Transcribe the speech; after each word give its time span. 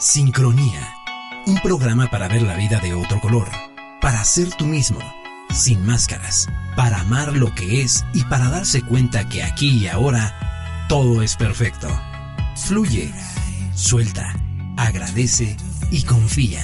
Sincronía, 0.00 0.94
un 1.46 1.60
programa 1.60 2.08
para 2.08 2.26
ver 2.26 2.40
la 2.40 2.56
vida 2.56 2.80
de 2.80 2.94
otro 2.94 3.20
color, 3.20 3.50
para 4.00 4.24
ser 4.24 4.48
tú 4.48 4.64
mismo, 4.64 4.98
sin 5.52 5.84
máscaras, 5.84 6.48
para 6.74 7.00
amar 7.00 7.36
lo 7.36 7.54
que 7.54 7.82
es 7.82 8.06
y 8.14 8.24
para 8.24 8.48
darse 8.48 8.80
cuenta 8.80 9.28
que 9.28 9.42
aquí 9.42 9.68
y 9.68 9.88
ahora 9.88 10.86
todo 10.88 11.20
es 11.20 11.36
perfecto. 11.36 11.86
Fluye, 12.56 13.12
suelta, 13.74 14.34
agradece 14.78 15.58
y 15.90 16.02
confía. 16.04 16.62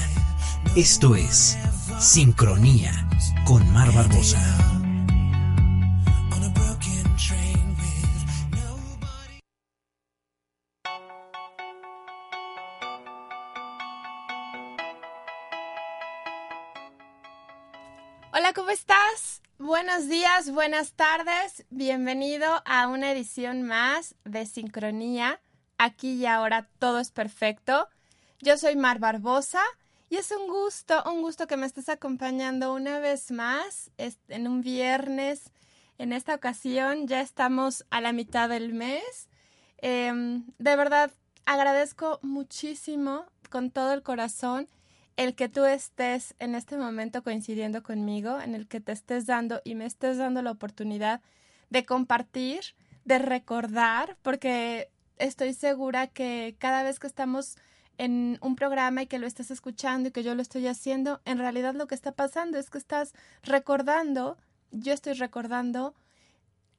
Esto 0.74 1.14
es 1.14 1.58
Sincronía 2.00 3.06
con 3.44 3.70
Mar 3.70 3.92
Barbosa. 3.92 4.75
Buenos 19.78 20.08
días, 20.08 20.50
buenas 20.52 20.94
tardes. 20.94 21.66
Bienvenido 21.68 22.62
a 22.64 22.88
una 22.88 23.12
edición 23.12 23.62
más 23.62 24.14
de 24.24 24.46
Sincronía. 24.46 25.38
Aquí 25.76 26.14
y 26.14 26.24
ahora 26.24 26.70
todo 26.78 26.98
es 26.98 27.10
perfecto. 27.10 27.86
Yo 28.40 28.56
soy 28.56 28.74
Mar 28.74 29.00
Barbosa 29.00 29.60
y 30.08 30.16
es 30.16 30.30
un 30.30 30.48
gusto, 30.48 31.02
un 31.04 31.20
gusto 31.20 31.46
que 31.46 31.58
me 31.58 31.66
estés 31.66 31.90
acompañando 31.90 32.72
una 32.72 33.00
vez 33.00 33.30
más 33.30 33.90
en 33.98 34.48
un 34.48 34.62
viernes. 34.62 35.50
En 35.98 36.14
esta 36.14 36.34
ocasión 36.34 37.06
ya 37.06 37.20
estamos 37.20 37.84
a 37.90 38.00
la 38.00 38.14
mitad 38.14 38.48
del 38.48 38.72
mes. 38.72 39.28
Em, 39.76 40.46
de 40.56 40.74
verdad, 40.74 41.10
agradezco 41.44 42.18
muchísimo 42.22 43.26
con 43.50 43.70
todo 43.70 43.92
el 43.92 44.02
corazón 44.02 44.70
el 45.16 45.34
que 45.34 45.48
tú 45.48 45.64
estés 45.64 46.34
en 46.38 46.54
este 46.54 46.76
momento 46.76 47.22
coincidiendo 47.22 47.82
conmigo, 47.82 48.38
en 48.40 48.54
el 48.54 48.68
que 48.68 48.80
te 48.80 48.92
estés 48.92 49.26
dando 49.26 49.62
y 49.64 49.74
me 49.74 49.86
estés 49.86 50.18
dando 50.18 50.42
la 50.42 50.50
oportunidad 50.50 51.22
de 51.70 51.84
compartir, 51.84 52.60
de 53.04 53.18
recordar, 53.18 54.18
porque 54.22 54.90
estoy 55.18 55.54
segura 55.54 56.06
que 56.06 56.56
cada 56.58 56.82
vez 56.82 56.98
que 56.98 57.06
estamos 57.06 57.56
en 57.98 58.38
un 58.42 58.56
programa 58.56 59.02
y 59.02 59.06
que 59.06 59.18
lo 59.18 59.26
estás 59.26 59.50
escuchando 59.50 60.10
y 60.10 60.12
que 60.12 60.22
yo 60.22 60.34
lo 60.34 60.42
estoy 60.42 60.66
haciendo, 60.66 61.22
en 61.24 61.38
realidad 61.38 61.74
lo 61.74 61.86
que 61.86 61.94
está 61.94 62.12
pasando 62.12 62.58
es 62.58 62.68
que 62.68 62.76
estás 62.76 63.14
recordando, 63.42 64.36
yo 64.70 64.92
estoy 64.92 65.14
recordando 65.14 65.94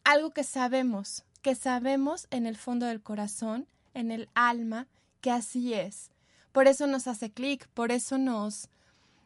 algo 0.03 0.29
que 0.29 0.43
sabemos, 0.43 1.25
que 1.41 1.55
sabemos 1.55 2.27
en 2.29 2.45
el 2.45 2.55
fondo 2.55 2.85
del 2.85 3.01
corazón, 3.01 3.67
en 3.95 4.11
el 4.11 4.29
alma, 4.35 4.87
que 5.21 5.31
así 5.31 5.73
es 5.73 6.11
por 6.57 6.67
eso 6.67 6.87
nos 6.87 7.05
hace 7.05 7.29
clic, 7.29 7.67
por 7.75 7.91
eso 7.91 8.17
nos, 8.17 8.67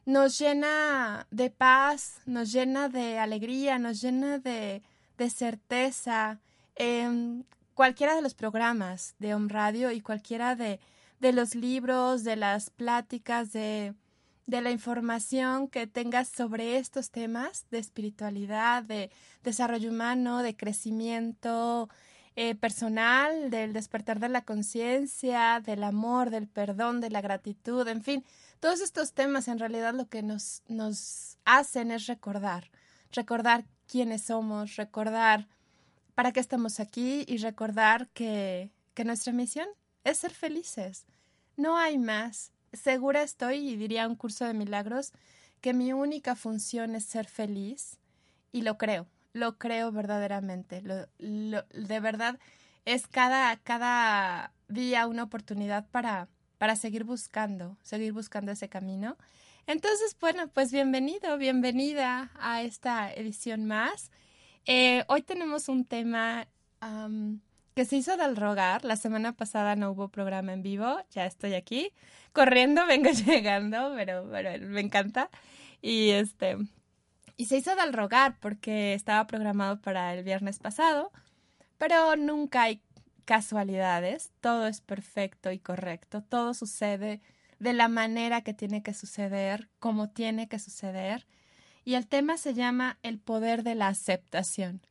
nos 0.05 0.37
llena 0.37 1.27
de 1.31 1.49
paz, 1.49 2.19
nos 2.25 2.51
llena 2.51 2.89
de 2.89 3.19
alegría, 3.19 3.79
nos 3.79 4.01
llena 4.01 4.38
de, 4.38 4.83
de 5.17 5.29
certeza. 5.29 6.41
Eh, 6.75 7.41
cualquiera 7.73 8.16
de 8.16 8.22
los 8.22 8.33
programas 8.33 9.16
de 9.19 9.33
Home 9.33 9.47
Radio 9.47 9.94
y 9.94 10.01
cualquiera 10.01 10.57
de, 10.57 10.81
de 11.22 11.31
los 11.31 11.56
libros, 11.56 12.25
de 12.25 12.35
las 12.35 12.69
pláticas, 12.69 13.53
de, 13.53 13.94
de 14.45 14.61
la 14.61 14.72
información 14.72 15.69
que 15.69 15.88
tengas 15.88 16.27
sobre 16.27 16.79
estos 16.79 17.11
temas 17.11 17.66
de 17.72 17.79
espiritualidad, 17.79 18.83
de 18.83 19.09
desarrollo 19.41 19.89
humano, 19.89 20.44
de 20.44 20.57
crecimiento, 20.57 21.88
eh, 22.36 22.56
personal, 22.56 23.50
del 23.50 23.74
despertar 23.74 24.19
de 24.19 24.30
la 24.30 24.44
conciencia, 24.44 25.62
del 25.66 25.84
amor, 25.84 26.30
del 26.30 26.47
perdón, 26.47 27.02
de 27.02 27.09
la 27.09 27.19
gratitud, 27.22 27.86
en 27.88 28.03
fin, 28.03 28.24
todos 28.62 28.80
estos 28.80 29.14
temas 29.14 29.47
en 29.47 29.59
realidad 29.59 29.94
lo 29.94 30.08
que 30.08 30.24
nos, 30.24 30.64
nos 30.68 31.38
hacen 31.44 31.92
es 31.92 32.08
recordar, 32.08 32.72
recordar 33.12 33.66
quiénes 33.86 34.24
somos, 34.24 34.78
recordar 34.78 35.47
para 36.16 36.31
qué 36.31 36.40
estamos 36.40 36.80
aquí 36.80 37.25
y 37.28 37.38
recordar 37.38 38.08
que, 38.09 38.72
que 38.94 39.03
nuestra 39.03 39.34
misión 39.34 39.68
es 40.03 40.19
ser 40.19 40.31
felices. 40.31 41.06
No 41.58 41.78
hay 41.78 41.98
más. 41.98 42.53
Segura 42.72 43.24
estoy, 43.24 43.69
y 43.69 43.75
diría 43.75 44.08
un 44.08 44.16
curso 44.16 44.46
de 44.46 44.53
milagros, 44.53 45.12
que 45.59 45.74
mi 45.74 45.92
única 45.92 46.36
función 46.36 46.96
es 46.96 47.03
ser 47.06 47.28
feliz 47.28 48.00
y 48.53 48.62
lo 48.62 48.78
creo 48.78 49.08
lo 49.34 49.58
creo 49.58 49.92
verdaderamente. 49.92 50.81
Lo, 50.81 51.64
de 51.64 52.00
verdad 52.00 52.40
es 52.86 53.08
cada, 53.08 53.58
cada 53.58 54.53
día 54.68 55.08
una 55.08 55.24
oportunidad 55.24 55.88
para, 55.90 56.28
para 56.58 56.75
seguir 56.75 57.03
buscando, 57.03 57.78
seguir 57.81 58.14
buscando 58.14 58.52
ese 58.52 58.69
camino. 58.69 59.18
Entonces, 59.68 60.18
bueno, 60.19 60.47
pues 60.47 60.72
bienvenido, 60.72 61.38
bienvenida 61.38 62.31
a 62.40 62.62
esta 62.64 63.14
edición 63.14 63.66
más. 63.66 64.12
Eh, 64.66 65.03
hoy 65.08 65.22
tenemos 65.22 65.69
un 65.69 65.86
tema 65.86 66.48
que 67.75 67.86
se 67.86 67.98
hizo 67.98 68.18
del 68.18 68.36
rogar. 68.36 68.84
La 68.84 68.96
semana 68.96 69.34
pasada 69.34 69.75
no 69.75 69.92
hubo 69.92 70.09
programa 70.09 70.53
en 70.53 70.63
vivo, 70.63 70.98
ya 71.12 71.25
estoy 71.25 71.53
aquí, 71.53 71.94
corriendo, 72.34 72.86
vengo 72.88 73.12
llegando, 73.12 73.94
pero, 73.96 74.28
pero 74.31 74.68
me 74.68 74.81
encanta. 74.81 75.30
Y 75.81 76.09
este, 76.09 76.58
y 77.41 77.46
se 77.46 77.57
hizo 77.57 77.75
del 77.75 77.91
rogar 77.91 78.38
porque 78.40 78.94
estaba 78.94 79.25
programado 79.25 79.81
para 79.81 80.13
el 80.13 80.24
viernes 80.24 80.59
pasado, 80.59 81.12
pero 81.79 82.16
nunca 82.16 82.62
hay 82.62 82.84
casualidades, 83.25 84.29
todo 84.41 84.68
es 84.68 84.81
perfecto 84.81 85.51
y 85.51 85.57
correcto, 85.57 86.22
todo 86.22 86.53
sucede 86.53 87.19
de 87.57 87.74
la 87.74 87.88
manera 87.88 88.41
que 88.41 88.53
tiene 88.53 88.84
que 88.84 88.94
suceder, 88.94 89.69
como 89.80 90.07
tiene 90.07 90.47
que 90.47 90.59
suceder. 90.59 91.25
Y 91.84 91.96
el 91.96 92.06
tema 92.06 92.38
se 92.38 92.53
llama 92.53 93.00
el 93.01 93.18
poder 93.18 93.63
de 93.63 93.74
la 93.74 93.88
aceptación. 93.88 94.84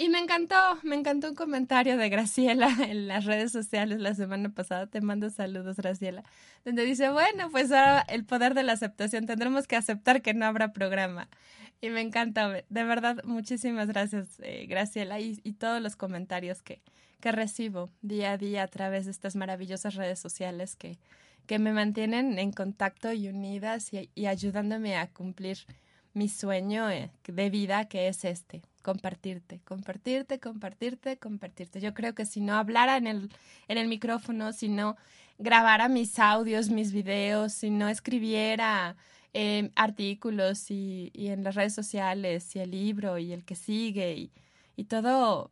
Y 0.00 0.10
me 0.10 0.20
encantó, 0.20 0.54
me 0.84 0.94
encantó 0.94 1.30
un 1.30 1.34
comentario 1.34 1.96
de 1.96 2.08
Graciela 2.08 2.68
en 2.88 3.08
las 3.08 3.24
redes 3.24 3.50
sociales 3.50 3.98
la 3.98 4.14
semana 4.14 4.50
pasada. 4.50 4.86
Te 4.86 5.00
mando 5.00 5.28
saludos, 5.30 5.78
Graciela. 5.78 6.22
Donde 6.64 6.84
dice, 6.84 7.10
bueno, 7.10 7.50
pues 7.50 7.72
ahora 7.72 8.02
el 8.02 8.24
poder 8.24 8.54
de 8.54 8.62
la 8.62 8.74
aceptación. 8.74 9.26
Tendremos 9.26 9.66
que 9.66 9.74
aceptar 9.74 10.22
que 10.22 10.34
no 10.34 10.46
habrá 10.46 10.72
programa. 10.72 11.28
Y 11.80 11.90
me 11.90 12.00
encanta, 12.00 12.48
de 12.68 12.84
verdad, 12.84 13.22
muchísimas 13.24 13.86
gracias, 13.86 14.40
eh, 14.40 14.66
Graciela, 14.68 15.20
y, 15.20 15.40
y, 15.44 15.52
todos 15.52 15.80
los 15.80 15.94
comentarios 15.94 16.60
que, 16.60 16.82
que 17.20 17.30
recibo 17.30 17.90
día 18.02 18.32
a 18.32 18.38
día 18.38 18.64
a 18.64 18.68
través 18.68 19.04
de 19.04 19.12
estas 19.12 19.36
maravillosas 19.36 19.94
redes 19.94 20.18
sociales 20.18 20.74
que, 20.74 20.98
que 21.46 21.60
me 21.60 21.72
mantienen 21.72 22.38
en 22.40 22.50
contacto 22.52 23.12
y 23.12 23.28
unidas 23.28 23.92
y, 23.92 24.10
y 24.16 24.26
ayudándome 24.26 24.96
a 24.96 25.06
cumplir 25.06 25.58
mi 26.14 26.28
sueño 26.28 26.90
eh, 26.90 27.10
de 27.26 27.50
vida, 27.50 27.86
que 27.86 28.08
es 28.08 28.24
este, 28.24 28.62
compartirte, 28.82 29.60
compartirte, 29.64 30.40
compartirte, 30.40 31.16
compartirte. 31.16 31.80
Yo 31.80 31.94
creo 31.94 32.14
que 32.14 32.26
si 32.26 32.40
no 32.40 32.54
hablara 32.54 32.96
en 32.96 33.06
el, 33.06 33.30
en 33.68 33.78
el 33.78 33.86
micrófono, 33.86 34.52
si 34.52 34.68
no 34.68 34.96
grabara 35.38 35.88
mis 35.88 36.18
audios, 36.18 36.70
mis 36.70 36.92
videos, 36.92 37.52
si 37.52 37.70
no 37.70 37.88
escribiera 37.88 38.96
eh, 39.34 39.70
artículos 39.76 40.70
y, 40.70 41.10
y, 41.14 41.28
en 41.28 41.44
las 41.44 41.54
redes 41.54 41.74
sociales 41.74 42.54
y 42.56 42.60
el 42.60 42.70
libro 42.70 43.18
y 43.18 43.32
el 43.32 43.44
que 43.44 43.54
sigue 43.54 44.14
y, 44.14 44.32
y 44.76 44.84
todo 44.84 45.50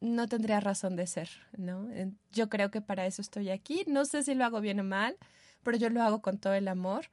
no 0.00 0.28
tendría 0.28 0.60
razón 0.60 0.96
de 0.96 1.06
ser, 1.06 1.30
¿no? 1.56 1.88
Yo 2.32 2.48
creo 2.48 2.70
que 2.70 2.80
para 2.80 3.06
eso 3.06 3.22
estoy 3.22 3.50
aquí. 3.50 3.84
No 3.86 4.04
sé 4.04 4.22
si 4.22 4.34
lo 4.34 4.44
hago 4.44 4.60
bien 4.60 4.80
o 4.80 4.84
mal, 4.84 5.16
pero 5.62 5.78
yo 5.78 5.88
lo 5.90 6.02
hago 6.02 6.20
con 6.20 6.38
todo 6.38 6.54
el 6.54 6.68
amor 6.68 7.06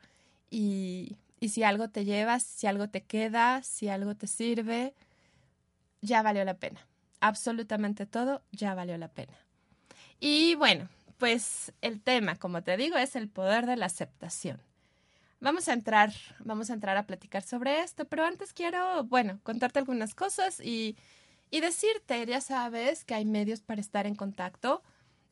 y, 0.49 1.15
y 1.39 1.49
si 1.49 1.63
algo 1.63 1.89
te 1.89 2.03
llevas, 2.05 2.43
si 2.43 2.67
algo 2.67 2.89
te 2.89 3.01
queda, 3.01 3.63
si 3.63 3.87
algo 3.87 4.15
te 4.15 4.27
sirve, 4.27 4.93
ya 6.01 6.21
valió 6.21 6.43
la 6.43 6.55
pena. 6.55 6.85
Absolutamente 7.21 8.05
todo 8.05 8.41
ya 8.51 8.73
valió 8.73 8.97
la 8.97 9.07
pena. 9.07 9.33
Y 10.19 10.55
bueno, 10.55 10.89
pues 11.17 11.71
el 11.81 12.01
tema, 12.01 12.35
como 12.35 12.63
te 12.63 12.77
digo, 12.77 12.97
es 12.97 13.15
el 13.15 13.29
poder 13.29 13.65
de 13.65 13.77
la 13.77 13.85
aceptación. 13.85 14.59
Vamos 15.41 15.67
a 15.67 15.73
entrar, 15.73 16.13
vamos 16.39 16.69
a 16.69 16.73
entrar 16.73 16.97
a 16.97 17.07
platicar 17.07 17.41
sobre 17.41 17.79
esto, 17.81 18.05
pero 18.05 18.23
antes 18.23 18.53
quiero, 18.53 19.03
bueno, 19.05 19.39
contarte 19.41 19.79
algunas 19.79 20.13
cosas 20.13 20.59
y, 20.59 20.95
y 21.49 21.61
decirte, 21.61 22.23
ya 22.27 22.41
sabes 22.41 23.03
que 23.03 23.15
hay 23.15 23.25
medios 23.25 23.59
para 23.59 23.81
estar 23.81 24.05
en 24.05 24.13
contacto. 24.13 24.83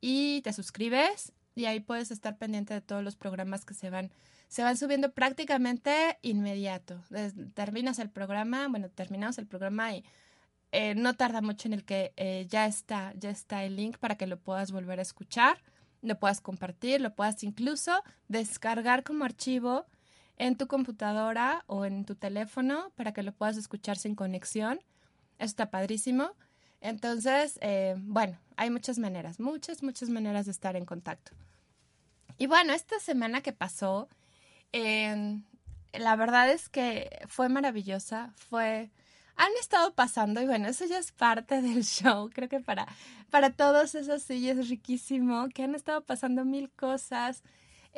y 0.00 0.42
te 0.42 0.52
suscribes 0.52 1.32
y 1.54 1.64
ahí 1.64 1.80
puedes 1.80 2.10
estar 2.10 2.38
pendiente 2.38 2.74
de 2.74 2.80
todos 2.80 3.02
los 3.02 3.16
programas 3.16 3.64
que 3.64 3.74
se 3.74 3.90
van 3.90 4.12
se 4.48 4.62
van 4.62 4.76
subiendo 4.76 5.12
prácticamente 5.12 6.18
inmediato. 6.22 7.00
terminas 7.54 7.98
el 7.98 8.10
programa, 8.10 8.66
bueno, 8.68 8.88
terminamos 8.88 9.38
el 9.38 9.46
programa 9.46 9.94
y 9.94 10.04
eh, 10.72 10.94
no 10.94 11.14
tarda 11.14 11.40
mucho 11.40 11.68
en 11.68 11.74
el 11.74 11.84
que 11.84 12.12
eh, 12.16 12.46
ya 12.48 12.66
está, 12.66 13.12
ya 13.16 13.30
está 13.30 13.64
el 13.64 13.76
link 13.76 13.98
para 13.98 14.16
que 14.16 14.26
lo 14.26 14.38
puedas 14.38 14.72
volver 14.72 14.98
a 14.98 15.02
escuchar, 15.02 15.62
lo 16.02 16.18
puedas 16.18 16.40
compartir, 16.40 17.00
lo 17.00 17.14
puedas 17.14 17.42
incluso 17.44 18.02
descargar 18.28 19.04
como 19.04 19.24
archivo 19.24 19.86
en 20.38 20.56
tu 20.56 20.66
computadora 20.66 21.64
o 21.66 21.84
en 21.84 22.04
tu 22.04 22.14
teléfono 22.14 22.90
para 22.96 23.12
que 23.12 23.22
lo 23.22 23.32
puedas 23.32 23.56
escuchar 23.56 23.96
sin 23.96 24.14
conexión. 24.14 24.80
Eso 25.38 25.46
está 25.46 25.70
padrísimo. 25.70 26.30
Entonces, 26.80 27.58
eh, 27.60 27.96
bueno, 27.98 28.38
hay 28.56 28.70
muchas 28.70 28.98
maneras, 28.98 29.40
muchas, 29.40 29.82
muchas 29.82 30.08
maneras 30.08 30.46
de 30.46 30.52
estar 30.52 30.76
en 30.76 30.84
contacto. 30.84 31.32
Y 32.38 32.46
bueno, 32.46 32.72
esta 32.72 33.00
semana 33.00 33.40
que 33.40 33.52
pasó, 33.52 34.08
la 34.72 36.16
verdad 36.16 36.50
es 36.50 36.68
que 36.68 37.10
fue 37.26 37.48
maravillosa, 37.48 38.32
fue 38.36 38.90
han 39.38 39.52
estado 39.60 39.94
pasando 39.94 40.42
y 40.42 40.46
bueno, 40.46 40.68
eso 40.68 40.84
ya 40.84 40.98
es 40.98 41.12
parte 41.12 41.62
del 41.62 41.84
show. 41.84 42.28
Creo 42.34 42.48
que 42.48 42.60
para, 42.60 42.86
para 43.30 43.50
todos 43.50 43.94
es 43.94 44.08
así, 44.08 44.50
es 44.50 44.68
riquísimo, 44.68 45.48
que 45.48 45.62
han 45.62 45.74
estado 45.74 46.02
pasando 46.02 46.44
mil 46.44 46.70
cosas, 46.70 47.42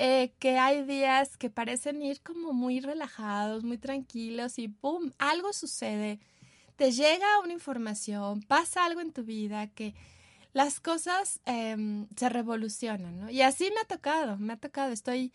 eh, 0.03 0.33
que 0.39 0.59
hay 0.59 0.85
días 0.85 1.37
que 1.37 1.51
parecen 1.51 2.03
ir 2.03 2.21
como 2.23 2.53
muy 2.53 2.81
relajados, 2.81 3.65
muy 3.65 3.79
tranquilos 3.79 4.59
y 4.59 4.69
¡pum! 4.69 5.13
Algo 5.19 5.53
sucede. 5.53 6.19
Te 6.77 6.91
llega 6.93 7.41
una 7.45 7.53
información, 7.53 8.43
pasa 8.43 8.85
algo 8.85 9.01
en 9.01 9.13
tu 9.13 9.23
vida 9.25 9.67
que 9.69 9.95
las 10.53 10.81
cosas 10.81 11.41
em, 11.45 12.07
se 12.17 12.29
revolucionan, 12.29 13.21
¿no? 13.21 13.31
Y 13.31 13.43
así 13.43 13.71
me 13.75 13.81
ha 13.81 13.85
tocado, 13.85 14.39
me 14.39 14.55
ha 14.55 14.57
tocado. 14.57 14.93
Estoy 14.93 15.33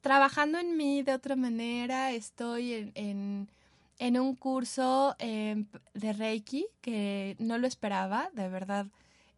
trabajando 0.00 0.58
en 0.58 0.76
mí 0.76 1.02
de 1.02 1.12
otra 1.12 1.36
manera, 1.36 2.12
estoy 2.12 2.90
en 2.94 3.48
en 3.98 4.18
un 4.18 4.34
curso 4.34 5.16
em, 5.18 5.66
de 5.94 6.12
Reiki 6.12 6.66
que 6.80 7.36
no 7.38 7.58
lo 7.58 7.66
esperaba, 7.66 8.30
de 8.34 8.48
verdad, 8.48 8.86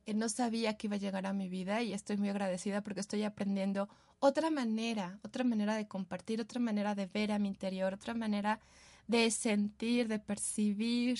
eh, 0.06 0.14
no 0.14 0.28
sabía 0.28 0.76
que 0.76 0.88
iba 0.88 0.96
a 0.96 0.98
llegar 0.98 1.26
a 1.26 1.32
mi 1.32 1.48
vida 1.48 1.82
y 1.82 1.92
estoy 1.92 2.16
muy 2.16 2.28
agradecida 2.28 2.82
porque 2.82 3.00
estoy 3.00 3.22
aprendiendo 3.24 3.88
otra 4.20 4.50
manera, 4.50 5.18
otra 5.22 5.44
manera 5.44 5.76
de 5.76 5.86
compartir, 5.86 6.40
otra 6.40 6.60
manera 6.60 6.94
de 6.94 7.06
ver 7.06 7.32
a 7.32 7.38
mi 7.38 7.48
interior, 7.48 7.94
otra 7.94 8.14
manera 8.14 8.60
de 9.06 9.30
sentir, 9.30 10.08
de 10.08 10.18
percibir, 10.18 11.18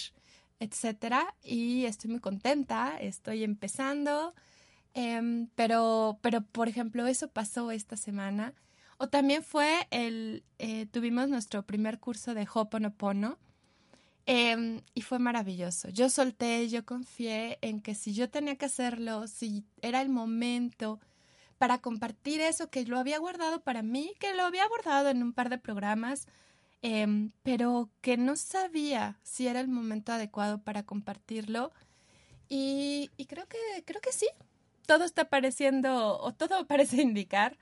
etcétera. 0.61 1.35
Y 1.43 1.85
estoy 1.85 2.11
muy 2.11 2.21
contenta, 2.21 2.99
estoy 3.01 3.45
empezando, 3.45 4.35
em, 4.95 5.49
pero, 5.55 6.19
pero 6.23 6.43
por 6.43 6.69
ejemplo, 6.69 7.07
eso 7.07 7.29
pasó 7.29 7.71
esta 7.71 7.97
semana 7.97 8.55
o 8.99 9.09
también 9.09 9.45
fue 9.45 9.87
el, 9.91 10.45
eh, 10.59 10.87
tuvimos 10.87 11.29
nuestro 11.29 11.65
primer 11.65 12.01
curso 12.01 12.35
de 12.35 12.49
Hoponopono 12.53 13.39
eh, 14.27 14.83
y 14.93 15.03
fue 15.03 15.21
maravilloso. 15.21 15.89
Yo 15.91 16.11
solté, 16.11 16.69
yo 16.69 16.85
confié 16.85 17.59
en 17.63 17.81
que 17.81 17.95
si 17.95 18.13
yo 18.13 18.29
tenía 18.29 18.57
que 18.57 18.67
hacerlo, 18.67 19.29
si 19.29 19.65
era 19.83 20.03
el 20.03 20.09
momento 20.09 21.01
para 21.59 21.79
compartir 21.79 22.41
eso 22.41 22.71
que 22.71 22.85
lo 22.87 22.99
había 22.99 23.19
guardado 23.19 23.61
para 23.63 23.83
mí, 23.83 24.15
que 24.21 24.35
lo 24.35 24.45
había 24.45 24.67
guardado 24.69 25.11
en 25.11 25.23
un 25.23 25.33
par 25.33 25.51
de 25.51 25.59
programas, 25.59 26.27
em, 26.83 27.33
pero 27.43 27.91
que 28.01 28.17
no 28.17 28.37
sabía 28.37 29.19
si 29.23 29.49
era 29.49 29.61
el 29.61 29.69
momento 29.69 30.13
adecuado 30.13 30.63
para 30.63 30.85
compartirlo. 30.85 31.73
Y, 32.49 33.11
y 33.17 33.27
creo 33.27 33.47
que, 33.49 33.59
creo 33.85 34.01
que 34.01 34.13
sí. 34.13 34.29
Todo 34.87 35.05
está 35.05 35.29
pareciendo, 35.29 36.19
o 36.21 36.33
todo 36.33 36.67
parece 36.69 37.03
indicar 37.03 37.59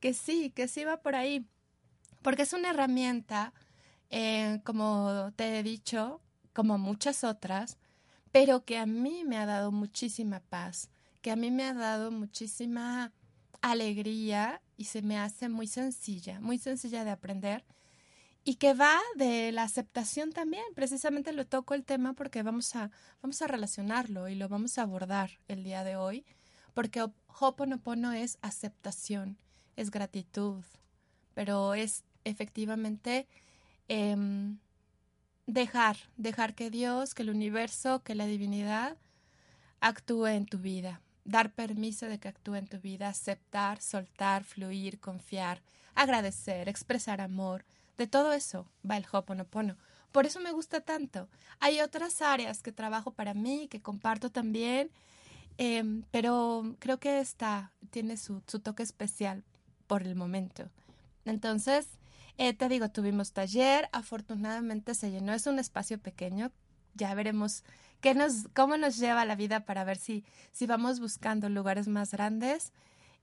que 0.00 0.14
sí, 0.14 0.50
que 0.50 0.68
sí 0.68 0.84
va 0.84 0.98
por 0.98 1.14
ahí, 1.14 1.46
porque 2.22 2.42
es 2.42 2.52
una 2.52 2.70
herramienta, 2.70 3.52
eh, 4.10 4.60
como 4.64 5.32
te 5.36 5.58
he 5.58 5.62
dicho, 5.62 6.20
como 6.52 6.78
muchas 6.78 7.24
otras, 7.24 7.78
pero 8.32 8.64
que 8.64 8.78
a 8.78 8.86
mí 8.86 9.24
me 9.24 9.38
ha 9.38 9.46
dado 9.46 9.72
muchísima 9.72 10.40
paz, 10.40 10.90
que 11.22 11.30
a 11.30 11.36
mí 11.36 11.50
me 11.50 11.64
ha 11.64 11.74
dado 11.74 12.10
muchísima 12.10 13.12
alegría 13.62 14.60
y 14.76 14.84
se 14.84 15.02
me 15.02 15.18
hace 15.18 15.48
muy 15.48 15.66
sencilla, 15.66 16.40
muy 16.40 16.58
sencilla 16.58 17.04
de 17.04 17.10
aprender 17.10 17.64
y 18.46 18.54
que 18.54 18.74
va 18.74 19.00
de 19.16 19.50
la 19.50 19.64
aceptación 19.64 20.30
también. 20.30 20.64
Precisamente 20.76 21.32
lo 21.32 21.46
toco 21.46 21.74
el 21.74 21.84
tema 21.84 22.12
porque 22.12 22.44
vamos 22.44 22.76
a, 22.76 22.92
vamos 23.20 23.42
a 23.42 23.48
relacionarlo 23.48 24.28
y 24.28 24.36
lo 24.36 24.48
vamos 24.48 24.78
a 24.78 24.82
abordar 24.82 25.32
el 25.48 25.64
día 25.64 25.82
de 25.82 25.96
hoy, 25.96 26.24
porque 26.72 27.04
Hoponopono 27.26 28.12
es 28.12 28.38
aceptación, 28.42 29.36
es 29.74 29.90
gratitud, 29.90 30.62
pero 31.34 31.74
es 31.74 32.04
efectivamente 32.22 33.26
em, 33.88 34.58
dejar, 35.46 35.96
dejar 36.16 36.54
que 36.54 36.70
Dios, 36.70 37.14
que 37.14 37.22
el 37.22 37.30
universo, 37.30 38.04
que 38.04 38.14
la 38.14 38.26
divinidad 38.26 38.96
actúe 39.80 40.26
en 40.26 40.46
tu 40.46 40.58
vida, 40.58 41.00
dar 41.26 41.52
permiso 41.52 42.06
de 42.06 42.18
que 42.18 42.28
actúe 42.28 42.54
en 42.54 42.68
tu 42.68 42.78
vida, 42.80 43.08
aceptar, 43.08 43.82
soltar, 43.82 44.44
fluir, 44.44 44.98
confiar, 45.00 45.60
agradecer, 45.94 46.68
expresar 46.68 47.20
amor. 47.20 47.64
De 47.98 48.06
todo 48.06 48.32
eso 48.32 48.66
va 48.88 48.96
el 48.96 49.06
Hoponopono. 49.10 49.76
Por 50.12 50.24
eso 50.24 50.40
me 50.40 50.52
gusta 50.52 50.80
tanto. 50.80 51.28
Hay 51.60 51.80
otras 51.80 52.22
áreas 52.22 52.62
que 52.62 52.72
trabajo 52.72 53.10
para 53.10 53.34
mí, 53.34 53.68
que 53.68 53.82
comparto 53.82 54.30
también, 54.30 54.90
em, 55.58 56.04
pero 56.10 56.76
creo 56.78 56.98
que 56.98 57.20
esta 57.20 57.72
tiene 57.90 58.16
su, 58.16 58.40
toque 58.40 58.82
especial 58.82 59.44
por 59.86 60.02
el 60.02 60.14
momento. 60.14 60.70
Entonces, 61.24 61.88
eh, 62.38 62.54
te 62.54 62.68
digo, 62.68 62.88
tuvimos 62.90 63.32
taller, 63.32 63.88
afortunadamente 63.92 64.94
se 64.94 65.10
llenó, 65.10 65.32
es 65.32 65.46
un 65.46 65.58
espacio 65.58 65.98
pequeño, 65.98 66.52
ya 66.94 67.14
veremos 67.14 67.64
qué 68.00 68.14
nos, 68.14 68.48
cómo 68.54 68.76
nos 68.76 68.98
lleva 68.98 69.24
la 69.24 69.36
vida 69.36 69.64
para 69.64 69.84
ver 69.84 69.96
si, 69.96 70.24
si 70.52 70.66
vamos 70.66 71.00
buscando 71.00 71.48
lugares 71.48 71.88
más 71.88 72.12
grandes. 72.12 72.72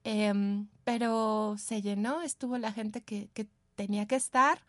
Em, 0.03 0.68
pero 0.84 1.56
se 1.58 1.82
llenó, 1.82 2.22
estuvo 2.22 2.58
la 2.58 2.72
gente 2.74 3.01
que, 3.01 3.30
que 3.34 3.48
tenía 3.75 4.06
que 4.06 4.15
estar. 4.15 4.60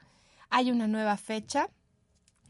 Hay 0.51 0.71
una 0.71 0.87
nueva 0.87 1.17
fecha, 1.17 1.69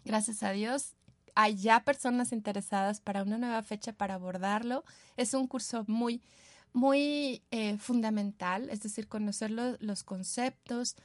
gracias 0.05 0.43
a 0.43 0.51
Dios. 0.51 0.95
Hay 1.35 1.57
ya 1.57 1.81
personas 1.81 2.33
interesadas 2.33 3.01
para 3.01 3.23
una 3.23 3.39
nueva 3.39 3.63
fecha 3.63 3.93
para 3.93 4.15
abordarlo. 4.15 4.85
Es 5.17 5.35
un 5.35 5.47
curso 5.49 5.85
muy, 5.89 6.23
muy 6.75 7.43
eh, 7.51 7.79
fundamental, 7.79 8.69
es 8.69 8.83
decir, 8.83 9.09
conocer 9.09 9.51
los 9.51 10.05
conceptos, 10.05 10.97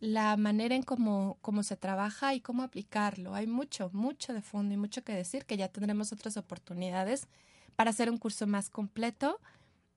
la 0.00 0.36
manera 0.36 0.74
en 0.74 0.82
cómo, 0.82 1.38
cómo 1.40 1.62
se 1.62 1.76
trabaja 1.76 2.34
y 2.34 2.40
cómo 2.40 2.62
aplicarlo. 2.62 3.34
Hay 3.34 3.46
mucho, 3.46 3.90
mucho 3.92 4.32
de 4.32 4.42
fondo 4.42 4.74
y 4.74 4.76
mucho 4.76 5.02
que 5.04 5.12
decir, 5.12 5.46
que 5.46 5.56
ya 5.56 5.68
tendremos 5.68 6.12
otras 6.12 6.36
oportunidades 6.36 7.28
para 7.76 7.90
hacer 7.90 8.10
un 8.10 8.18
curso 8.18 8.46
más 8.46 8.70
completo, 8.70 9.38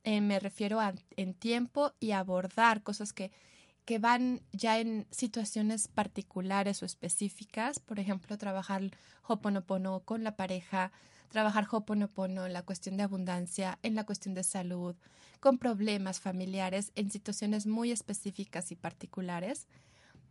eh, 0.04 0.22
me 0.22 0.40
refiero 0.40 0.80
a 0.80 0.94
en 1.18 1.34
tiempo 1.34 1.94
y 2.00 2.12
abordar 2.12 2.84
cosas 2.84 3.14
que, 3.14 3.32
que 3.86 4.00
van 4.00 4.42
ya 4.52 4.80
en 4.80 5.08
situaciones 5.12 5.88
particulares 5.88 6.82
o 6.84 6.86
específicas. 6.86 7.80
Por 7.80 8.00
ejemplo, 8.00 8.38
trabajar 8.38 8.82
Hoponopono 9.28 10.02
con 10.02 10.24
la 10.24 10.36
pareja, 10.36 10.92
trabajar 11.30 11.68
Hoponopono 11.70 12.46
en 12.46 12.54
la 12.54 12.64
cuestión 12.64 12.98
de 12.98 13.04
abundancia, 13.04 13.80
en 13.84 13.96
la 13.96 14.06
cuestión 14.06 14.34
de 14.36 14.44
salud, 14.44 14.96
con 15.40 15.58
problemas 15.58 16.20
familiares, 16.20 16.92
en 16.96 17.12
situaciones 17.12 17.66
muy 17.66 17.92
específicas 17.92 18.72
y 18.72 18.76
particulares. 18.76 19.68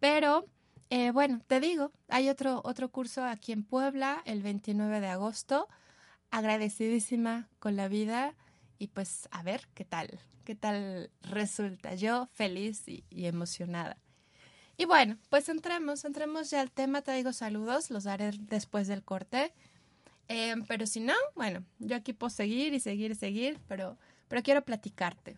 Pero, 0.00 0.46
eh, 0.90 1.10
bueno, 1.10 1.40
te 1.46 1.60
digo, 1.60 1.92
hay 2.08 2.28
otro, 2.28 2.60
otro 2.64 2.90
curso 2.90 3.24
aquí 3.24 3.52
en 3.52 3.64
Puebla 3.64 4.22
el 4.24 4.42
29 4.42 5.00
de 5.00 5.08
agosto. 5.08 5.68
Agradecidísima 6.30 7.48
con 7.58 7.76
la 7.76 7.88
vida 7.88 8.34
y 8.78 8.88
pues 8.88 9.28
a 9.30 9.42
ver 9.42 9.68
qué 9.74 9.84
tal, 9.84 10.20
qué 10.44 10.54
tal 10.54 11.10
resulta. 11.22 11.94
Yo 11.94 12.28
feliz 12.32 12.84
y, 12.86 13.04
emocionada. 13.10 13.96
Y 14.76 14.84
bueno, 14.84 15.18
pues 15.30 15.48
entremos, 15.48 16.04
entremos 16.04 16.50
ya 16.50 16.60
al 16.60 16.70
tema. 16.70 17.02
Traigo 17.02 17.32
saludos, 17.32 17.90
los 17.90 18.04
daré 18.04 18.30
después 18.38 18.86
del 18.86 19.02
corte. 19.02 19.52
Eh, 20.28 20.54
pero 20.68 20.86
si 20.86 21.00
no, 21.00 21.14
bueno, 21.34 21.64
yo 21.78 21.96
aquí 21.96 22.12
puedo 22.12 22.30
seguir 22.30 22.74
y 22.74 22.80
seguir 22.80 23.12
y 23.12 23.14
seguir, 23.14 23.58
pero, 23.66 23.98
pero 24.28 24.42
quiero 24.42 24.62
platicarte. 24.62 25.36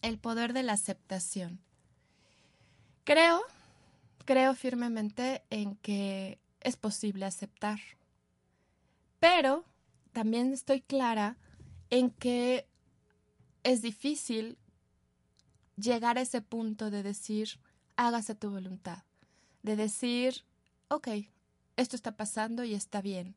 El 0.00 0.18
poder 0.18 0.54
de 0.54 0.62
la 0.62 0.72
aceptación. 0.72 1.60
Creo, 3.10 3.42
creo 4.24 4.54
firmemente 4.54 5.42
en 5.50 5.74
que 5.74 6.38
es 6.60 6.76
posible 6.76 7.24
aceptar. 7.26 7.80
Pero 9.18 9.64
también 10.12 10.52
estoy 10.52 10.80
clara 10.80 11.36
en 11.90 12.10
que 12.10 12.68
es 13.64 13.82
difícil 13.82 14.58
llegar 15.76 16.18
a 16.18 16.20
ese 16.20 16.40
punto 16.40 16.92
de 16.92 17.02
decir, 17.02 17.58
hágase 17.96 18.36
tu 18.36 18.48
voluntad, 18.48 19.02
de 19.64 19.74
decir, 19.74 20.44
ok, 20.86 21.08
esto 21.76 21.96
está 21.96 22.16
pasando 22.16 22.62
y 22.62 22.74
está 22.74 23.02
bien. 23.02 23.34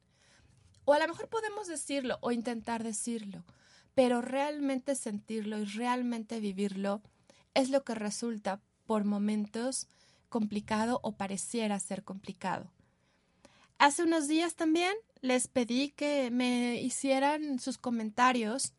O 0.86 0.94
a 0.94 1.00
lo 1.00 1.08
mejor 1.08 1.30
podemos 1.30 1.66
decirlo 1.66 2.20
o 2.22 2.32
intentar 2.32 2.84
decirlo, 2.84 3.44
pero 3.96 4.22
realmente 4.22 4.94
sentirlo 4.94 5.58
y 5.58 5.66
realmente 5.66 6.40
vivirlo 6.40 7.02
es 7.56 7.72
lo 7.72 7.84
que 7.84 7.96
resulta 7.96 8.62
por 8.94 9.06
momentos 9.06 9.88
complicado 10.30 11.00
o 11.02 11.14
pareciera 11.14 11.80
ser 11.80 12.04
complicado. 12.04 12.70
Hace 13.80 14.04
unos 14.04 14.28
días 14.28 14.54
también 14.54 14.94
les 15.22 15.48
pedí 15.48 15.90
que 15.90 16.30
me 16.30 16.80
hicieran 16.80 17.58
sus 17.58 17.80
comentarios, 17.80 18.72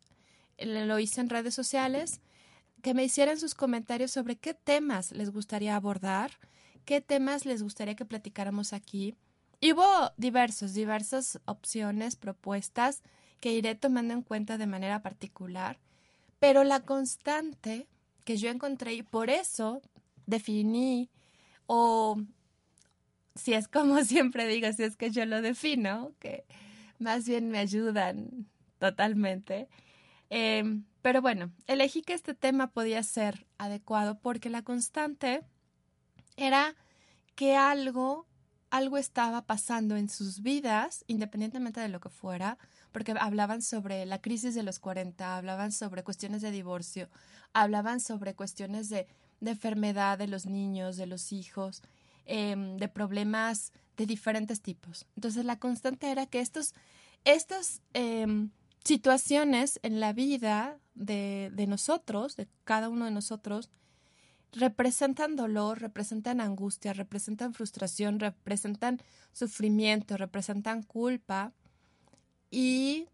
lo 0.57 0.99
hice 0.99 1.19
en 1.19 1.29
redes 1.29 1.53
sociales, 1.53 2.21
que 2.81 2.93
me 2.93 3.03
hicieran 3.03 3.37
sus 3.37 3.55
comentarios 3.55 4.11
sobre 4.11 4.37
qué 4.37 4.53
temas 4.53 5.11
les 5.11 5.31
gustaría 5.31 5.75
abordar, 5.75 6.31
qué 6.85 7.01
temas 7.01 7.45
les 7.45 7.61
gustaría 7.61 7.97
que 7.97 8.05
platicáramos 8.05 8.71
aquí. 8.71 9.15
Y 9.59 9.73
hubo 9.73 10.13
diversos, 10.15 10.73
diversas 10.73 11.41
opciones, 11.43 12.15
propuestas 12.15 13.01
que 13.41 13.51
iré 13.51 13.75
tomando 13.75 14.13
en 14.13 14.21
cuenta 14.21 14.57
de 14.57 14.65
manera 14.65 15.01
particular, 15.01 15.77
pero 16.39 16.63
la 16.63 16.85
constante 16.85 17.89
que 18.23 18.37
yo 18.37 18.49
encontré 18.49 18.93
y 18.93 19.03
por 19.03 19.29
eso 19.29 19.81
definí 20.25 21.09
o 21.67 22.17
si 23.35 23.53
es 23.53 23.67
como 23.67 24.03
siempre 24.03 24.47
digo, 24.47 24.71
si 24.73 24.83
es 24.83 24.95
que 24.95 25.11
yo 25.11 25.25
lo 25.25 25.41
defino, 25.41 26.13
que 26.19 26.45
más 26.99 27.27
bien 27.27 27.49
me 27.49 27.59
ayudan 27.59 28.47
totalmente. 28.79 29.67
Em, 30.29 30.85
pero 31.01 31.21
bueno, 31.21 31.51
elegí 31.67 32.01
que 32.01 32.13
este 32.13 32.33
tema 32.33 32.71
podía 32.71 33.03
ser 33.03 33.45
adecuado 33.57 34.19
porque 34.19 34.49
la 34.49 34.63
constante 34.63 35.43
era 36.35 36.75
que 37.35 37.55
algo, 37.55 38.25
algo 38.69 38.97
estaba 38.97 39.45
pasando 39.45 39.97
en 39.97 40.09
sus 40.09 40.41
vidas, 40.41 41.03
independientemente 41.07 41.79
de 41.79 41.89
lo 41.89 41.99
que 41.99 42.09
fuera, 42.09 42.57
porque 42.91 43.13
hablaban 43.19 43.61
sobre 43.61 44.05
la 44.05 44.21
crisis 44.21 44.55
de 44.55 44.63
los 44.63 44.79
40, 44.79 45.37
hablaban 45.37 45.71
sobre 45.71 46.03
cuestiones 46.03 46.41
de 46.41 46.51
divorcio, 46.51 47.09
hablaban 47.53 47.99
sobre 47.99 48.35
cuestiones 48.35 48.89
de, 48.89 49.07
de 49.39 49.51
enfermedad 49.51 50.17
de 50.17 50.27
los 50.27 50.45
niños, 50.45 50.97
de 50.97 51.07
los 51.07 51.31
hijos, 51.31 51.81
Em, 52.27 52.77
de 52.77 52.87
problemas 52.87 53.71
de 53.97 54.07
diferentes 54.07 54.59
tipos. 54.59 55.05
Entonces 55.15 55.45
la 55.45 55.59
constante 55.59 56.09
era 56.09 56.25
que 56.25 56.39
estos, 56.39 56.73
estas 57.23 57.83
em, 57.93 58.49
situaciones 58.83 59.79
en 59.83 59.99
la 59.99 60.11
vida 60.11 60.79
de, 60.95 61.51
de 61.53 61.67
nosotros, 61.67 62.35
de 62.35 62.47
cada 62.63 62.89
uno 62.89 63.05
de 63.05 63.11
nosotros, 63.11 63.69
representan 64.53 65.35
dolor, 65.35 65.81
representan 65.81 66.41
angustia, 66.41 66.93
representan 66.93 67.53
frustración, 67.53 68.19
representan 68.19 68.99
sufrimiento, 69.31 70.17
representan 70.17 70.81
culpa 70.81 71.53
y 72.49 73.07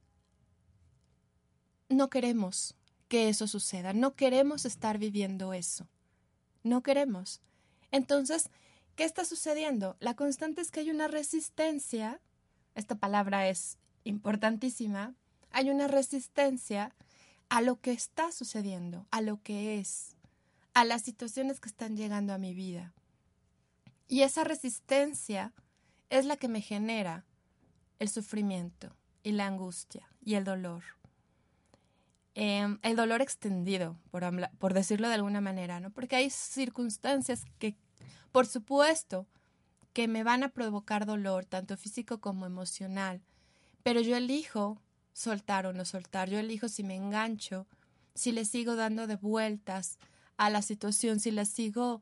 no 1.90 2.10
queremos 2.10 2.76
que 3.10 3.28
eso 3.28 3.46
suceda, 3.46 3.92
no 3.92 4.16
queremos 4.16 4.64
estar 4.64 4.98
viviendo 4.98 5.52
eso, 5.52 5.90
no 6.64 6.84
queremos. 6.84 7.42
Entonces, 7.92 8.50
¿Qué 8.96 9.06
está 9.06 9.26
sucediendo? 9.26 9.96
La 10.00 10.16
constante 10.16 10.62
es 10.62 10.70
que 10.70 10.82
hay 10.82 10.92
una 10.92 11.08
resistencia, 11.08 12.20
esta 12.76 12.96
palabra 12.96 13.48
es 13.48 13.78
importantísima, 14.04 15.16
hay 15.52 15.70
una 15.70 15.88
resistencia 15.88 16.94
a 17.50 17.62
lo 17.62 17.80
que 17.80 17.92
está 17.92 18.32
sucediendo, 18.32 19.08
a 19.12 19.22
lo 19.22 19.42
que 19.42 19.80
es, 19.80 20.16
a 20.74 20.86
las 20.86 21.02
situaciones 21.02 21.60
que 21.60 21.70
están 21.70 21.96
llegando 21.96 22.34
a 22.34 22.38
mi 22.38 22.54
vida. 22.54 22.94
Y 24.08 24.22
esa 24.22 24.44
resistencia 24.44 25.54
es 26.10 26.26
la 26.26 26.36
que 26.36 26.48
me 26.48 26.62
genera 26.62 27.26
el 28.00 28.10
sufrimiento 28.10 28.96
y 29.24 29.32
la 29.32 29.48
angustia 29.48 30.08
y 30.24 30.36
el 30.36 30.44
dolor. 30.44 30.84
Em, 32.34 32.80
el 32.82 32.96
dolor 32.96 33.22
extendido, 33.22 33.98
por, 34.10 34.74
decirlo 34.74 35.10
de 35.10 35.16
alguna 35.16 35.42
manera, 35.42 35.82
¿no? 35.82 35.92
Porque 35.92 36.16
hay 36.16 36.30
circunstancias 36.30 37.44
que 37.60 37.76
por 38.32 38.48
supuesto 38.48 39.28
que 39.92 40.08
me 40.08 40.24
van 40.24 40.44
a 40.44 40.50
provocar 40.50 41.06
dolor, 41.06 41.46
tanto 41.46 41.76
físico 41.76 42.22
como 42.22 42.46
emocional, 42.46 43.22
pero 43.84 44.00
yo 44.00 44.16
elijo 44.16 44.82
soltar 45.12 45.66
o 45.66 45.74
no 45.74 45.84
soltar, 45.84 46.30
yo 46.30 46.40
elijo 46.40 46.70
si 46.70 46.84
me 46.84 46.96
engancho, 46.96 47.68
si 48.16 48.32
le 48.32 48.46
sigo 48.46 48.78
dando 48.78 49.08
de 49.08 49.18
vueltas 49.18 50.00
a 50.38 50.50
la 50.50 50.62
situación, 50.62 51.20
si 51.20 51.32
le 51.32 51.44
sigo, 51.44 52.02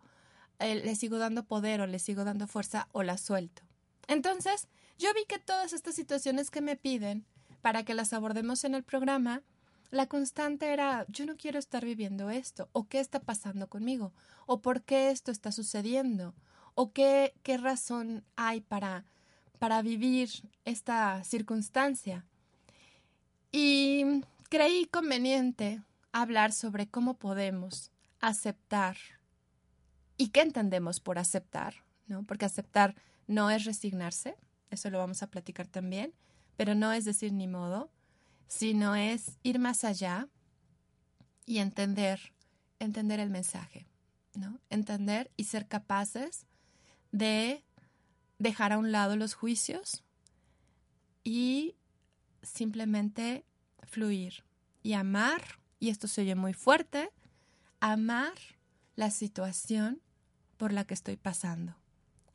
eh, 0.60 0.76
le 0.76 0.96
sigo 0.96 1.18
dando 1.18 1.46
poder 1.46 1.82
o 1.82 1.88
le 1.88 1.98
sigo 1.98 2.24
dando 2.24 2.46
fuerza 2.46 2.88
o 2.92 3.02
la 3.02 3.18
suelto. 3.18 3.64
Entonces, 4.08 4.68
yo 5.00 5.12
vi 5.16 5.26
que 5.28 5.40
todas 5.40 5.74
estas 5.74 5.96
situaciones 5.96 6.52
que 6.52 6.62
me 6.62 6.76
piden 6.76 7.26
para 7.62 7.84
que 7.84 7.96
las 7.96 8.14
abordemos 8.14 8.64
en 8.64 8.76
el 8.76 8.84
programa, 8.84 9.42
la 9.92 10.08
constante 10.08 10.72
era, 10.72 11.06
yo 11.08 11.26
no 11.26 11.36
quiero 11.36 11.58
estar 11.60 11.84
viviendo 11.84 12.30
esto, 12.30 12.70
o 12.74 12.88
qué 12.88 13.00
está 13.00 13.20
pasando 13.20 13.68
conmigo, 13.68 14.14
o 14.46 14.62
por 14.62 14.84
qué 14.84 15.10
esto 15.10 15.32
está 15.32 15.52
sucediendo, 15.52 16.36
o 16.76 16.92
qué, 16.94 17.34
qué 17.44 17.58
razón 17.58 18.24
hay 18.36 18.62
para, 18.62 19.06
para 19.58 19.82
vivir 19.82 20.30
esta 20.66 21.24
circunstancia. 21.24 22.26
Y 23.52 24.22
creí 24.50 24.86
conveniente 24.86 25.82
hablar 26.12 26.52
sobre 26.52 26.88
cómo 26.88 27.16
podemos 27.16 27.92
aceptar 28.20 28.98
y 30.18 30.30
qué 30.30 30.42
entendemos 30.42 31.00
por 31.00 31.18
aceptar, 31.18 31.76
¿no? 32.08 32.24
Porque 32.24 32.46
aceptar 32.46 32.96
no 33.28 33.50
es 33.50 33.66
resignarse, 33.66 34.36
eso 34.70 34.90
lo 34.90 35.00
vamos 35.00 35.24
a 35.24 35.28
platicar 35.28 35.68
también, 35.68 36.14
pero 36.58 36.76
no 36.76 36.92
es 36.94 37.06
decir 37.06 37.32
ni 37.32 37.48
modo, 37.48 37.90
sino 38.50 38.96
es 38.96 39.38
ir 39.44 39.60
más 39.60 39.86
allá 39.86 40.28
y 41.46 41.60
entender, 41.60 42.34
entender 42.80 43.20
el 43.20 43.30
mensaje, 43.30 43.88
¿no? 44.34 44.60
Entender 44.70 45.32
y 45.38 45.46
ser 45.46 45.68
capaces 45.68 46.48
de 47.12 47.64
dejar 48.40 48.74
a 48.74 48.80
un 48.80 48.92
lado 48.92 49.16
los 49.16 49.36
juicios 49.36 50.04
y 51.24 51.76
simplemente 52.42 53.46
fluir 53.84 54.44
y 54.82 54.94
amar, 54.94 55.60
y 55.80 55.90
esto 55.90 56.08
se 56.08 56.22
oye 56.22 56.36
muy 56.36 56.54
fuerte, 56.54 57.12
amar 57.80 58.34
la 58.96 59.12
situación 59.12 60.02
por 60.58 60.74
la 60.74 60.86
que 60.86 60.96
estoy 60.96 61.18
pasando. 61.18 61.76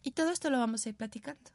Y 0.02 0.12
todo 0.12 0.30
esto 0.30 0.48
lo 0.48 0.58
vamos 0.58 0.86
a 0.86 0.90
ir 0.90 0.94
platicando. 0.94 1.50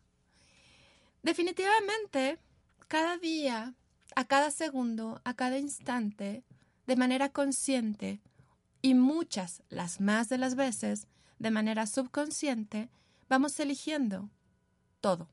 Definitivamente, 1.24 2.40
cada 2.88 3.18
día 3.18 3.76
a 4.20 4.26
cada 4.26 4.52
segundo, 4.52 5.22
a 5.24 5.34
cada 5.34 5.60
instante, 5.60 6.44
de 6.88 6.98
manera 6.98 7.30
consciente 7.30 8.20
y 8.82 8.94
muchas, 8.94 9.64
las 9.70 10.02
más 10.02 10.28
de 10.28 10.38
las 10.38 10.56
veces, 10.56 11.08
de 11.38 11.52
manera 11.52 11.88
subconsciente, 11.88 12.90
vamos 13.30 13.58
eligiendo 13.62 14.30
todo. 15.00 15.30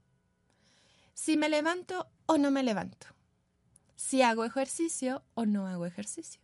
Si 1.14 1.37
me 1.37 1.49
levanto 1.49 2.07
o 2.26 2.38
no 2.38 2.52
me 2.52 2.62
levanto. 2.62 3.09
si 3.97 4.23
hago 4.23 4.45
ejercicio 4.45 5.25
o 5.35 5.47
no 5.47 5.66
hago 5.66 5.85
ejercicio. 5.85 6.40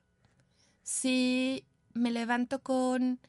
Si 0.82 1.64
me 1.94 2.10
levanto 2.10 2.60
con 2.60 3.20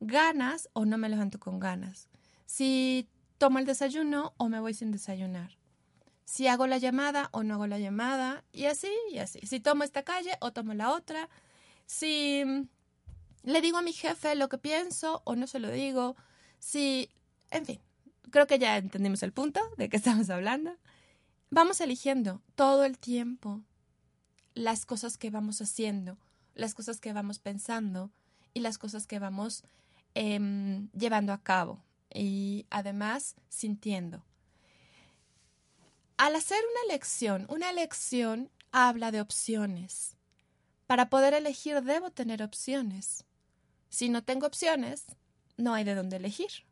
ganas 0.00 0.70
o 0.72 0.86
no 0.86 0.96
me 0.96 1.10
levanto 1.10 1.38
con 1.38 1.60
ganas. 1.60 2.08
Si 2.46 3.06
tomo 3.36 3.58
el 3.58 3.66
desayuno 3.66 4.32
o 4.38 4.48
me 4.48 4.60
voy 4.60 4.72
sin 4.72 4.92
desayunar. 4.92 5.58
Si 6.24 6.46
hago 6.46 6.66
la 6.66 6.78
llamada 6.78 7.28
o 7.32 7.42
no 7.42 7.54
hago 7.54 7.66
la 7.66 7.78
llamada. 7.78 8.44
Y 8.52 8.66
así, 8.66 8.90
y 9.10 9.18
así. 9.18 9.40
Si 9.46 9.60
tomo 9.60 9.84
esta 9.84 10.02
calle 10.02 10.32
o 10.40 10.52
tomo 10.52 10.74
la 10.74 10.92
otra. 10.92 11.28
Si 11.86 12.44
le 13.42 13.60
digo 13.60 13.78
a 13.78 13.82
mi 13.82 13.92
jefe 13.92 14.34
lo 14.34 14.48
que 14.48 14.58
pienso 14.58 15.22
o 15.24 15.36
no 15.36 15.46
se 15.46 15.58
lo 15.58 15.70
digo. 15.70 16.16
Si, 16.58 17.10
en 17.50 17.66
fin, 17.66 17.80
creo 18.30 18.46
que 18.46 18.58
ya 18.58 18.76
entendimos 18.76 19.22
el 19.22 19.32
punto 19.32 19.60
de 19.76 19.88
que 19.88 19.96
estamos 19.98 20.30
hablando. 20.30 20.76
Vamos 21.50 21.80
eligiendo 21.80 22.40
todo 22.54 22.84
el 22.84 22.98
tiempo 22.98 23.60
las 24.54 24.86
cosas 24.86 25.18
que 25.18 25.30
vamos 25.30 25.60
haciendo, 25.60 26.18
las 26.54 26.74
cosas 26.74 27.00
que 27.00 27.12
vamos 27.12 27.38
pensando 27.38 28.10
y 28.54 28.60
las 28.60 28.78
cosas 28.78 29.06
que 29.06 29.18
vamos 29.18 29.64
em, 30.14 30.88
llevando 30.92 31.32
a 31.32 31.42
cabo 31.42 31.82
y 32.12 32.66
además 32.70 33.36
sintiendo. 33.48 34.24
Al 36.22 36.36
hacer 36.36 36.58
una 36.70 36.94
elección, 36.94 37.46
una 37.48 37.68
elección 37.68 38.48
habla 38.70 39.10
de 39.10 39.20
opciones. 39.20 40.16
Para 40.86 41.10
poder 41.10 41.34
elegir 41.34 41.82
debo 41.82 42.12
tener 42.12 42.44
opciones. 42.44 43.24
Si 43.88 44.08
no 44.08 44.22
tengo 44.22 44.46
opciones, 44.46 45.06
no 45.56 45.74
hay 45.74 45.82
de 45.82 45.96
dónde 45.96 46.18
elegir. 46.18 46.64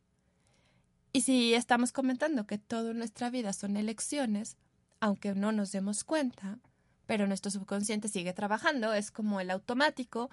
Y 1.11 1.23
si 1.23 1.53
estamos 1.53 1.91
comentando 1.91 2.47
que 2.47 2.59
toda 2.59 2.93
nuestra 2.93 3.29
vida 3.29 3.51
son 3.51 3.75
elecciones, 3.75 4.55
aunque 5.01 5.35
no 5.35 5.51
nos 5.51 5.73
demos 5.73 6.05
cuenta, 6.05 6.57
pero 7.05 7.27
nuestro 7.27 7.51
subconsciente 7.51 8.07
sigue 8.07 8.31
trabajando, 8.31 8.93
es 8.93 9.11
como 9.11 9.41
el 9.41 9.51
automático, 9.51 10.29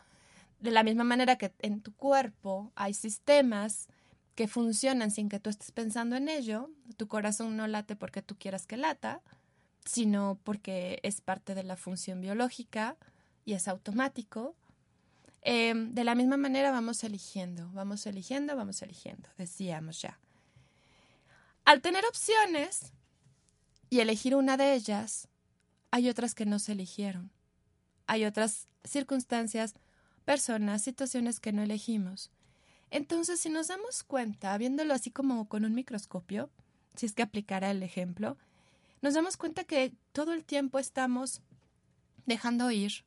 de 0.60 0.70
la 0.70 0.84
misma 0.84 1.02
manera 1.02 1.38
que 1.38 1.52
en 1.58 1.80
tu 1.80 1.92
cuerpo 1.92 2.70
hay 2.76 2.94
sistemas 2.94 3.88
que 4.38 4.46
funcionan 4.46 5.10
sin 5.10 5.28
que 5.28 5.40
tú 5.40 5.50
estés 5.50 5.72
pensando 5.72 6.14
en 6.14 6.28
ello, 6.28 6.70
tu 6.96 7.08
corazón 7.08 7.56
no 7.56 7.66
late 7.66 7.96
porque 7.96 8.22
tú 8.22 8.36
quieras 8.38 8.68
que 8.68 8.76
lata, 8.76 9.20
sino 9.84 10.38
porque 10.44 11.00
es 11.02 11.20
parte 11.20 11.56
de 11.56 11.64
la 11.64 11.76
función 11.76 12.20
biológica 12.20 12.96
y 13.44 13.54
es 13.54 13.66
automático. 13.66 14.54
Em, 15.42 15.92
de 15.92 16.04
la 16.04 16.14
misma 16.14 16.36
manera 16.36 16.70
vamos 16.70 17.02
eligiendo, 17.02 17.68
vamos 17.72 18.06
eligiendo, 18.06 18.54
vamos 18.54 18.80
eligiendo, 18.80 19.28
decíamos 19.36 20.00
ya. 20.00 20.20
Al 21.64 21.80
tener 21.80 22.04
opciones 22.06 22.92
y 23.90 23.98
elegir 23.98 24.36
una 24.36 24.56
de 24.56 24.74
ellas, 24.74 25.26
hay 25.90 26.08
otras 26.08 26.36
que 26.36 26.46
no 26.46 26.60
se 26.60 26.70
eligieron. 26.70 27.32
Hay 28.06 28.24
otras 28.24 28.68
circunstancias, 28.84 29.74
personas, 30.24 30.82
situaciones 30.82 31.40
que 31.40 31.52
no 31.52 31.60
elegimos. 31.60 32.30
Entonces, 32.90 33.40
si 33.40 33.50
nos 33.50 33.68
damos 33.68 34.02
cuenta, 34.02 34.56
viéndolo 34.58 34.94
así 34.94 35.10
como 35.10 35.48
con 35.48 35.64
un 35.64 35.74
microscopio, 35.74 36.50
si 36.94 37.06
es 37.06 37.12
que 37.12 37.22
aplicara 37.22 37.70
el 37.70 37.82
ejemplo, 37.82 38.36
nos 39.02 39.14
damos 39.14 39.36
cuenta 39.36 39.64
que 39.64 39.92
todo 40.12 40.32
el 40.32 40.44
tiempo 40.44 40.78
estamos 40.78 41.42
dejando 42.26 42.70
ir 42.70 43.04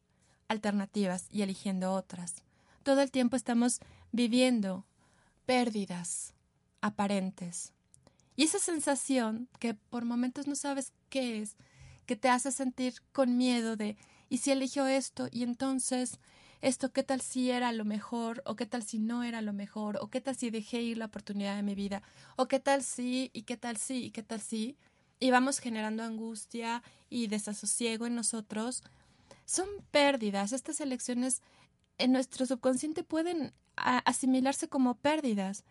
alternativas 0.48 1.28
y 1.32 1.42
eligiendo 1.42 1.94
otras. 1.94 2.44
Todo 2.84 3.02
el 3.02 3.12
tiempo 3.12 3.36
estamos 3.36 3.80
viviendo 4.12 4.86
pérdidas 5.46 6.34
aparentes, 6.82 7.74
y 8.42 8.44
esa 8.44 8.58
sensación 8.58 9.48
que 9.60 9.74
por 9.76 10.06
momentos 10.06 10.48
no 10.48 10.56
sabes 10.56 10.94
qué 11.10 11.42
es, 11.42 11.58
que 12.06 12.16
te 12.16 12.30
hace 12.30 12.52
sentir 12.52 12.96
con 13.12 13.38
miedo 13.38 13.76
de, 13.76 13.98
¿y 14.30 14.38
si 14.40 14.52
eligió 14.52 14.88
esto? 14.88 15.28
Y 15.32 15.44
entonces, 15.44 16.20
¿esto 16.62 16.92
qué 16.92 17.04
tal 17.04 17.22
si 17.22 17.52
era 17.52 17.72
lo 17.72 17.86
mejor? 17.86 18.42
¿O 18.46 18.56
qué 18.56 18.66
tal 18.66 18.84
si 18.84 19.00
no 19.00 19.24
era 19.24 19.42
lo 19.42 19.54
mejor? 19.54 19.98
¿O 20.02 20.10
qué 20.10 20.22
tal 20.22 20.36
si 20.36 20.50
dejé 20.50 20.82
ir 20.82 20.98
la 20.98 21.06
oportunidad 21.06 21.56
de 21.56 21.64
mi 21.64 21.76
vida? 21.76 22.02
¿O 22.36 22.48
qué 22.48 22.60
tal 22.60 22.84
si? 22.84 23.30
¿Y 23.34 23.44
qué 23.44 23.58
tal 23.58 23.78
si? 23.78 24.06
¿Y 24.06 24.12
qué 24.12 24.24
tal 24.24 24.42
si? 24.42 24.78
Y 25.20 25.32
vamos 25.32 25.60
generando 25.60 26.04
angustia 26.04 26.84
y 27.10 27.28
desasosiego 27.28 28.06
en 28.06 28.16
nosotros. 28.16 28.84
Son 29.46 29.68
pérdidas. 29.92 30.54
Estas 30.54 30.82
elecciones 30.82 31.42
en 31.98 32.12
nuestro 32.12 32.46
subconsciente 32.46 33.04
pueden 33.04 33.54
asimilarse 33.76 34.68
como 34.68 34.96
pérdidas. 34.96 35.64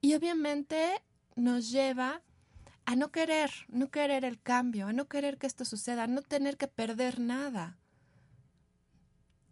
Y 0.00 0.14
obviamente 0.14 1.02
nos 1.36 1.70
lleva 1.70 2.22
a 2.86 2.96
no 2.96 3.10
querer, 3.10 3.50
no 3.68 3.90
querer 3.90 4.24
el 4.24 4.40
cambio, 4.40 4.88
a 4.88 4.92
no 4.92 5.06
querer 5.06 5.38
que 5.38 5.46
esto 5.46 5.64
suceda, 5.64 6.04
a 6.04 6.06
no 6.06 6.22
tener 6.22 6.56
que 6.56 6.68
perder 6.68 7.18
nada. 7.18 7.78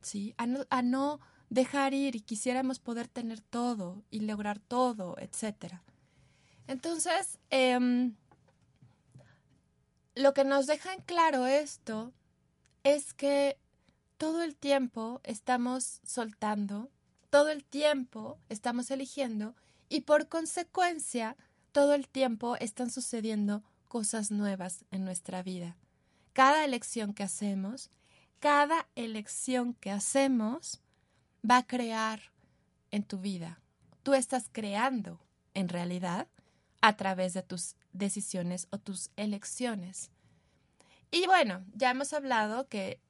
¿Sí? 0.02 0.34
A 0.36 0.46
no, 0.46 0.66
a 0.70 0.82
no 0.82 1.20
dejar 1.48 1.94
ir 1.94 2.16
y 2.16 2.20
quisiéramos 2.20 2.78
poder 2.78 3.08
tener 3.08 3.40
todo 3.40 4.02
y 4.10 4.20
lograr 4.20 4.58
todo, 4.58 5.16
etc. 5.18 5.74
Entonces, 6.66 7.38
em, 7.50 8.14
lo 10.14 10.34
que 10.34 10.44
nos 10.44 10.66
deja 10.66 10.94
en 10.94 11.02
claro 11.02 11.46
esto 11.46 12.12
es 12.84 13.14
que 13.14 13.58
todo 14.16 14.42
el 14.42 14.56
tiempo 14.56 15.20
estamos 15.24 16.00
soltando, 16.04 16.90
todo 17.30 17.48
el 17.50 17.64
tiempo 17.64 18.38
estamos 18.48 18.90
eligiendo 18.90 19.54
y 19.88 20.02
por 20.02 20.28
consecuencia 20.28 21.36
todo 21.72 21.94
el 21.94 22.08
tiempo 22.08 22.56
están 22.56 22.90
sucediendo 22.90 23.62
cosas 23.88 24.30
nuevas 24.30 24.84
en 24.90 25.04
nuestra 25.04 25.42
vida. 25.42 25.76
Cada 26.32 26.64
elección 26.64 27.12
que 27.12 27.22
hacemos, 27.22 27.90
cada 28.42 28.88
elección 28.96 29.74
que 29.74 29.92
hacemos 29.92 30.80
va 31.48 31.58
a 31.58 31.66
crear 31.66 32.32
en 32.90 33.04
tu 33.04 33.18
vida. 33.18 33.60
Tú 34.02 34.14
estás 34.14 34.48
creando, 34.50 35.20
en 35.54 35.68
realidad, 35.68 36.26
a 36.80 36.96
través 36.96 37.34
de 37.34 37.44
tus 37.44 37.76
decisiones 37.92 38.66
o 38.70 38.78
tus 38.78 39.10
elecciones. 39.14 40.10
Y 41.12 41.26
bueno, 41.26 41.64
ya 41.72 41.92
hemos 41.92 42.12
hablado 42.12 42.66
que 42.66 43.00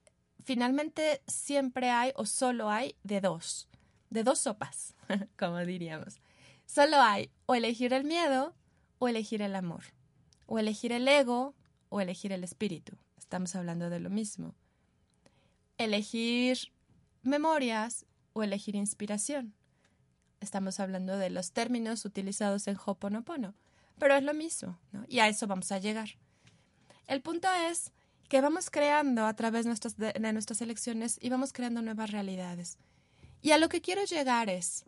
finalmente 0.43 1.23
siempre 1.25 1.89
hay 1.89 2.11
o 2.15 2.27
solo 2.27 2.69
hay 2.69 2.95
de 3.01 3.19
dos, 3.19 3.67
de 4.11 4.23
dos 4.23 4.37
sopas, 4.37 4.93
como 5.39 5.57
diríamos. 5.65 6.19
Solo 6.67 7.01
hay 7.01 7.31
o 7.47 7.55
elegir 7.55 7.93
el 7.93 8.03
miedo 8.03 8.53
o 8.99 9.07
elegir 9.07 9.41
el 9.41 9.55
amor, 9.55 9.83
o 10.45 10.59
elegir 10.59 10.91
el 10.91 11.07
ego 11.07 11.55
o 11.89 12.01
elegir 12.01 12.31
el 12.33 12.43
espíritu. 12.43 12.95
Estamos 13.17 13.55
hablando 13.55 13.89
de 13.89 13.99
lo 13.99 14.11
mismo. 14.11 14.53
Elegir 15.77 16.71
memorias 17.21 18.05
o 18.33 18.43
elegir 18.43 18.75
inspiración. 18.75 19.53
Estamos 20.39 20.79
hablando 20.79 21.17
de 21.17 21.29
los 21.29 21.51
términos 21.51 22.05
utilizados 22.05 22.67
en 22.67 22.77
Hoponopono, 22.83 23.53
pero 23.97 24.15
es 24.15 24.23
lo 24.23 24.33
mismo, 24.33 24.77
¿no? 24.91 25.05
Y 25.07 25.19
a 25.19 25.27
eso 25.27 25.47
vamos 25.47 25.71
a 25.71 25.79
llegar. 25.79 26.09
El 27.07 27.21
punto 27.21 27.47
es 27.69 27.91
que 28.27 28.41
vamos 28.41 28.69
creando 28.69 29.25
a 29.25 29.35
través 29.35 29.65
de, 29.65 30.13
de 30.13 30.33
nuestras 30.33 30.61
elecciones 30.61 31.17
y 31.21 31.29
vamos 31.29 31.53
creando 31.53 31.81
nuevas 31.81 32.11
realidades. 32.11 32.77
Y 33.41 33.51
a 33.51 33.57
lo 33.57 33.69
que 33.69 33.81
quiero 33.81 34.03
llegar 34.05 34.49
es, 34.49 34.85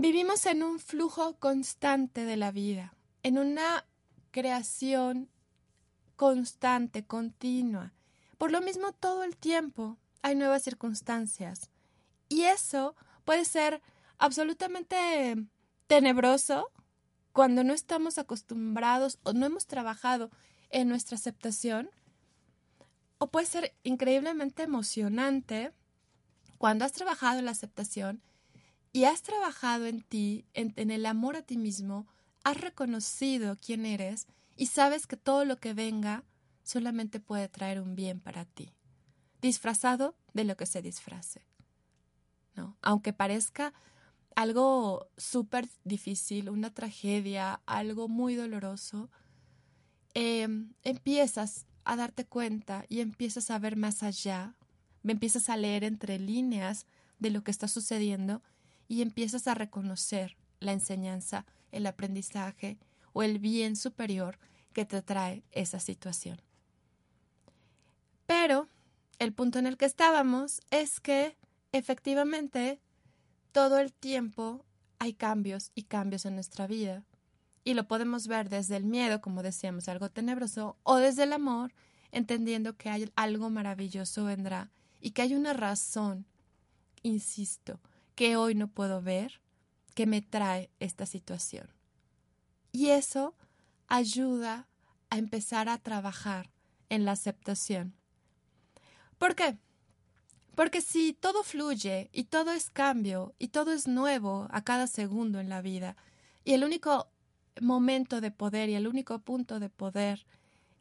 Vivimos 0.00 0.46
en 0.46 0.62
un 0.62 0.78
flujo 0.78 1.40
constante 1.40 2.24
de 2.24 2.36
la 2.36 2.52
vida, 2.52 2.94
en 3.24 3.36
una 3.36 3.84
creación 4.30 5.28
constante, 6.14 7.04
continua. 7.04 7.92
Por 8.38 8.52
lo 8.52 8.60
mismo, 8.60 8.92
todo 8.92 9.24
el 9.24 9.36
tiempo 9.36 9.98
hay 10.22 10.34
nuevas 10.34 10.62
circunstancias. 10.62 11.70
Y 12.28 12.42
eso 12.42 12.94
puede 13.24 13.44
ser 13.44 13.82
absolutamente 14.18 15.36
tenebroso 15.86 16.70
cuando 17.32 17.64
no 17.64 17.72
estamos 17.72 18.18
acostumbrados 18.18 19.18
o 19.22 19.32
no 19.32 19.46
hemos 19.46 19.66
trabajado 19.66 20.30
en 20.70 20.88
nuestra 20.88 21.16
aceptación. 21.16 21.90
O 23.18 23.28
puede 23.28 23.46
ser 23.46 23.74
increíblemente 23.82 24.62
emocionante 24.62 25.72
cuando 26.58 26.84
has 26.84 26.92
trabajado 26.92 27.38
en 27.38 27.46
la 27.46 27.52
aceptación 27.52 28.22
y 28.92 29.04
has 29.04 29.22
trabajado 29.22 29.86
en 29.86 30.02
ti, 30.02 30.44
en, 30.54 30.90
el 30.90 31.06
amor 31.06 31.36
a 31.36 31.42
ti 31.42 31.56
mismo, 31.56 32.06
has 32.42 32.60
reconocido 32.60 33.56
quién 33.64 33.86
eres 33.86 34.26
y 34.56 34.66
sabes 34.66 35.06
que 35.06 35.16
todo 35.16 35.44
lo 35.44 35.58
que 35.58 35.74
venga 35.74 36.24
solamente 36.68 37.18
puede 37.18 37.48
traer 37.48 37.80
un 37.80 37.94
bien 37.94 38.20
para 38.20 38.44
ti, 38.44 38.74
disfrazado 39.40 40.14
de 40.34 40.44
lo 40.44 40.54
que 40.54 40.66
se 40.66 40.82
disfrace. 40.82 41.40
¿no? 42.54 42.76
Aunque 42.82 43.14
parezca 43.14 43.72
algo 44.36 45.08
súper 45.16 45.66
difícil, 45.84 46.50
una 46.50 46.74
tragedia, 46.74 47.62
algo 47.64 48.06
muy 48.06 48.34
doloroso, 48.34 49.10
em, 50.12 50.74
empiezas 50.82 51.66
a 51.84 51.96
darte 51.96 52.26
cuenta 52.26 52.84
y 52.90 53.00
empiezas 53.00 53.50
a 53.50 53.58
ver 53.58 53.76
más 53.76 54.02
allá, 54.02 54.54
empiezas 55.04 55.48
a 55.48 55.56
leer 55.56 55.84
entre 55.84 56.18
líneas 56.18 56.86
de 57.18 57.30
lo 57.30 57.42
que 57.42 57.50
está 57.50 57.66
sucediendo 57.66 58.42
y 58.88 59.00
empiezas 59.00 59.48
a 59.48 59.54
reconocer 59.54 60.36
la 60.60 60.72
enseñanza, 60.72 61.46
el 61.72 61.86
aprendizaje 61.86 62.78
o 63.14 63.22
el 63.22 63.38
bien 63.38 63.74
superior 63.74 64.38
que 64.74 64.84
te 64.84 65.00
trae 65.00 65.44
esa 65.50 65.80
situación. 65.80 66.42
Pero 68.28 68.68
el 69.18 69.32
punto 69.32 69.58
en 69.58 69.66
el 69.66 69.78
que 69.78 69.86
estábamos 69.86 70.60
es 70.70 71.00
que 71.00 71.38
efectivamente 71.72 72.78
todo 73.52 73.78
el 73.78 73.90
tiempo 73.94 74.66
hay 74.98 75.14
cambios 75.14 75.72
y 75.74 75.84
cambios 75.84 76.26
en 76.26 76.34
nuestra 76.34 76.66
vida. 76.66 77.06
Y 77.64 77.72
lo 77.72 77.88
podemos 77.88 78.26
ver 78.26 78.50
desde 78.50 78.76
el 78.76 78.84
miedo, 78.84 79.22
como 79.22 79.42
decíamos, 79.42 79.88
algo 79.88 80.10
tenebroso, 80.10 80.76
o 80.82 80.96
desde 80.96 81.22
el 81.22 81.32
amor, 81.32 81.72
entendiendo 82.12 82.76
que 82.76 82.90
hay 82.90 83.10
algo 83.16 83.48
maravilloso 83.48 84.24
vendrá 84.24 84.70
y 85.00 85.12
que 85.12 85.22
hay 85.22 85.34
una 85.34 85.54
razón, 85.54 86.26
insisto, 87.02 87.80
que 88.14 88.36
hoy 88.36 88.54
no 88.54 88.68
puedo 88.68 89.00
ver, 89.00 89.40
que 89.94 90.04
me 90.04 90.20
trae 90.20 90.68
esta 90.80 91.06
situación. 91.06 91.70
Y 92.72 92.90
eso 92.90 93.34
ayuda 93.86 94.68
a 95.08 95.16
empezar 95.16 95.70
a 95.70 95.78
trabajar 95.78 96.50
en 96.90 97.06
la 97.06 97.12
aceptación. 97.12 97.97
¿Por 99.18 99.34
qué? 99.34 99.58
Porque 100.54 100.80
si 100.80 101.12
todo 101.12 101.42
fluye 101.42 102.08
y 102.12 102.24
todo 102.24 102.52
es 102.52 102.70
cambio 102.70 103.34
y 103.38 103.48
todo 103.48 103.72
es 103.72 103.86
nuevo 103.86 104.48
a 104.50 104.62
cada 104.62 104.86
segundo 104.86 105.40
en 105.40 105.48
la 105.48 105.60
vida, 105.60 105.96
y 106.44 106.54
el 106.54 106.64
único 106.64 107.08
momento 107.60 108.20
de 108.20 108.30
poder 108.30 108.68
y 108.68 108.74
el 108.74 108.88
único 108.88 109.18
punto 109.18 109.60
de 109.60 109.70
poder 109.70 110.26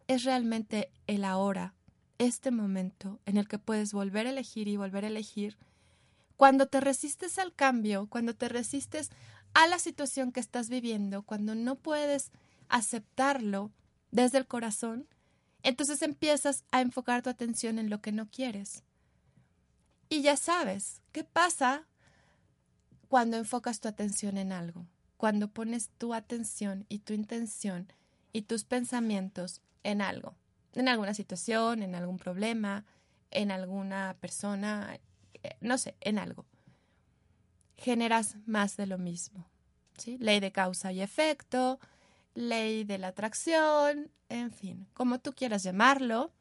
es 0.08 0.24
realmente 0.24 0.92
el 1.08 1.26
ahora, 1.26 1.74
este 2.18 2.52
momento 2.52 3.20
en 3.26 3.38
el 3.38 3.48
que 3.48 3.60
puedes 3.60 3.94
volver 3.94 4.26
a 4.26 4.32
elegir 4.32 4.68
y 4.68 4.78
volver 4.78 5.04
a 5.04 5.10
elegir, 5.10 5.58
cuando 6.38 6.68
te 6.68 6.80
resistes 6.80 7.40
al 7.40 7.54
cambio, 7.54 8.08
cuando 8.08 8.36
te 8.36 8.48
resistes 8.48 9.10
a 9.54 9.68
la 9.68 9.80
situación 9.80 10.32
que 10.32 10.40
estás 10.40 10.70
viviendo, 10.70 11.24
cuando 11.24 11.56
no 11.56 11.76
puedes 11.76 12.32
aceptarlo 12.70 13.72
desde 14.12 14.38
el 14.38 14.48
corazón, 14.48 15.08
entonces 15.68 16.02
empiezas 16.02 16.64
a 16.72 16.80
enfocar 16.80 17.22
tu 17.22 17.30
atención 17.30 17.78
en 17.78 17.90
lo 17.90 18.00
que 18.00 18.14
no 18.14 18.30
quieres. 18.30 18.86
Y 20.08 20.22
ya 20.22 20.38
sabes, 20.38 21.02
¿qué 21.12 21.26
pasa 21.26 21.86
cuando 23.10 23.36
enfocas 23.36 23.82
tu 23.82 23.90
atención 23.90 24.38
en 24.38 24.54
algo? 24.54 24.86
Cuando 25.18 25.50
pones 25.50 25.90
tu 25.98 26.14
atención 26.14 26.86
y 26.88 27.00
tu 27.00 27.12
intención 27.12 27.92
y 28.32 28.44
tus 28.44 28.64
pensamientos 28.64 29.62
en 29.84 30.02
algo, 30.02 30.36
en 30.74 30.88
alguna 30.88 31.14
situación, 31.14 31.84
en 31.84 31.96
algún 31.96 32.18
problema, 32.18 32.86
en 33.30 33.52
alguna 33.52 34.16
persona, 34.22 34.98
eh, 35.44 35.58
no 35.60 35.78
sé, 35.78 35.98
en 36.00 36.18
algo. 36.18 36.46
Generas 37.76 38.38
más 38.46 38.78
de 38.78 38.88
lo 38.88 38.98
mismo. 38.98 39.46
¿sí? 39.98 40.18
Ley 40.18 40.40
de 40.40 40.54
causa 40.54 40.94
y 40.94 41.02
efecto, 41.02 41.78
ley 42.38 42.84
de 42.84 43.00
la 43.00 43.08
atracción, 43.08 44.12
en 44.30 44.52
fin, 44.52 44.88
como 44.94 45.20
tú 45.20 45.34
quieras 45.34 45.64
llamarlo. 45.64 46.32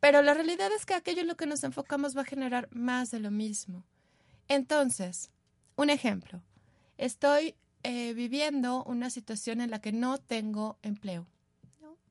Pero 0.00 0.22
la 0.22 0.34
realidad 0.34 0.70
es 0.72 0.86
que 0.86 0.94
aquello 0.94 1.20
en 1.20 1.28
lo 1.28 1.36
que 1.36 1.46
nos 1.46 1.64
enfocamos 1.64 2.16
va 2.16 2.22
a 2.22 2.26
generar 2.26 2.68
más 2.72 3.10
de 3.10 3.20
lo 3.20 3.30
mismo. 3.30 3.84
Entonces, 4.48 5.30
un 5.76 5.90
ejemplo. 5.90 6.42
Estoy 6.98 7.54
eh, 7.82 8.12
viviendo 8.14 8.84
una 8.84 9.10
situación 9.10 9.60
en 9.60 9.70
la 9.70 9.80
que 9.80 9.92
no 9.92 10.18
tengo 10.18 10.78
empleo. 10.82 11.26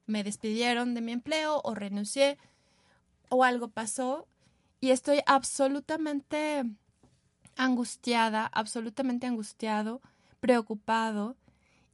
Me 0.05 0.23
despidieron 0.23 0.93
de 0.93 1.01
mi 1.01 1.13
empleo 1.13 1.61
o 1.63 1.73
renuncié 1.73 2.37
o 3.29 3.43
algo 3.43 3.69
pasó 3.69 4.27
y 4.81 4.91
estoy 4.91 5.21
absolutamente 5.25 6.65
angustiada, 7.55 8.47
absolutamente 8.47 9.27
angustiado, 9.27 10.01
preocupado 10.39 11.37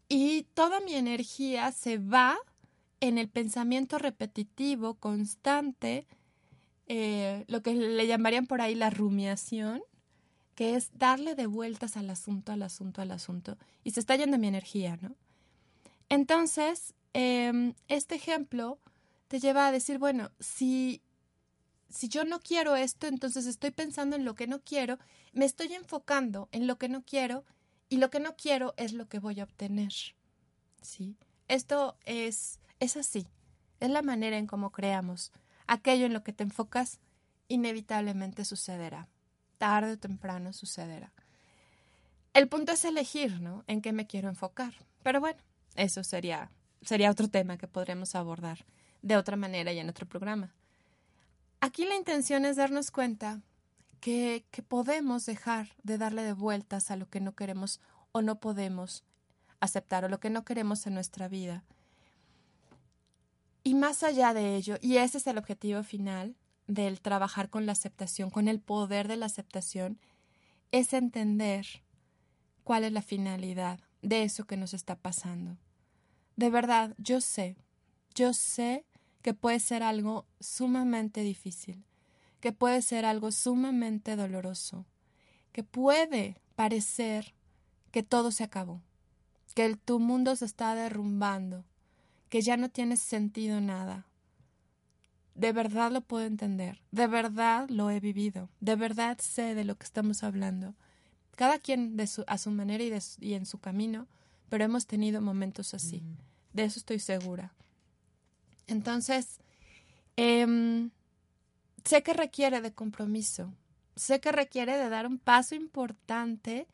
y 0.10 0.43
toda 0.54 0.80
mi 0.80 0.96
energía 0.96 1.72
se 1.72 1.98
va 1.98 2.38
en 3.00 3.17
el 3.17 3.30
pensamiento 3.30 3.98
repetitivo, 3.98 4.96
constante, 4.96 6.08
eh, 6.88 7.46
lo 7.48 7.62
que 7.62 7.74
le 7.74 8.08
llamarían 8.08 8.48
por 8.48 8.62
ahí 8.62 8.74
la 8.76 8.89
rumiación, 8.89 9.82
que 10.56 10.76
es 10.76 10.89
darle 10.98 11.36
de 11.36 11.46
vueltas 11.46 11.98
al 11.98 12.10
asunto, 12.10 12.52
al 12.52 12.63
asunto, 12.63 13.02
al 13.02 13.12
asunto, 13.12 13.58
y 13.84 13.91
se 13.91 14.00
está 14.00 14.15
yendo 14.15 14.38
mi 14.38 14.48
energía, 14.48 14.98
¿no? 15.02 15.15
Entonces, 16.10 16.93
em, 17.13 17.74
este 17.89 18.15
ejemplo 18.15 18.80
te 19.28 19.39
lleva 19.39 19.67
a 19.67 19.72
decir, 19.72 20.00
bueno, 20.00 20.32
si, 20.39 21.02
si 21.89 22.08
yo 22.08 22.24
no 22.24 22.39
quiero 22.39 22.76
esto, 22.76 23.08
entonces 23.08 23.46
estoy 23.46 23.72
pensando 23.72 24.15
en 24.15 24.26
lo 24.26 24.36
que 24.36 24.48
no 24.48 24.62
quiero, 24.62 24.98
me 25.34 25.46
estoy 25.46 25.74
enfocando 25.74 26.48
en 26.52 26.65
lo 26.65 26.78
que 26.78 26.89
no 26.89 27.04
quiero, 27.04 27.43
y 27.89 27.97
lo 27.97 28.10
que 28.10 28.19
no 28.19 28.36
quiero 28.36 28.73
es 28.78 28.93
lo 28.93 29.08
que 29.08 29.19
voy 29.19 29.39
a 29.39 29.43
obtener, 29.43 29.93
¿sí? 30.82 31.15
Esto 31.47 31.97
es 32.06 32.60
es 32.80 32.95
así, 32.95 33.28
es 33.80 33.89
la 33.89 34.02
manera 34.02 34.38
en 34.38 34.47
cómo 34.47 34.71
creamos. 34.71 35.32
Aquello 35.65 36.06
en 36.06 36.13
lo 36.13 36.23
que 36.23 36.34
te 36.34 36.43
enfocas 36.43 37.00
inevitablemente 37.47 38.45
sucederá. 38.45 39.08
Tarde 39.58 39.93
o 39.93 39.97
temprano 39.97 40.54
sucederá. 40.54 41.12
El 42.34 42.47
punto 42.47 42.73
es 42.73 42.86
elegir, 42.86 43.41
¿no? 43.41 43.63
En 43.67 43.82
qué 43.82 43.93
me 43.93 44.06
quiero 44.06 44.30
enfocar. 44.30 44.73
Pero 45.02 45.19
bueno, 45.19 45.39
eso 45.76 46.04
sería, 46.04 46.52
sería 46.82 47.10
otro 47.10 47.28
tema 47.30 47.58
que 47.58 47.67
podríamos 47.67 48.13
abordar 48.13 48.65
de 49.02 49.17
otra 49.17 49.36
manera 49.36 49.71
y 49.71 49.80
en 49.80 49.89
otro 49.89 50.06
programa. 50.06 50.54
Aquí 51.60 51.86
la 51.86 51.95
intención 51.95 52.45
es 52.45 52.58
darnos 52.58 52.91
cuenta 52.91 53.41
que, 53.99 54.45
podemos 54.67 55.25
dejar 55.25 55.69
de 55.83 55.97
darle 55.97 56.23
de 56.23 56.33
vueltas 56.33 56.91
a 56.91 56.95
lo 56.95 57.10
que 57.10 57.19
no 57.19 57.33
queremos 57.33 57.81
o 58.12 58.21
no 58.21 58.39
podemos 58.39 59.03
aceptar 59.60 60.05
o 60.05 60.10
lo 60.10 60.19
que 60.19 60.29
no 60.29 60.45
queremos 60.45 60.88
en 60.88 60.93
nuestra 60.93 61.27
vida 61.27 61.63
y 63.67 63.75
más 63.75 64.01
allá 64.01 64.33
de 64.33 64.55
ello, 64.55 64.77
y 64.79 64.95
ese 64.95 65.17
es 65.17 65.27
el 65.27 65.38
objetivo 65.38 65.83
final 65.83 66.38
del 66.67 67.01
trabajar 67.01 67.49
con 67.49 67.65
la 67.65 67.73
aceptación, 67.73 68.29
con 68.29 68.47
el 68.47 68.62
poder 68.62 69.10
de 69.10 69.17
la 69.17 69.25
aceptación, 69.25 69.99
es 70.71 70.93
entender 70.93 71.65
cuál 72.63 72.86
es 72.86 72.93
la 72.93 73.01
finalidad 73.01 73.81
de 74.01 74.23
eso 74.23 74.45
que 74.45 74.55
nos 74.55 74.73
está 74.73 74.95
pasando. 74.95 75.57
De 76.38 76.49
verdad, 76.49 76.95
yo 76.97 77.19
sé, 77.19 77.57
yo 78.15 78.33
sé 78.33 78.86
que 79.21 79.33
puede 79.33 79.60
ser 79.60 79.83
algo 79.83 80.25
sumamente 80.39 81.19
difícil, 81.19 81.83
que 82.39 82.52
puede 82.52 82.82
ser 82.82 83.06
algo 83.06 83.32
sumamente 83.32 84.15
doloroso, 84.15 84.86
que 85.52 85.63
puede 85.63 86.39
parecer 86.56 87.34
que 87.91 88.04
todo 88.04 88.32
se 88.32 88.43
acabó, 88.43 88.82
que 89.56 89.76
tu 89.76 90.00
mundo 90.00 90.36
se 90.36 90.45
está 90.45 90.76
derrumbando, 90.76 91.65
que 92.30 92.41
ya 92.41 92.58
no 92.58 92.69
tiene 92.69 92.97
sentido 92.97 93.62
nada. 93.62 94.06
De 95.34 95.52
verdad 95.52 95.91
lo 95.91 96.02
puedo 96.02 96.26
entender, 96.26 96.82
de 96.91 97.08
verdad 97.08 97.69
lo 97.69 97.89
he 97.89 98.00
vivido, 98.00 98.50
de 98.60 98.76
verdad 98.76 99.17
sé 99.19 99.56
de 99.56 99.63
lo 99.63 99.78
que 99.78 99.86
estamos 99.86 100.23
hablando. 100.23 100.76
Cada 101.36 101.60
quien 101.60 101.95
de 101.97 102.08
su, 102.08 102.23
a 102.28 102.38
su 102.39 102.50
manera 102.50 102.84
y, 102.84 102.91
y 103.19 103.34
en 103.36 103.45
su 103.45 103.60
camino, 103.60 104.08
pero 104.50 104.63
hemos 104.63 104.88
tenido 104.88 105.21
momentos 105.21 105.73
así. 105.73 106.04
De 106.54 106.63
eso 106.63 106.80
estoy 106.80 107.00
segura. 107.00 107.54
Entonces, 108.65 109.39
em, 110.15 110.89
sé 111.88 112.04
que 112.04 112.13
requiere 112.13 112.62
de 112.62 112.73
compromiso, 112.73 113.54
sé 113.95 114.19
que 114.19 114.32
requiere 114.32 114.78
de 114.78 114.89
dar 114.89 115.08
un 115.08 115.17
paso 115.17 115.56
importante 115.56 116.67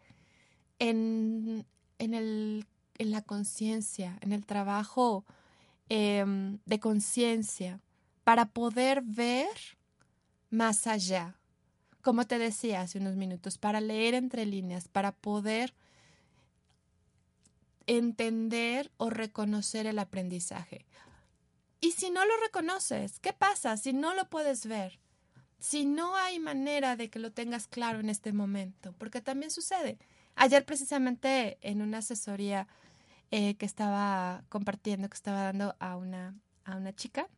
en, 0.79 1.65
en, 1.99 2.13
el, 2.13 2.65
en 2.97 3.11
la 3.11 3.21
conciencia, 3.21 4.17
en 4.21 4.33
el 4.33 4.45
trabajo 4.45 5.25
Em, 5.89 6.57
de 6.65 6.79
conciencia 6.79 7.79
para 8.23 8.45
poder 8.45 9.03
ver 9.03 9.55
más 10.49 10.87
allá. 10.87 11.37
Como 12.01 12.25
te 12.25 12.39
decía 12.39 12.81
hace 12.81 12.99
unos 12.99 13.15
minutos, 13.15 13.57
para 13.57 13.81
leer 13.81 14.13
entre 14.13 14.45
líneas, 14.45 14.87
para 14.87 15.11
poder 15.11 15.75
entender 17.85 18.91
o 18.97 19.09
reconocer 19.09 19.85
el 19.85 19.99
aprendizaje. 19.99 20.85
Y 21.79 21.91
si 21.91 22.09
no 22.09 22.25
lo 22.25 22.37
reconoces, 22.37 23.19
¿qué 23.19 23.33
pasa 23.33 23.75
si 23.77 23.91
no 23.93 24.15
lo 24.15 24.29
puedes 24.29 24.65
ver? 24.65 24.99
Si 25.63 25.85
no 25.85 26.17
hay 26.17 26.41
manera 26.41 26.97
de 26.97 27.09
que 27.09 27.19
lo 27.19 27.31
tengas 27.31 27.67
claro 27.67 28.01
en 28.01 28.09
este 28.09 28.33
momento, 28.33 28.93
porque 28.97 29.21
también 29.21 29.49
sucede. 29.49 29.97
Ayer 30.35 30.65
precisamente 30.65 31.57
en 31.61 31.81
una 31.81 31.99
asesoría 31.99 32.67
eh, 33.31 33.55
que 33.55 33.65
estaba 33.65 34.43
compartiendo, 34.49 35.07
que 35.07 35.15
estaba 35.15 35.43
dando 35.43 35.73
a 35.79 35.95
una, 35.95 36.35
a 36.65 36.75
una 36.75 36.91
chica. 36.91 37.29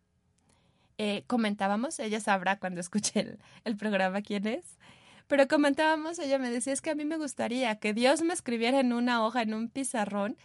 Eh, 0.97 1.23
comentábamos, 1.27 1.99
ella 1.99 2.19
sabrá 2.19 2.57
cuando 2.57 2.81
escuche 2.81 3.19
el, 3.19 3.39
el 3.63 3.77
programa 3.77 4.23
quién 4.23 4.47
es, 4.47 4.79
pero 5.27 5.47
comentábamos, 5.47 6.17
ella 6.17 6.39
me 6.39 6.49
decía, 6.49 6.73
es 6.73 6.81
que 6.81 6.89
a 6.89 6.95
mí 6.95 7.05
me 7.05 7.17
gustaría 7.17 7.75
que 7.75 7.93
Dios 7.93 8.23
me 8.23 8.33
escribiera 8.33 8.79
en 8.79 8.91
una 8.91 9.23
hoja, 9.23 9.43
en 9.43 9.53
un 9.53 9.69
pizarrón, 9.69 10.35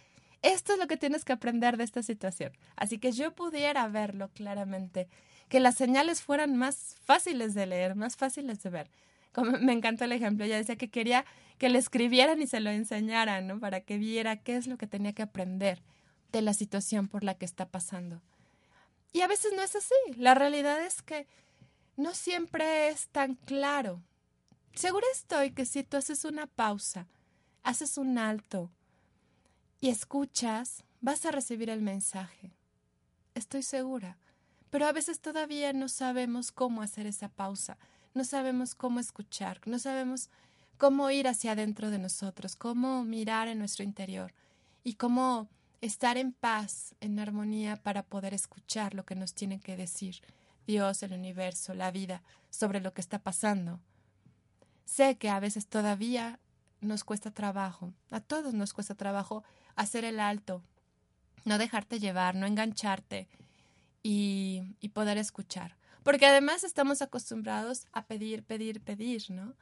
esto 0.43 0.73
es 0.73 0.77
lo 0.77 0.85
que 0.85 0.97
tienes 0.97 1.25
que 1.25 1.33
aprender 1.33 1.77
de 1.77 1.83
esta 1.85 2.03
situación. 2.03 2.51
Así 2.75 2.99
que 2.99 3.11
yo 3.11 3.33
pudiera 3.33 3.87
verlo 3.87 4.29
claramente, 4.29 5.09
que 5.51 5.59
las 5.59 5.75
señales 5.75 6.21
fueran 6.21 6.55
más 6.55 6.95
fáciles 7.03 7.53
de 7.53 7.65
leer, 7.65 7.93
más 7.93 8.15
fáciles 8.15 8.63
de 8.63 8.69
ver. 8.69 8.89
Como 9.33 9.51
me 9.59 9.73
encantó 9.73 10.05
el 10.05 10.13
ejemplo, 10.13 10.45
ella 10.45 10.55
decía 10.55 10.77
que 10.77 10.89
quería 10.89 11.25
que 11.57 11.67
le 11.67 11.77
escribieran 11.77 12.41
y 12.41 12.47
se 12.47 12.61
lo 12.61 12.69
enseñaran, 12.69 13.47
¿no? 13.47 13.59
Para 13.59 13.81
que 13.81 13.97
viera 13.97 14.37
qué 14.37 14.55
es 14.55 14.65
lo 14.65 14.77
que 14.77 14.87
tenía 14.87 15.11
que 15.11 15.23
aprender 15.23 15.83
de 16.31 16.41
la 16.41 16.53
situación 16.53 17.09
por 17.09 17.25
la 17.25 17.33
que 17.33 17.43
está 17.43 17.67
pasando. 17.67 18.21
Y 19.11 19.21
a 19.21 19.27
veces 19.27 19.51
no 19.53 19.61
es 19.61 19.75
así. 19.75 19.93
La 20.15 20.35
realidad 20.35 20.85
es 20.85 21.01
que 21.01 21.27
no 21.97 22.13
siempre 22.13 22.87
es 22.87 23.09
tan 23.09 23.35
claro. 23.35 24.01
Seguro 24.73 25.05
estoy 25.11 25.51
que 25.51 25.65
si 25.65 25.83
tú 25.83 25.97
haces 25.97 26.23
una 26.23 26.47
pausa, 26.47 27.07
haces 27.61 27.97
un 27.97 28.17
alto 28.17 28.71
y 29.81 29.89
escuchas, 29.89 30.85
vas 31.01 31.25
a 31.25 31.31
recibir 31.31 31.69
el 31.69 31.81
mensaje. 31.81 32.53
Estoy 33.35 33.63
segura. 33.63 34.17
Pero 34.71 34.87
a 34.87 34.93
veces 34.93 35.19
todavía 35.19 35.73
no 35.73 35.89
sabemos 35.89 36.51
cómo 36.51 36.81
hacer 36.81 37.05
esa 37.05 37.29
pausa, 37.29 37.77
no 38.13 38.23
sabemos 38.23 38.73
cómo 38.73 38.99
escuchar, 38.99 39.59
no 39.65 39.77
sabemos 39.77 40.29
cómo 40.77 41.11
ir 41.11 41.27
hacia 41.27 41.51
adentro 41.51 41.91
de 41.91 41.99
nosotros, 41.99 42.55
cómo 42.55 43.03
mirar 43.03 43.49
en 43.49 43.59
nuestro 43.59 43.83
interior 43.83 44.33
y 44.83 44.95
cómo 44.95 45.49
estar 45.81 46.17
en 46.17 46.31
paz, 46.31 46.95
en 47.01 47.19
armonía 47.19 47.75
para 47.75 48.03
poder 48.03 48.33
escuchar 48.33 48.93
lo 48.93 49.05
que 49.05 49.15
nos 49.15 49.33
tiene 49.33 49.59
que 49.59 49.75
decir 49.75 50.21
Dios, 50.65 51.03
el 51.03 51.13
universo, 51.13 51.73
la 51.73 51.91
vida, 51.91 52.23
sobre 52.49 52.79
lo 52.79 52.93
que 52.93 53.01
está 53.01 53.19
pasando. 53.19 53.81
Sé 54.85 55.17
que 55.17 55.29
a 55.29 55.39
veces 55.39 55.67
todavía 55.67 56.39
nos 56.79 57.03
cuesta 57.03 57.31
trabajo, 57.31 57.93
a 58.09 58.21
todos 58.21 58.53
nos 58.53 58.73
cuesta 58.73 58.95
trabajo 58.95 59.43
hacer 59.75 60.05
el 60.05 60.19
alto, 60.19 60.63
no 61.43 61.57
dejarte 61.57 61.99
llevar, 61.99 62.35
no 62.35 62.45
engancharte 62.45 63.27
y, 64.03 64.63
poder 64.93 65.17
escuchar. 65.17 65.77
Porque 66.03 66.25
además 66.25 66.63
estamos 66.63 67.01
acostumbrados 67.01 67.85
a 67.93 68.05
pedir, 68.05 68.43
pedir, 68.43 68.81
pedir, 68.81 69.23
¿no? 69.29 69.55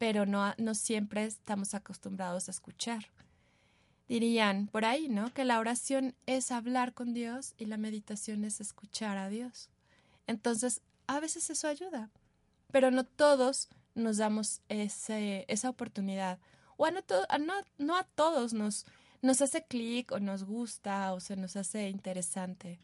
pero 0.00 0.24
no, 0.24 0.54
no 0.56 0.74
siempre 0.74 1.26
estamos 1.26 1.74
acostumbrados 1.74 2.48
a 2.48 2.52
escuchar. 2.52 3.10
Dirían 4.08 4.66
por 4.66 4.86
ahí, 4.86 5.10
¿no? 5.10 5.30
Que 5.34 5.44
la 5.44 5.58
oración 5.58 6.14
es 6.24 6.50
hablar 6.52 6.94
con 6.94 7.12
Dios 7.12 7.52
y 7.58 7.66
la 7.66 7.76
meditación 7.76 8.44
es 8.44 8.62
escuchar 8.62 9.18
a 9.18 9.28
Dios. 9.28 9.68
Entonces, 10.26 10.80
a 11.06 11.20
veces 11.20 11.50
eso 11.50 11.68
ayuda, 11.68 12.08
pero 12.72 12.90
no 12.90 13.04
todos 13.04 13.68
nos 13.94 14.16
damos 14.16 14.62
ese, 14.70 15.44
esa 15.48 15.68
oportunidad. 15.68 16.38
O 16.78 16.86
a 16.86 16.90
no, 16.92 17.02
no, 17.38 17.52
no 17.76 17.98
a 17.98 18.04
todos 18.04 18.54
nos, 18.54 18.86
nos 19.20 19.42
hace 19.42 19.66
clic 19.66 20.12
o 20.12 20.18
nos 20.18 20.44
gusta 20.44 21.12
o 21.12 21.20
se 21.20 21.36
nos 21.36 21.56
hace 21.56 21.90
interesante 21.90 22.80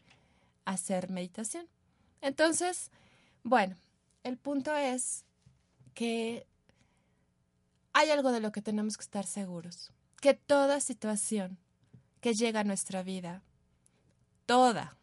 hacer 0.67 1.09
meditación. 1.09 1.67
Entonces, 2.21 2.91
bueno, 3.43 3.77
el 4.23 4.37
punto 4.37 4.75
es 4.75 5.25
que 5.93 6.45
hay 7.93 8.11
algo 8.11 8.31
de 8.31 8.41
lo 8.41 8.51
que 8.51 8.61
tenemos 8.61 8.97
que 8.97 9.03
estar 9.03 9.25
seguros, 9.25 9.91
que 10.21 10.33
toda 10.33 10.79
situación 10.79 11.57
que 12.19 12.33
llega 12.33 12.59
a 12.59 12.65
nuestra 12.65 13.01
vida, 13.01 13.41
toda, 14.45 14.97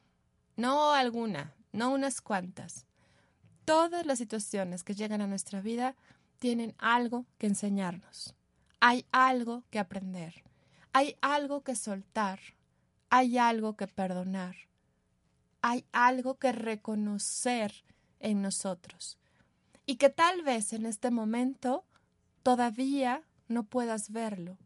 no 0.56 0.92
alguna, 0.92 1.54
no 1.72 1.92
unas 1.92 2.20
cuantas, 2.20 2.86
todas 3.64 4.04
las 4.04 4.18
situaciones 4.18 4.84
que 4.84 4.94
llegan 4.94 5.22
a 5.22 5.26
nuestra 5.26 5.60
vida 5.60 5.96
tienen 6.38 6.74
algo 6.78 7.24
que 7.38 7.46
enseñarnos, 7.46 8.34
hay 8.80 9.06
algo 9.12 9.64
que 9.70 9.78
aprender, 9.78 10.44
hay 10.92 11.16
algo 11.22 11.62
que 11.62 11.74
soltar, 11.74 12.38
hay 13.08 13.38
algo 13.38 13.76
que 13.76 13.86
perdonar, 13.86 14.56
hay 15.66 15.86
algo 15.92 16.34
que 16.34 16.52
reconocer 16.52 17.72
en 18.20 18.42
nosotros 18.42 19.16
y 19.86 19.96
que 19.96 20.10
tal 20.10 20.42
vez 20.42 20.74
en 20.74 20.84
este 20.84 21.10
momento 21.10 21.86
todavía 22.42 23.22
no 23.48 23.64
puedas 23.64 24.10
verlo. 24.10 24.58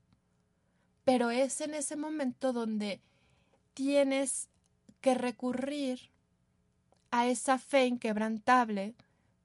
Pero 1.05 1.31
es 1.31 1.61
en 1.61 1.75
ese 1.75 1.95
momento 1.95 2.53
donde 2.53 3.01
tienes 3.75 4.49
que 5.01 5.15
recurrir 5.15 6.11
a 7.13 7.29
esa 7.29 7.59
fe 7.59 7.87
inquebrantable 7.87 8.97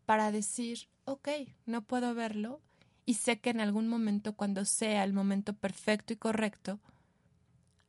para 0.08 0.32
decir, 0.32 0.88
ok, 1.06 1.30
no 1.68 1.84
puedo 1.84 2.16
verlo 2.16 2.62
y 3.06 3.14
sé 3.14 3.40
que 3.40 3.52
en 3.52 3.62
algún 3.62 3.88
momento, 3.88 4.34
cuando 4.34 4.66
sea 4.66 5.04
el 5.04 5.14
momento 5.14 5.54
perfecto 5.54 6.14
y 6.14 6.16
correcto, 6.16 6.80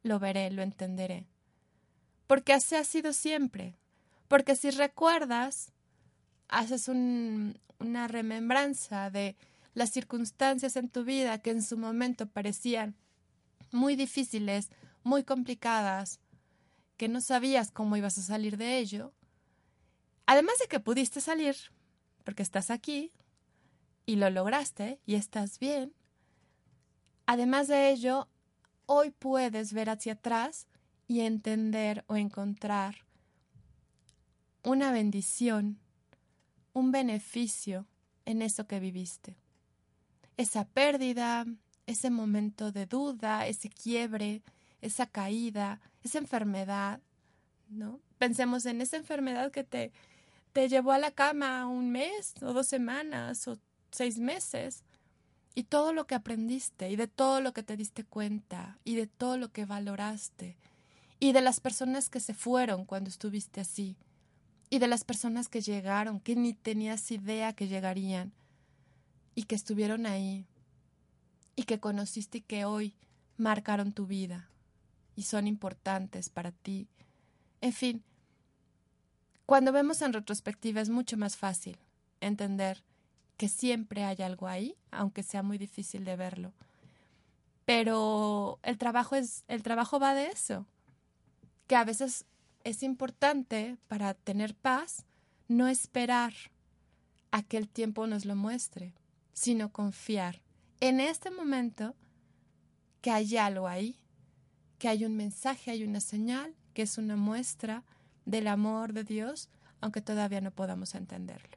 lo 0.02 0.18
veré, 0.18 0.50
lo 0.50 0.60
entenderé. 0.60 1.24
Porque 2.26 2.52
así 2.52 2.74
ha 2.74 2.84
sido 2.84 3.12
siempre. 3.12 3.76
Porque 4.28 4.56
si 4.56 4.70
recuerdas, 4.70 5.72
haces 6.48 6.88
una 6.88 8.08
remembranza 8.08 9.10
de 9.10 9.36
las 9.74 9.90
circunstancias 9.90 10.76
en 10.76 10.88
tu 10.88 11.04
vida 11.04 11.38
que 11.38 11.50
en 11.50 11.62
su 11.62 11.76
momento 11.76 12.26
parecían 12.26 12.94
muy 13.72 13.96
difíciles, 13.96 14.70
muy 15.02 15.24
complicadas, 15.24 16.20
que 16.96 17.08
no 17.08 17.20
sabías 17.20 17.70
cómo 17.72 17.96
ibas 17.96 18.16
a 18.18 18.22
salir 18.22 18.56
de 18.56 18.78
ello, 18.78 19.12
además 20.26 20.58
de 20.60 20.68
que 20.68 20.80
pudiste 20.80 21.20
salir, 21.20 21.56
porque 22.22 22.42
estás 22.42 22.70
aquí 22.70 23.12
y 24.06 24.16
lo 24.16 24.30
lograste 24.30 25.00
y 25.06 25.16
estás 25.16 25.58
bien, 25.58 25.92
además 27.26 27.66
de 27.66 27.90
ello, 27.90 28.28
hoy 28.86 29.10
puedes 29.10 29.72
ver 29.72 29.90
hacia 29.90 30.12
atrás 30.12 30.68
y 31.06 31.20
entender 31.20 32.04
o 32.06 32.16
encontrar 32.16 32.96
una 34.62 34.92
bendición, 34.92 35.78
un 36.72 36.92
beneficio 36.92 37.86
en 38.24 38.42
eso 38.42 38.66
que 38.66 38.80
viviste 38.80 39.36
esa 40.36 40.64
pérdida, 40.64 41.46
ese 41.86 42.10
momento 42.10 42.72
de 42.72 42.86
duda, 42.86 43.46
ese 43.46 43.68
quiebre, 43.68 44.42
esa 44.80 45.06
caída, 45.06 45.80
esa 46.02 46.18
enfermedad, 46.18 47.00
¿no? 47.68 48.00
Pensemos 48.18 48.66
en 48.66 48.80
esa 48.80 48.96
enfermedad 48.96 49.50
que 49.50 49.64
te, 49.64 49.92
te 50.52 50.68
llevó 50.68 50.92
a 50.92 50.98
la 50.98 51.10
cama 51.10 51.66
un 51.66 51.90
mes 51.90 52.34
o 52.42 52.52
dos 52.52 52.66
semanas 52.66 53.46
o 53.48 53.58
seis 53.90 54.18
meses 54.18 54.82
y 55.54 55.64
todo 55.64 55.92
lo 55.92 56.06
que 56.06 56.14
aprendiste 56.14 56.90
y 56.90 56.96
de 56.96 57.06
todo 57.06 57.40
lo 57.40 57.52
que 57.52 57.62
te 57.62 57.76
diste 57.76 58.04
cuenta 58.04 58.78
y 58.84 58.96
de 58.96 59.06
todo 59.06 59.38
lo 59.38 59.52
que 59.52 59.66
valoraste 59.66 60.56
y 61.24 61.32
de 61.32 61.40
las 61.40 61.58
personas 61.58 62.10
que 62.10 62.20
se 62.20 62.34
fueron 62.34 62.84
cuando 62.84 63.08
estuviste 63.08 63.62
así 63.62 63.96
y 64.68 64.78
de 64.78 64.88
las 64.88 65.04
personas 65.04 65.48
que 65.48 65.62
llegaron 65.62 66.20
que 66.20 66.36
ni 66.36 66.52
tenías 66.52 67.10
idea 67.10 67.54
que 67.54 67.66
llegarían 67.66 68.34
y 69.34 69.44
que 69.44 69.54
estuvieron 69.54 70.04
ahí 70.04 70.46
y 71.56 71.62
que 71.62 71.80
conociste 71.80 72.38
y 72.38 72.40
que 72.42 72.66
hoy 72.66 72.94
marcaron 73.38 73.92
tu 73.92 74.06
vida 74.06 74.50
y 75.16 75.22
son 75.22 75.46
importantes 75.46 76.28
para 76.28 76.52
ti. 76.52 76.88
En 77.62 77.72
fin, 77.72 78.04
cuando 79.46 79.72
vemos 79.72 80.02
en 80.02 80.12
retrospectiva 80.12 80.82
es 80.82 80.90
mucho 80.90 81.16
más 81.16 81.38
fácil 81.38 81.78
entender 82.20 82.84
que 83.38 83.48
siempre 83.48 84.04
hay 84.04 84.20
algo 84.20 84.46
ahí, 84.46 84.76
aunque 84.90 85.22
sea 85.22 85.42
muy 85.42 85.56
difícil 85.56 86.04
de 86.04 86.16
verlo. 86.16 86.52
Pero 87.64 88.58
el 88.62 88.76
trabajo 88.76 89.16
es 89.16 89.42
el 89.48 89.62
trabajo 89.62 89.98
va 89.98 90.12
de 90.12 90.26
eso, 90.26 90.66
que 91.66 91.76
a 91.76 91.84
veces 91.84 92.26
es 92.64 92.82
importante 92.82 93.76
para 93.88 94.14
tener 94.14 94.54
paz 94.54 95.04
no 95.48 95.68
esperar 95.68 96.32
a 97.30 97.42
que 97.42 97.56
el 97.56 97.68
tiempo 97.68 98.06
nos 98.06 98.24
lo 98.24 98.36
muestre, 98.36 98.94
sino 99.32 99.72
confiar 99.72 100.44
en 100.80 101.00
este 101.00 101.30
momento 101.30 101.94
que 103.00 103.10
hay 103.10 103.36
algo 103.36 103.68
ahí, 103.68 103.98
que 104.78 104.88
hay 104.88 105.04
un 105.04 105.16
mensaje, 105.16 105.70
hay 105.70 105.84
una 105.84 106.00
señal, 106.00 106.54
que 106.74 106.82
es 106.82 106.98
una 106.98 107.16
muestra 107.16 107.84
del 108.26 108.48
amor 108.48 108.92
de 108.92 109.04
Dios, 109.04 109.48
aunque 109.80 110.00
todavía 110.00 110.40
no 110.40 110.50
podamos 110.50 110.94
entenderlo. 110.94 111.56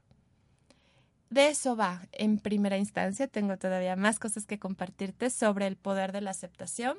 De 1.30 1.50
eso 1.50 1.76
va, 1.76 2.08
en 2.14 2.40
primera 2.40 2.78
instancia, 2.78 3.28
tengo 3.28 3.58
todavía 3.58 3.98
más 3.98 4.18
cosas 4.18 4.46
que 4.46 4.60
compartirte 4.60 5.30
sobre 5.30 5.68
el 5.68 5.76
poder 5.76 6.14
de 6.14 6.22
la 6.22 6.32
aceptación. 6.32 6.98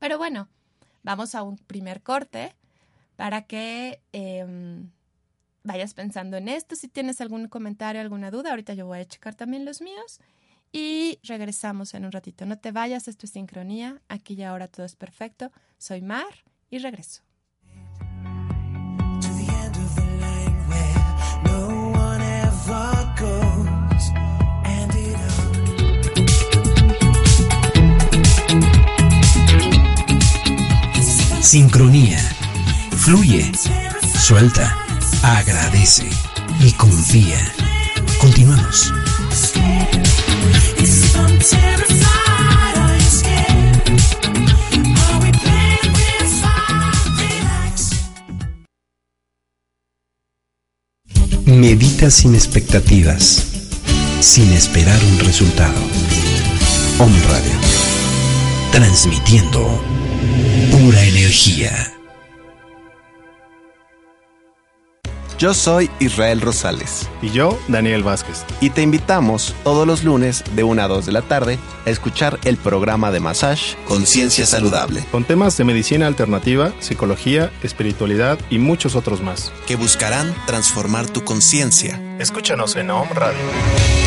Pero 0.00 0.18
bueno, 0.18 0.48
vamos 1.08 1.34
a 1.34 1.42
un 1.42 1.56
primer 1.56 2.02
corte 2.02 2.54
para 3.16 3.46
que 3.46 4.02
em, 4.12 4.90
vayas 5.62 5.94
pensando 5.94 6.36
en 6.36 6.48
esto. 6.48 6.76
Si 6.76 6.86
tienes 6.86 7.22
algún 7.22 7.48
comentario, 7.48 8.02
alguna 8.02 8.30
duda, 8.30 8.50
ahorita 8.50 8.74
yo 8.74 8.86
voy 8.86 8.98
a 8.98 9.06
checar 9.06 9.34
también 9.34 9.64
los 9.64 9.80
míos. 9.80 10.20
Y 10.70 11.18
regresamos 11.22 11.94
en 11.94 12.04
un 12.04 12.12
ratito. 12.12 12.44
No 12.44 12.58
te 12.58 12.72
vayas, 12.72 13.08
esto 13.08 13.24
es 13.24 13.32
sincronía. 13.32 14.02
Aquí 14.08 14.34
y 14.34 14.42
ahora 14.42 14.68
todo 14.68 14.84
es 14.84 14.96
perfecto. 14.96 15.50
Soy 15.78 16.02
Mar 16.02 16.44
y 16.68 16.76
regreso. 16.76 17.22
Sincronía. 31.48 32.18
Fluye. 32.94 33.50
Suelta 34.20 34.76
agradece 35.22 36.06
y 36.60 36.72
confía. 36.72 37.38
Continuamos. 38.20 38.92
Medita 51.46 52.10
sin 52.10 52.34
expectativas, 52.34 53.46
sin 54.20 54.52
esperar 54.52 55.00
un 55.02 55.18
resultado. 55.20 55.80
Om 56.98 57.10
Radio, 57.30 57.58
transmitiendo 58.70 59.88
pura 60.70 61.02
energía. 61.04 61.94
Yo 65.38 65.54
soy 65.54 65.88
Israel 66.00 66.40
Rosales. 66.40 67.08
Y 67.22 67.30
yo, 67.30 67.56
Daniel 67.68 68.02
Vázquez. 68.02 68.44
Y 68.60 68.70
te 68.70 68.82
invitamos 68.82 69.54
todos 69.62 69.86
los 69.86 70.02
lunes 70.02 70.42
de 70.56 70.64
1 70.64 70.82
a 70.82 70.88
2 70.88 71.06
de 71.06 71.12
la 71.12 71.22
tarde 71.22 71.58
a 71.86 71.90
escuchar 71.90 72.40
el 72.44 72.56
programa 72.56 73.12
de 73.12 73.20
Massage 73.20 73.76
Conciencia 73.86 74.46
Saludable. 74.46 75.04
Con 75.12 75.22
temas 75.22 75.56
de 75.56 75.62
medicina 75.62 76.08
alternativa, 76.08 76.72
psicología, 76.80 77.52
espiritualidad 77.62 78.38
y 78.50 78.58
muchos 78.58 78.96
otros 78.96 79.22
más. 79.22 79.52
Que 79.68 79.76
buscarán 79.76 80.34
transformar 80.46 81.06
tu 81.06 81.22
conciencia. 81.22 82.00
Escúchanos 82.18 82.74
en 82.74 82.90
OM 82.90 83.08
Radio. 83.10 83.97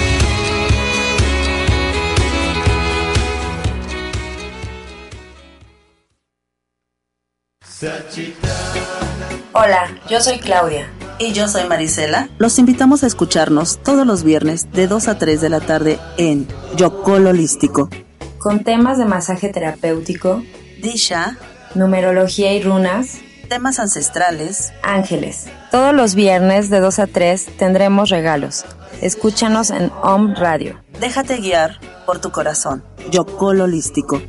Hola, 9.53 9.97
yo 10.07 10.21
soy 10.21 10.37
Claudia 10.37 10.91
y 11.17 11.33
yo 11.33 11.47
soy 11.47 11.67
Marisela. 11.67 12.29
Los 12.37 12.59
invitamos 12.59 13.03
a 13.03 13.07
escucharnos 13.07 13.79
todos 13.81 14.05
los 14.05 14.23
viernes 14.23 14.71
de 14.71 14.87
2 14.87 15.07
a 15.07 15.17
3 15.17 15.41
de 15.41 15.49
la 15.49 15.61
tarde 15.61 15.99
en 16.17 16.47
Yocol 16.75 17.25
Holístico. 17.25 17.89
Con 18.37 18.63
temas 18.63 18.99
de 18.99 19.05
masaje 19.05 19.49
terapéutico, 19.49 20.43
Disha, 20.79 21.37
numerología 21.73 22.53
y 22.53 22.61
runas, 22.61 23.17
temas 23.49 23.79
ancestrales, 23.79 24.73
ángeles. 24.83 25.47
Todos 25.71 25.95
los 25.95 26.13
viernes 26.13 26.69
de 26.69 26.81
2 26.81 26.99
a 26.99 27.07
3 27.07 27.47
tendremos 27.57 28.09
regalos. 28.09 28.63
Escúchanos 29.01 29.71
en 29.71 29.91
Om 30.03 30.35
Radio. 30.35 30.79
Déjate 30.99 31.37
guiar 31.37 31.79
por 32.05 32.19
tu 32.19 32.31
corazón. 32.31 32.83
Yocol 33.09 33.61
Holístico. 33.61 34.21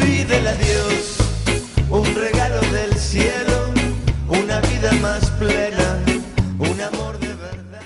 Pídele 0.00 0.65
un 2.08 2.14
regalo 2.14 2.60
del 2.72 2.96
cielo 2.98 3.76
más 5.00 5.30
plena, 5.32 6.04
un 6.58 6.80
amor 6.80 7.18
de 7.18 7.34
verdad. 7.34 7.82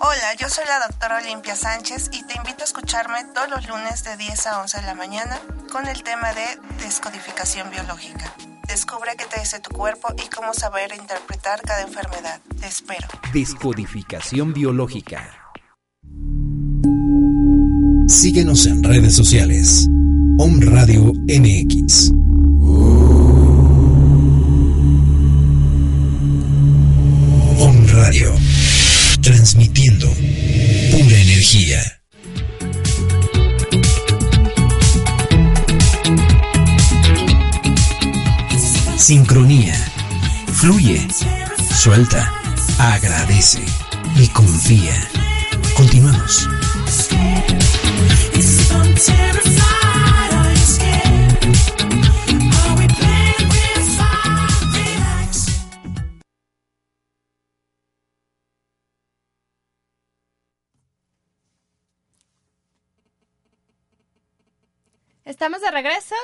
Hola, 0.00 0.34
yo 0.38 0.48
soy 0.48 0.64
la 0.66 0.86
doctora 0.86 1.18
Olimpia 1.18 1.54
Sánchez 1.54 2.10
y 2.12 2.22
te 2.26 2.36
invito 2.36 2.62
a 2.62 2.64
escucharme 2.64 3.24
todos 3.34 3.50
los 3.50 3.68
lunes 3.68 4.04
de 4.04 4.16
10 4.16 4.46
a 4.46 4.60
11 4.62 4.80
de 4.80 4.86
la 4.86 4.94
mañana 4.94 5.38
con 5.70 5.86
el 5.86 6.02
tema 6.02 6.32
de 6.32 6.58
descodificación 6.82 7.70
biológica. 7.70 8.34
Descubre 8.66 9.10
qué 9.18 9.24
te 9.26 9.40
dice 9.40 9.60
tu 9.60 9.70
cuerpo 9.70 10.08
y 10.24 10.28
cómo 10.28 10.54
saber 10.54 10.92
interpretar 10.94 11.60
cada 11.62 11.82
enfermedad. 11.82 12.40
Te 12.60 12.66
espero. 12.66 13.08
Descodificación 13.32 14.52
biológica. 14.52 15.52
Síguenos 18.06 18.66
en 18.66 18.82
redes 18.82 19.14
sociales. 19.14 19.86
Om 20.38 20.60
Radio 20.62 21.12
MX. 21.28 22.29
Transmitiendo 29.40 30.06
pura 30.90 31.16
energía. 31.16 31.80
Sincronía. 38.98 39.74
Fluye, 40.52 41.08
suelta, 41.74 42.30
agradece 42.78 43.62
y 44.16 44.28
confía. 44.28 45.08
Continuamos. 45.74 46.46
Estamos 65.30 65.60
de 65.60 65.70
regreso. 65.70 66.16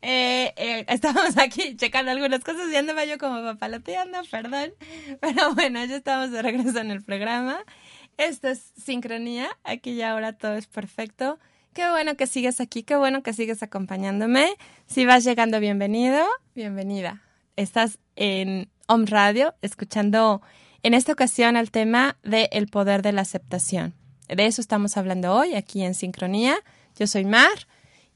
Eh, 0.00 0.54
eh, 0.56 0.86
estamos 0.88 1.36
aquí 1.36 1.76
checando 1.76 2.10
algunas 2.10 2.42
cosas 2.42 2.72
y 2.72 2.76
andaba 2.76 3.04
yo 3.04 3.18
como 3.18 3.42
papaloteando, 3.42 4.18
perdón. 4.30 4.72
Pero 5.20 5.54
bueno, 5.54 5.84
ya 5.84 5.96
estamos 5.96 6.30
de 6.30 6.40
regreso 6.40 6.78
en 6.78 6.90
el 6.90 7.02
programa. 7.02 7.58
Esto 8.16 8.48
es 8.48 8.72
sincronía. 8.82 9.50
Aquí 9.62 9.90
y 9.90 10.00
ahora 10.00 10.32
todo 10.32 10.54
es 10.54 10.66
perfecto. 10.68 11.38
Qué 11.74 11.90
bueno 11.90 12.16
que 12.16 12.26
sigues 12.26 12.62
aquí, 12.62 12.82
qué 12.82 12.96
bueno 12.96 13.22
que 13.22 13.34
sigues 13.34 13.62
acompañándome. 13.62 14.48
Si 14.86 15.04
vas 15.04 15.22
llegando, 15.24 15.60
bienvenido, 15.60 16.24
bienvenida. 16.54 17.20
Estás 17.56 17.98
en 18.16 18.70
Home 18.88 19.04
Radio 19.06 19.54
escuchando 19.60 20.40
en 20.82 20.94
esta 20.94 21.12
ocasión 21.12 21.58
el 21.58 21.70
tema 21.70 22.16
de 22.22 22.48
el 22.52 22.68
poder 22.68 23.02
de 23.02 23.12
la 23.12 23.20
aceptación. 23.20 23.92
De 24.28 24.46
eso 24.46 24.62
estamos 24.62 24.96
hablando 24.96 25.34
hoy 25.34 25.54
aquí 25.54 25.82
en 25.82 25.92
Sincronía. 25.92 26.56
Yo 26.98 27.06
soy 27.06 27.26
Mar. 27.26 27.66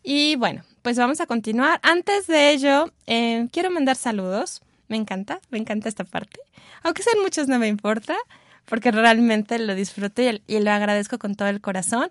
Y 0.03 0.37
bueno, 0.37 0.63
pues 0.83 0.97
vamos 0.97 1.21
a 1.21 1.27
continuar. 1.27 1.81
Antes 1.83 2.27
de 2.27 2.51
ello, 2.51 2.93
eh, 3.07 3.49
quiero 3.53 3.71
mandar 3.71 3.97
saludos. 3.97 4.63
Me 4.89 4.97
encanta, 4.97 5.41
me 5.51 5.59
encanta 5.59 5.89
esta 5.89 6.05
parte. 6.05 6.41
Aunque 6.83 7.03
sean 7.03 7.23
muchos, 7.23 7.49
no 7.49 7.59
me 7.59 7.69
importa, 7.69 8.17
porque 8.65 8.91
realmente 8.91 9.59
lo 9.59 9.75
disfruto 9.75 10.23
y, 10.23 10.59
lo 10.59 10.71
agradezco 10.71 11.19
con 11.19 11.35
todo 11.35 11.49
el 11.49 11.61
corazón. 11.61 12.11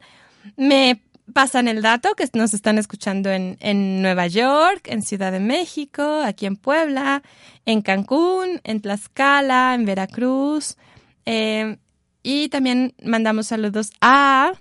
Me 0.56 1.02
pasan 1.34 1.68
el 1.68 1.82
dato 1.82 2.16
que 2.16 2.28
nos 2.34 2.54
están 2.54 2.78
escuchando 2.78 3.30
en, 3.30 3.58
en, 3.60 4.02
Nueva 4.02 4.28
York, 4.28 4.88
en 4.88 5.02
Ciudad 5.02 5.32
de 5.32 5.40
México, 5.40 6.22
aquí 6.24 6.46
en 6.46 6.56
Puebla, 6.56 7.22
en 7.66 7.82
Cancún, 7.82 8.62
en 8.64 8.82
Tlaxcala, 8.82 9.76
en 9.76 9.86
Veracruz. 9.86 10.78
Eh, 11.26 11.78
y 12.24 12.50
también 12.50 12.94
mandamos 13.04 13.48
saludos 13.48 13.92
a 14.02 14.54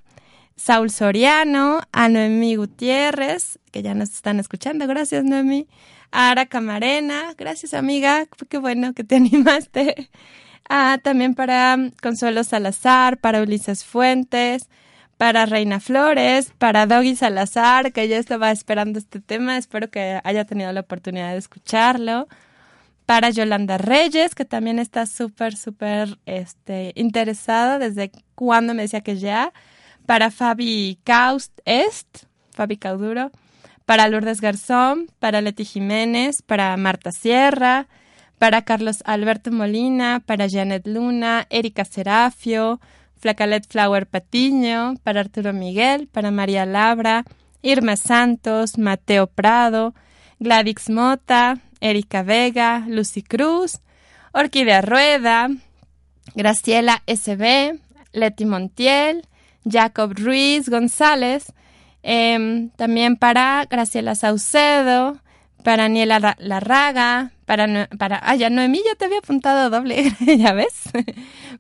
Saúl 0.58 0.90
Soriano, 0.90 1.80
a 1.92 2.08
Noemí 2.08 2.56
Gutiérrez, 2.56 3.60
que 3.70 3.82
ya 3.82 3.94
nos 3.94 4.10
están 4.10 4.40
escuchando, 4.40 4.88
gracias 4.88 5.24
Noemí, 5.24 5.68
a 6.10 6.30
Ara 6.30 6.46
Camarena, 6.46 7.32
gracias 7.38 7.74
amiga, 7.74 8.26
qué 8.48 8.58
bueno 8.58 8.92
que 8.92 9.04
te 9.04 9.16
animaste. 9.16 10.10
Ah, 10.68 10.98
también 11.02 11.34
para 11.34 11.76
Consuelo 12.02 12.42
Salazar, 12.42 13.18
para 13.18 13.40
Ulises 13.40 13.84
Fuentes, 13.84 14.68
para 15.16 15.46
Reina 15.46 15.78
Flores, 15.80 16.52
para 16.58 16.86
Doggy 16.86 17.14
Salazar, 17.14 17.92
que 17.92 18.08
ya 18.08 18.18
estaba 18.18 18.50
esperando 18.50 18.98
este 18.98 19.20
tema, 19.20 19.56
espero 19.56 19.90
que 19.90 20.20
haya 20.24 20.44
tenido 20.44 20.72
la 20.72 20.80
oportunidad 20.80 21.32
de 21.32 21.38
escucharlo. 21.38 22.26
Para 23.06 23.30
Yolanda 23.30 23.78
Reyes, 23.78 24.34
que 24.34 24.44
también 24.44 24.78
está 24.78 25.06
súper, 25.06 25.56
súper 25.56 26.18
este, 26.26 26.92
interesada 26.94 27.78
desde 27.78 28.10
cuando 28.34 28.74
me 28.74 28.82
decía 28.82 29.00
que 29.00 29.16
ya 29.16 29.54
para 30.08 30.30
Fabi 30.30 30.98
Caust 31.04 31.52
Est, 31.66 32.24
Fabi 32.52 32.78
Cauduro, 32.78 33.30
para 33.84 34.08
Lourdes 34.08 34.40
Garzón, 34.40 35.06
para 35.18 35.42
Leti 35.42 35.66
Jiménez, 35.66 36.40
para 36.40 36.74
Marta 36.78 37.12
Sierra, 37.12 37.88
para 38.38 38.62
Carlos 38.62 39.02
Alberto 39.04 39.52
Molina, 39.52 40.22
para 40.24 40.48
Janet 40.48 40.86
Luna, 40.86 41.46
Erika 41.50 41.84
Serafio, 41.84 42.80
Flacalet 43.18 43.66
Flower 43.68 44.06
Patiño, 44.06 44.94
para 45.02 45.20
Arturo 45.20 45.52
Miguel, 45.52 46.08
para 46.08 46.30
María 46.30 46.64
Labra, 46.64 47.26
Irma 47.60 47.96
Santos, 47.96 48.78
Mateo 48.78 49.26
Prado, 49.26 49.94
Gladys 50.40 50.88
Mota, 50.88 51.58
Erika 51.82 52.22
Vega, 52.22 52.82
Lucy 52.88 53.20
Cruz, 53.20 53.80
Orquídea 54.32 54.80
Rueda, 54.80 55.50
Graciela 56.34 57.02
SB, 57.06 57.78
Leti 58.12 58.46
Montiel, 58.46 59.27
Jacob 59.70 60.12
Ruiz 60.16 60.68
González, 60.68 61.52
em, 62.02 62.70
también 62.70 63.16
para 63.16 63.66
Graciela 63.68 64.14
Saucedo, 64.14 65.20
para 65.62 65.86
Aniela 65.86 66.36
Larraga, 66.38 67.32
para, 67.44 67.88
para, 67.98 68.20
ah, 68.22 68.36
ya 68.36 68.50
Noemí 68.50 68.80
ya 68.84 68.94
te 68.94 69.06
había 69.06 69.18
apuntado 69.18 69.70
doble, 69.70 70.12
ya 70.38 70.52
ves, 70.52 70.74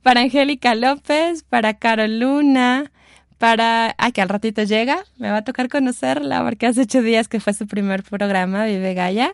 para 0.02 0.20
Angélica 0.20 0.74
López, 0.74 1.42
para 1.42 1.74
Carol 1.74 2.20
Luna, 2.20 2.92
para, 3.38 3.94
ah, 3.98 4.10
que 4.10 4.20
al 4.20 4.28
ratito 4.28 4.62
llega, 4.62 4.98
me 5.16 5.30
va 5.30 5.38
a 5.38 5.44
tocar 5.44 5.68
conocerla 5.68 6.42
porque 6.44 6.66
hace 6.66 6.82
ocho 6.82 7.02
días 7.02 7.28
que 7.28 7.40
fue 7.40 7.52
su 7.54 7.66
primer 7.66 8.02
programa, 8.02 8.64
Vive 8.64 8.94
Gaia. 8.94 9.32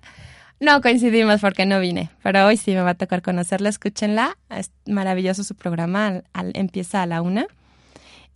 No 0.61 0.81
coincidimos 0.81 1.41
porque 1.41 1.67
no 1.67 1.81
vine, 1.81 2.11
pero 2.23 2.47
hoy 2.47 2.57
sí 2.57 2.71
me 2.73 2.81
va 2.81 2.91
a 2.91 2.95
tocar 2.95 3.23
conocerla, 3.23 3.69
escúchenla, 3.69 4.37
es 4.51 4.71
maravilloso 4.87 5.43
su 5.43 5.57
programa, 5.57 6.23
empieza 6.55 7.03
a 7.03 7.07
la 7.07 7.21
una. 7.21 7.47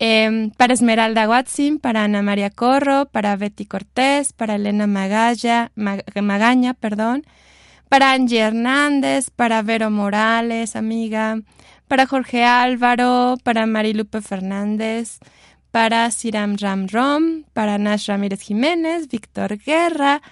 Em, 0.01 0.51
para 0.51 0.74
Esmeralda 0.74 1.28
Watson, 1.28 1.78
para 1.78 2.05
Ana 2.05 2.22
María 2.22 2.51
Corro, 2.51 3.07
para 3.07 3.34
Betty 3.36 3.66
Cortés, 3.66 4.32
para 4.32 4.55
Elena 4.55 4.86
Magaña, 4.86 6.74
perdón, 6.74 7.24
para 7.88 8.12
Angie 8.12 8.38
Hernández, 8.38 9.30
para 9.30 9.62
Vero 9.62 9.90
Morales, 9.90 10.76
amiga, 10.76 11.40
para 11.88 12.07
Jorge 12.07 12.44
Álvaro, 12.44 13.38
para 13.42 13.66
Marilupe 13.66 14.20
Fernández, 14.20 15.18
para 15.72 16.11
Siram 16.12 16.57
Ram 16.57 16.86
Rom, 16.86 17.42
para 17.53 17.76
Nash 17.78 18.07
Ramírez 18.07 18.40
Jiménez, 18.40 19.09
Víctor 19.09 19.59
Guerra, 19.59 20.22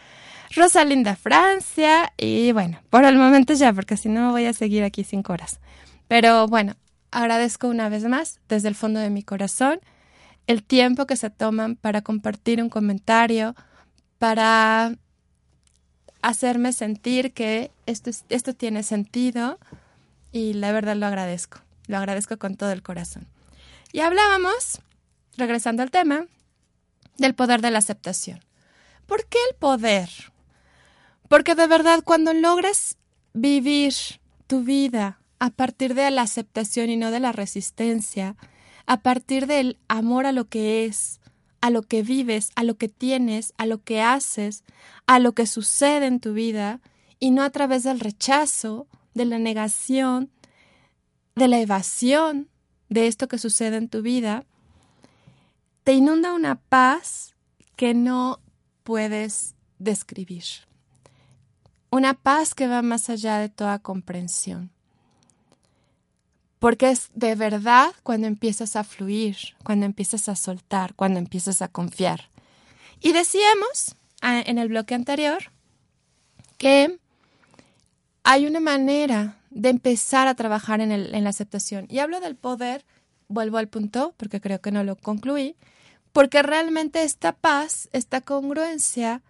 Rosalinda 0.54 1.16
Francia 1.16 2.12
y 2.16 2.52
bueno, 2.52 2.78
por 2.88 3.04
el 3.04 3.16
momento 3.16 3.52
ya, 3.54 3.72
porque 3.72 3.96
si 3.96 4.08
no 4.08 4.30
voy 4.30 4.46
a 4.46 4.52
seguir 4.52 4.84
aquí 4.84 5.02
cinco 5.02 5.32
horas. 5.32 5.58
Pero 6.08 6.46
bueno, 6.46 6.74
agradezco 7.16 7.68
una 7.68 7.88
vez 7.88 8.04
más 8.04 8.40
desde 8.46 8.68
el 8.68 8.74
fondo 8.74 9.00
de 9.00 9.08
mi 9.08 9.22
corazón 9.22 9.80
el 10.46 10.62
tiempo 10.62 11.06
que 11.06 11.16
se 11.16 11.30
toman 11.30 11.74
para 11.74 12.02
compartir 12.02 12.62
un 12.62 12.68
comentario, 12.68 13.56
para 14.18 14.94
hacerme 16.20 16.74
sentir 16.74 17.32
que 17.32 17.70
esto, 17.86 18.10
esto 18.28 18.52
tiene 18.52 18.82
sentido 18.82 19.58
y 20.30 20.52
la 20.52 20.72
verdad 20.72 20.94
lo 20.94 21.06
agradezco, 21.06 21.60
lo 21.86 21.96
agradezco 21.96 22.36
con 22.36 22.56
todo 22.56 22.70
el 22.70 22.82
corazón. 22.82 23.26
Y 23.92 24.00
hablábamos, 24.00 24.82
regresando 25.38 25.82
al 25.82 25.90
tema, 25.90 26.26
del 27.16 27.34
poder 27.34 27.62
de 27.62 27.70
la 27.70 27.78
aceptación. 27.78 28.40
¿Por 29.06 29.24
qué 29.24 29.38
el 29.50 29.56
poder? 29.56 30.10
Porque 31.28 31.54
de 31.54 31.66
verdad 31.66 32.02
cuando 32.04 32.34
logras 32.34 32.98
vivir 33.32 33.94
tu 34.46 34.62
vida 34.62 35.18
a 35.38 35.50
partir 35.50 35.94
de 35.94 36.10
la 36.10 36.22
aceptación 36.22 36.90
y 36.90 36.96
no 36.96 37.10
de 37.10 37.20
la 37.20 37.32
resistencia, 37.32 38.36
a 38.86 38.98
partir 38.98 39.46
del 39.46 39.78
amor 39.88 40.26
a 40.26 40.32
lo 40.32 40.46
que 40.46 40.84
es, 40.84 41.20
a 41.60 41.70
lo 41.70 41.82
que 41.82 42.02
vives, 42.02 42.50
a 42.54 42.62
lo 42.62 42.76
que 42.76 42.88
tienes, 42.88 43.52
a 43.58 43.66
lo 43.66 43.82
que 43.82 44.00
haces, 44.00 44.64
a 45.06 45.18
lo 45.18 45.32
que 45.32 45.46
sucede 45.46 46.06
en 46.06 46.20
tu 46.20 46.32
vida, 46.32 46.80
y 47.18 47.30
no 47.30 47.42
a 47.42 47.50
través 47.50 47.82
del 47.82 48.00
rechazo, 48.00 48.86
de 49.14 49.24
la 49.24 49.38
negación, 49.38 50.30
de 51.34 51.48
la 51.48 51.58
evasión 51.58 52.48
de 52.88 53.06
esto 53.06 53.28
que 53.28 53.38
sucede 53.38 53.76
en 53.76 53.88
tu 53.88 54.02
vida, 54.02 54.44
te 55.84 55.94
inunda 55.94 56.32
una 56.32 56.56
paz 56.56 57.34
que 57.76 57.94
no 57.94 58.40
puedes 58.82 59.54
describir. 59.78 60.44
Una 61.90 62.14
paz 62.14 62.54
que 62.54 62.68
va 62.68 62.82
más 62.82 63.08
allá 63.10 63.38
de 63.38 63.48
toda 63.48 63.78
comprensión. 63.78 64.70
Porque 66.58 66.90
es 66.90 67.10
de 67.14 67.34
verdad 67.34 67.92
cuando 68.02 68.26
empiezas 68.26 68.76
a 68.76 68.84
fluir, 68.84 69.36
cuando 69.62 69.86
empiezas 69.86 70.28
a 70.28 70.36
soltar, 70.36 70.94
cuando 70.94 71.18
empiezas 71.18 71.62
a 71.62 71.68
confiar. 71.68 72.30
Y 73.00 73.12
decíamos 73.12 73.94
ah, 74.22 74.42
en 74.44 74.58
el 74.58 74.68
bloque 74.68 74.94
anterior 74.94 75.52
que 76.58 76.98
hay 78.24 78.46
una 78.46 78.60
manera 78.60 79.38
de 79.50 79.68
empezar 79.68 80.28
a 80.28 80.34
trabajar 80.34 80.80
en, 80.80 80.90
en 80.92 81.24
la 81.24 81.30
aceptación. 81.30 81.86
Y 81.90 81.98
hablo 81.98 82.20
del 82.20 82.36
poder, 82.36 82.84
vuelvo 83.28 83.58
al 83.58 83.68
punto, 83.68 84.14
porque 84.16 84.40
creo 84.40 84.60
que 84.60 84.72
no 84.72 84.82
lo 84.82 84.96
concluí, 84.96 85.56
porque 86.12 86.42
realmente 86.42 87.02
esta 87.02 87.32
paz, 87.32 87.88
esta 87.92 88.22
congruencia, 88.22 89.22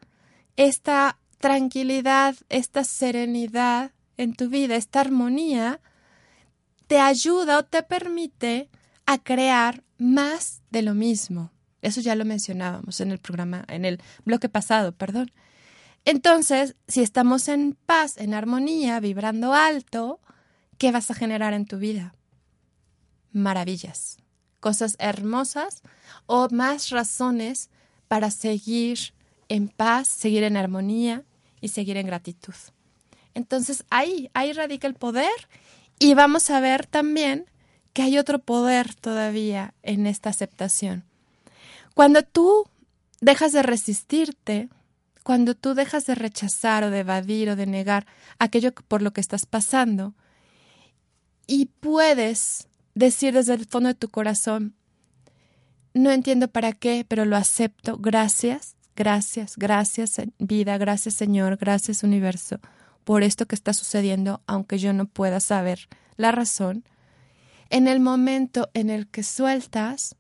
esta 0.57 1.19
tranquilidad, 1.39 2.37
esta 2.49 2.85
serenidad 2.85 3.93
en 4.17 4.35
tu 4.35 4.49
vida, 4.49 4.77
esta 4.77 5.01
armonía, 5.01 5.81
te 6.87 6.99
ayuda 7.01 7.59
o 7.59 7.65
te 7.65 7.83
permite 7.83 8.69
a 9.07 9.19
crear 9.19 9.83
más 9.99 10.63
de 10.71 10.83
lo 10.83 10.95
mismo. 10.95 11.51
Eso 11.83 12.01
ya 12.01 12.15
lo 12.15 12.25
mencionábamos 12.25 13.01
en 13.01 13.13
el 13.13 13.19
programa, 13.19 13.65
en 13.69 13.85
el 13.85 14.01
bloque 14.25 14.49
pasado, 14.49 14.93
perdón. 14.93 15.31
Entonces, 16.05 16.77
si 16.89 17.03
estamos 17.03 17.49
en 17.49 17.77
paz, 17.87 18.17
en 18.17 18.35
armonía, 18.35 19.01
vibrando 19.01 19.53
alto, 19.53 20.21
¿qué 20.79 20.93
vas 20.93 21.11
a 21.11 21.15
generar 21.15 21.53
en 21.53 21.67
tu 21.67 21.79
vida? 21.79 22.15
Maravillas, 23.33 24.19
cosas 24.61 24.97
hermosas 24.99 25.83
o 26.27 26.49
más 26.51 26.91
razones 26.91 27.71
para 28.09 28.31
seguir 28.31 29.15
en 29.49 29.69
paz, 29.69 30.09
seguir 30.09 30.45
en 30.45 30.57
armonía 30.57 31.25
y 31.61 31.69
seguir 31.69 31.97
en 31.97 32.07
gratitud. 32.07 32.55
Entonces 33.35 33.85
ahí, 33.91 34.31
ahí 34.33 34.53
radica 34.53 34.87
el 34.87 34.95
poder 34.95 35.49
y 35.99 36.15
vamos 36.15 36.51
a 36.51 36.61
ver 36.61 36.87
también 36.87 37.47
que 37.93 38.03
hay 38.03 38.19
otro 38.19 38.39
poder 38.39 38.95
todavía 38.95 39.75
en 39.83 40.07
esta 40.07 40.31
aceptación. 40.31 41.05
Cuando 41.95 42.23
tú 42.23 42.67
dejas 43.21 43.53
de 43.53 43.63
resistirte, 43.63 44.69
cuando 45.23 45.55
tú 45.55 45.75
dejas 45.75 46.05
de 46.07 46.15
rechazar 46.15 46.85
o 46.85 46.91
de 46.91 47.01
evadir 47.01 47.49
o 47.49 47.57
de 47.57 47.67
negar 47.67 48.07
aquello 48.39 48.73
por 48.75 49.01
lo 49.01 49.13
que 49.13 49.21
estás 49.21 49.47
pasando 49.47 50.15
y 51.47 51.67
puedes 51.81 52.69
decir 52.95 53.33
desde 53.33 53.55
el 53.55 53.67
fondo 53.67 53.89
de 53.89 53.95
tu 53.95 54.09
corazón, 54.09 54.75
no 55.95 56.11
entiendo 56.11 56.49
para 56.49 56.73
qué, 56.73 57.07
pero 57.09 57.25
lo 57.25 57.37
acepto, 57.37 57.97
gracias, 57.97 58.77
gracias, 58.95 59.57
gracias 59.57 60.21
vida, 60.39 60.77
gracias 60.77 61.15
Señor, 61.15 61.57
gracias 61.57 62.03
universo 62.03 62.61
por 63.07 63.23
esto 63.23 63.47
que 63.47 63.55
está 63.55 63.73
sucediendo, 63.73 64.43
aunque 64.49 64.79
yo 64.79 64.93
no 64.93 65.07
pueda 65.07 65.39
saber 65.39 65.89
la 66.17 66.33
razón, 66.33 66.83
en 67.71 67.87
el 67.87 68.01
momento 68.01 68.69
en 68.75 68.91
el 68.91 69.07
que 69.07 69.23
sueltas 69.23 70.17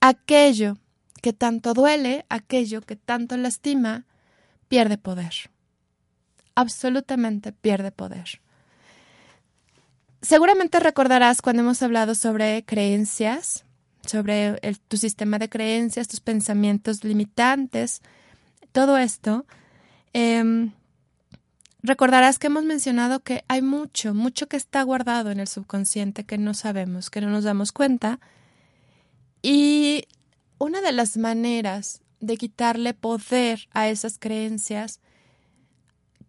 aquello 0.00 0.78
que 1.22 1.32
tanto 1.32 1.74
duele, 1.74 2.26
aquello 2.28 2.80
que 2.80 2.96
tanto 2.96 3.36
lastima, 3.36 4.04
pierde 4.66 4.98
poder. 4.98 5.32
Absolutamente 6.56 7.52
pierde 7.52 7.92
poder. 7.92 8.40
Seguramente 10.20 10.80
recordarás 10.80 11.40
cuando 11.40 11.62
hemos 11.62 11.80
hablado 11.84 12.16
sobre 12.16 12.64
creencias, 12.64 13.64
sobre 14.04 14.58
tu 14.88 14.96
sistema 14.96 15.38
de 15.38 15.48
creencias, 15.48 16.08
tus 16.08 16.18
pensamientos 16.18 17.04
limitantes, 17.04 18.02
todo 18.72 18.98
esto. 18.98 19.46
Em, 20.12 20.72
recordarás 21.82 22.38
que 22.38 22.48
hemos 22.48 22.64
mencionado 22.64 23.20
que 23.20 23.44
hay 23.48 23.62
mucho, 23.62 24.14
mucho 24.14 24.48
que 24.48 24.56
está 24.56 24.82
guardado 24.82 25.30
en 25.30 25.40
el 25.40 25.48
subconsciente 25.48 26.24
que 26.24 26.38
no 26.38 26.54
sabemos, 26.54 27.10
que 27.10 27.20
no 27.20 27.30
nos 27.30 27.44
damos 27.44 27.72
cuenta. 27.72 28.20
Y 29.42 30.04
una 30.58 30.80
de 30.80 30.92
las 30.92 31.16
maneras 31.16 32.00
de 32.20 32.36
quitarle 32.36 32.94
poder 32.94 33.68
a 33.72 33.88
esas 33.88 34.18
creencias 34.18 35.00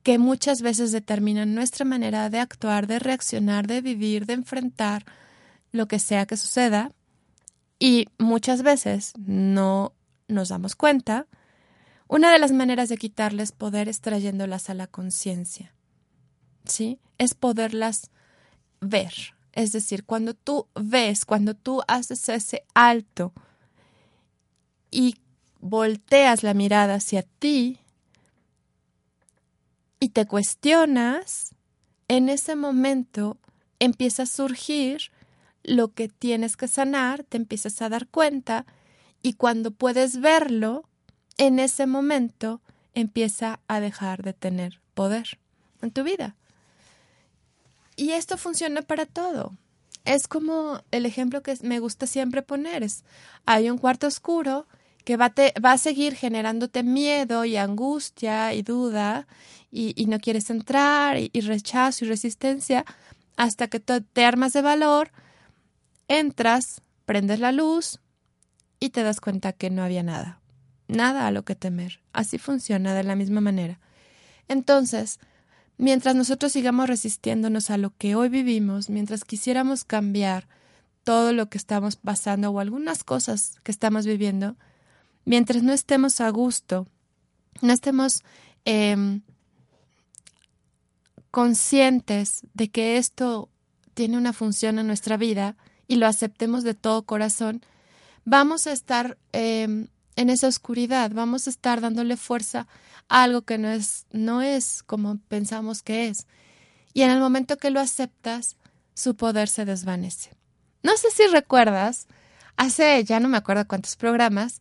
que 0.04 0.18
muchas 0.18 0.62
veces 0.62 0.92
determinan 0.92 1.56
nuestra 1.56 1.86
manera 1.86 2.30
de 2.30 2.40
actuar, 2.40 2.88
de 2.88 3.00
reaccionar, 3.00 3.68
de 3.68 3.82
vivir, 3.82 4.26
de 4.26 4.34
enfrentar 4.34 5.06
lo 5.72 5.88
que 5.88 6.00
sea 6.00 6.26
que 6.26 6.38
suceda, 6.38 6.92
y 7.80 8.08
muchas 8.18 8.62
veces 8.62 9.14
no 9.18 9.94
nos 10.28 10.50
damos 10.50 10.76
cuenta, 10.76 11.28
una 12.10 12.32
de 12.34 12.40
las 12.40 12.52
maneras 12.52 12.90
de 12.90 12.98
quitarles 12.98 13.52
poder 13.52 13.88
es 13.88 14.02
trayéndolas 14.02 14.72
a 14.72 14.74
la 14.74 14.88
conciencia. 14.88 15.76
¿Sí? 16.66 17.00
Es 17.20 17.36
poderlas 17.36 18.10
ver. 18.82 19.14
Es 19.54 19.72
decir, 19.72 20.06
cuando 20.06 20.34
tú 20.34 20.68
ves, 20.74 21.24
cuando 21.24 21.54
tú 21.54 21.84
haces 21.88 22.28
ese 22.30 22.66
alto 22.74 23.32
y 24.90 25.18
volteas 25.60 26.42
la 26.42 26.56
mirada 26.56 26.96
hacia 26.96 27.22
ti 27.22 27.78
y 30.00 30.10
te 30.10 30.26
cuestionas, 30.26 31.54
en 32.08 32.30
ese 32.30 32.56
momento 32.56 33.38
empieza 33.78 34.24
a 34.24 34.26
surgir 34.26 35.12
lo 35.62 35.94
que 35.94 36.10
tienes 36.10 36.58
que 36.58 36.68
sanar, 36.68 37.24
te 37.24 37.38
empiezas 37.38 37.84
a 37.84 37.90
dar 37.90 38.08
cuenta 38.08 38.66
y 39.22 39.34
cuando 39.34 39.70
puedes 39.70 40.22
verlo, 40.22 40.89
en 41.40 41.58
ese 41.58 41.88
momento 41.88 42.62
empieza 42.94 43.60
a 43.68 43.80
dejar 43.80 44.22
de 44.22 44.34
tener 44.34 44.80
poder 44.94 45.40
en 45.82 45.90
tu 45.90 46.04
vida. 46.04 46.36
Y 47.96 48.12
esto 48.12 48.38
funciona 48.38 48.82
para 48.84 49.06
todo. 49.06 49.58
Es 50.06 50.28
como 50.28 50.84
el 50.92 51.06
ejemplo 51.06 51.42
que 51.42 51.58
me 51.64 51.80
gusta 51.80 52.08
siempre 52.08 52.42
poner. 52.42 52.84
Es, 52.84 53.04
hay 53.46 53.70
un 53.70 53.78
cuarto 53.78 54.06
oscuro 54.06 54.68
que 55.06 55.18
va, 55.18 55.34
va 55.66 55.72
a 55.72 55.78
seguir 55.78 56.14
generándote 56.14 56.84
miedo 56.84 57.46
y 57.46 57.56
angustia 57.56 58.54
y 58.54 58.62
duda 58.62 59.26
y, 59.72 60.06
no 60.08 60.20
quieres 60.20 60.50
entrar 60.50 61.18
y, 61.18 61.30
rechazo 61.42 62.06
y 62.06 62.10
resistencia 62.10 62.86
hasta 63.38 63.68
que 63.68 63.80
te 63.80 64.26
armas 64.26 64.54
de 64.54 64.62
valor, 64.62 65.12
entras, 66.08 66.82
prendes 67.06 67.40
la 67.40 67.52
luz 67.52 68.00
y 68.80 68.90
te 68.90 69.04
das 69.04 69.22
cuenta 69.22 69.54
que 69.54 69.70
no 69.70 69.84
había 69.84 70.04
nada, 70.04 70.39
nada 70.90 71.28
a 71.28 71.32
lo 71.32 71.46
que 71.46 71.56
temer. 71.56 72.02
Así 72.12 72.38
funciona 72.38 72.94
de 72.94 73.04
la 73.04 73.16
misma 73.16 73.40
manera. 73.40 73.80
Entonces, 74.50 75.20
mientras 75.78 76.16
nosotros 76.16 76.52
sigamos 76.52 76.90
resistiéndonos 76.90 77.70
a 77.70 77.78
lo 77.78 77.96
que 77.96 78.16
hoy 78.16 78.28
vivimos, 78.28 78.90
mientras 78.90 79.24
quisiéramos 79.24 79.86
cambiar 79.86 80.48
todo 81.04 81.32
lo 81.32 81.50
que 81.50 81.58
estamos 81.58 81.96
pasando 81.96 82.52
o 82.52 82.60
algunas 82.60 83.04
cosas 83.04 83.60
que 83.64 83.72
estamos 83.72 84.06
viviendo, 84.06 84.58
mientras 85.24 85.64
no 85.64 85.72
estemos 85.72 86.20
a 86.20 86.30
gusto, 86.30 86.88
no 87.62 87.72
estemos 87.72 88.24
eh, 88.66 89.22
conscientes 91.32 92.42
de 92.54 92.70
que 92.70 92.98
esto 92.98 93.50
tiene 93.94 94.18
una 94.18 94.34
función 94.34 94.80
en 94.80 94.88
nuestra 94.88 95.18
vida 95.18 95.56
y 95.88 95.96
lo 95.96 96.08
aceptemos 96.08 96.64
de 96.64 96.74
todo 96.74 97.04
corazón, 97.04 97.62
vamos 98.26 98.68
a 98.68 98.72
estar 98.72 99.18
em, 99.34 99.88
en 100.20 100.30
esa 100.30 100.50
oscuridad, 100.50 101.12
vamos 101.14 101.48
a 101.48 101.50
estar 101.50 101.80
dándole 101.80 102.18
fuerza 102.18 102.68
a 103.08 103.24
algo 103.24 103.44
que 103.44 103.58
no 103.58 103.70
es, 103.70 104.06
no 104.12 104.42
es 104.42 104.84
como 104.84 105.18
pensamos 105.30 105.82
que 105.82 106.10
es. 106.10 106.28
Y 106.94 107.04
en 107.04 107.10
el 107.10 107.22
momento 107.22 107.56
que 107.56 107.70
lo 107.70 107.80
aceptas, 107.80 108.58
su 108.94 109.16
poder 109.16 109.48
se 109.48 109.64
desvanece. 109.64 110.32
No 110.84 110.98
sé 110.98 111.10
si 111.12 111.26
recuerdas, 111.28 112.08
hace 112.58 113.02
ya 113.06 113.22
no 113.22 113.30
me 113.30 113.38
acuerdo 113.38 113.66
cuántos 113.66 113.96
programas, 113.96 114.60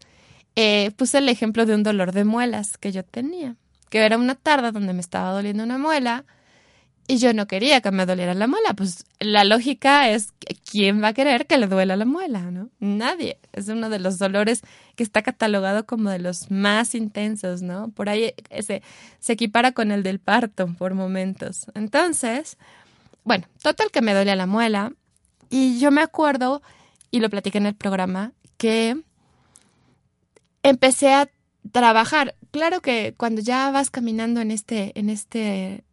eh, 0.54 0.92
puse 0.92 1.18
el 1.18 1.28
ejemplo 1.28 1.66
de 1.66 1.74
un 1.74 1.82
dolor 1.82 2.12
de 2.12 2.24
muelas 2.24 2.78
que 2.78 2.92
yo 2.92 3.02
tenía, 3.02 3.56
que 3.90 3.98
era 3.98 4.16
una 4.16 4.36
tarde 4.36 4.70
donde 4.70 4.92
me 4.92 5.00
estaba 5.00 5.32
doliendo 5.32 5.64
una 5.64 5.78
muela 5.78 6.24
y 7.10 7.16
yo 7.16 7.32
no 7.32 7.46
quería 7.46 7.80
que 7.80 7.90
me 7.90 8.04
doliera 8.04 8.34
la 8.34 8.46
muela. 8.46 8.74
Pues 8.74 9.06
la 9.18 9.42
lógica 9.42 10.10
es, 10.10 10.34
¿quién 10.70 11.02
va 11.02 11.08
a 11.08 11.12
querer 11.14 11.46
que 11.46 11.56
le 11.56 11.66
duela 11.66 11.96
la 11.96 12.04
muela? 12.04 12.50
¿no? 12.50 12.68
Nadie. 12.80 13.38
Es 13.54 13.68
uno 13.68 13.88
de 13.88 13.98
los 13.98 14.18
dolores 14.18 14.60
que 14.94 15.04
está 15.04 15.22
catalogado 15.22 15.86
como 15.86 16.10
de 16.10 16.18
los 16.18 16.50
más 16.50 16.94
intensos, 16.94 17.62
¿no? 17.62 17.88
Por 17.92 18.10
ahí 18.10 18.34
se, 18.60 18.82
se 19.20 19.32
equipara 19.32 19.72
con 19.72 19.90
el 19.90 20.02
del 20.02 20.20
parto 20.20 20.68
por 20.76 20.92
momentos. 20.92 21.66
Entonces, 21.74 22.58
bueno, 23.24 23.46
total 23.62 23.90
que 23.90 24.02
me 24.02 24.12
dolía 24.12 24.36
la 24.36 24.46
muela. 24.46 24.92
Y 25.48 25.78
yo 25.80 25.90
me 25.90 26.02
acuerdo, 26.02 26.60
y 27.10 27.20
lo 27.20 27.30
platiqué 27.30 27.56
en 27.56 27.64
el 27.64 27.74
programa, 27.74 28.32
que 28.58 29.02
empecé 30.62 31.14
a 31.14 31.30
trabajar. 31.72 32.34
Claro 32.50 32.82
que 32.82 33.14
cuando 33.16 33.40
ya 33.40 33.70
vas 33.70 33.90
caminando 33.90 34.42
en 34.42 34.50
este, 34.50 34.92
en 34.98 35.08
este 35.08 35.84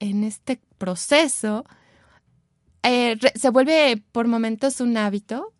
en 0.00 0.24
este 0.24 0.60
proceso, 0.78 1.64
eh, 2.82 3.18
se 3.34 3.50
vuelve 3.50 4.02
por 4.12 4.28
momentos 4.28 4.80
un 4.80 4.96
hábito 4.96 5.52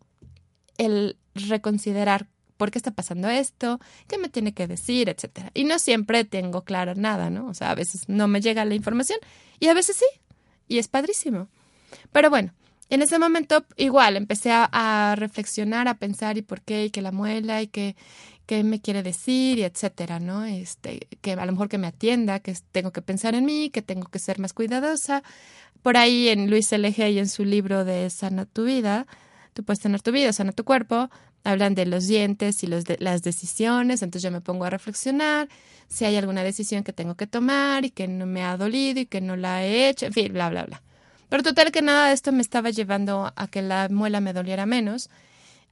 el 0.77 1.17
reconsiderar 1.35 2.27
por 2.57 2.71
qué 2.71 2.79
está 2.79 2.91
pasando 2.91 3.29
esto, 3.29 3.79
qué 4.07 4.17
me 4.17 4.29
tiene 4.29 4.53
que 4.53 4.67
decir, 4.67 5.09
etcétera. 5.09 5.51
Y 5.53 5.63
no 5.63 5.79
siempre 5.79 6.23
tengo 6.23 6.63
claro 6.63 6.95
nada, 6.95 7.29
¿no? 7.29 7.47
O 7.47 7.53
sea, 7.53 7.71
a 7.71 7.75
veces 7.75 8.09
no 8.09 8.27
me 8.27 8.41
llega 8.41 8.65
la 8.65 8.75
información 8.75 9.19
y 9.59 9.67
a 9.67 9.73
veces 9.73 9.97
sí, 9.97 10.05
y 10.67 10.79
es 10.79 10.87
padrísimo. 10.87 11.47
Pero 12.11 12.29
bueno, 12.29 12.53
en 12.89 13.01
ese 13.01 13.19
momento 13.19 13.65
igual 13.75 14.17
empecé 14.17 14.51
a, 14.51 14.69
a 14.71 15.15
reflexionar, 15.15 15.87
a 15.87 15.95
pensar 15.95 16.37
y 16.37 16.41
por 16.41 16.61
qué, 16.61 16.85
y 16.85 16.89
que 16.89 17.01
la 17.01 17.11
muela, 17.11 17.61
y 17.61 17.67
que, 17.67 17.95
qué 18.47 18.63
me 18.63 18.81
quiere 18.81 19.03
decir 19.03 19.59
y 19.59 19.63
etcétera, 19.63 20.19
¿no? 20.19 20.45
Este, 20.45 21.07
que 21.21 21.33
a 21.33 21.45
lo 21.45 21.51
mejor 21.51 21.69
que 21.69 21.77
me 21.77 21.87
atienda, 21.87 22.39
que 22.39 22.55
tengo 22.71 22.91
que 22.91 23.03
pensar 23.03 23.35
en 23.35 23.45
mí, 23.45 23.69
que 23.69 23.83
tengo 23.83 24.07
que 24.09 24.17
ser 24.17 24.39
más 24.39 24.53
cuidadosa. 24.53 25.21
Por 25.83 25.97
ahí 25.97 26.29
en 26.29 26.49
Luis 26.49 26.71
L.G. 26.71 27.11
y 27.11 27.19
en 27.19 27.27
su 27.29 27.45
libro 27.45 27.85
de 27.85 28.09
Sana 28.09 28.45
tu 28.45 28.63
vida, 28.65 29.05
tú 29.53 29.63
puedes 29.63 29.79
tener 29.79 30.01
tu 30.01 30.11
vida, 30.11 30.33
sana 30.33 30.51
tu 30.53 30.63
cuerpo, 30.63 31.09
hablan 31.43 31.75
de 31.75 31.85
los 31.85 32.07
dientes 32.07 32.63
y 32.63 32.67
de, 32.67 32.97
las 32.99 33.21
decisiones, 33.21 34.01
entonces 34.01 34.23
yo 34.23 34.31
me 34.31 34.41
pongo 34.41 34.65
a 34.65 34.69
reflexionar 34.69 35.49
si 35.87 36.05
hay 36.05 36.15
alguna 36.15 36.43
decisión 36.43 36.83
que 36.83 36.93
tengo 36.93 37.15
que 37.15 37.27
tomar 37.27 37.85
y 37.85 37.91
que 37.91 38.07
no 38.07 38.25
me 38.25 38.43
ha 38.43 38.57
dolido 38.57 38.99
y 38.99 39.05
que 39.05 39.21
no 39.21 39.35
la 39.35 39.65
he 39.65 39.89
hecho, 39.89 40.05
en 40.05 40.13
fin, 40.13 40.33
bla, 40.33 40.49
bla, 40.49 40.65
bla. 40.65 40.81
Pero 41.29 41.43
total 41.43 41.71
que 41.71 41.81
nada 41.81 42.07
de 42.07 42.13
esto 42.13 42.31
me 42.31 42.41
estaba 42.41 42.69
llevando 42.69 43.33
a 43.35 43.47
que 43.47 43.61
la 43.61 43.89
muela 43.89 44.21
me 44.21 44.33
doliera 44.33 44.65
menos 44.65 45.09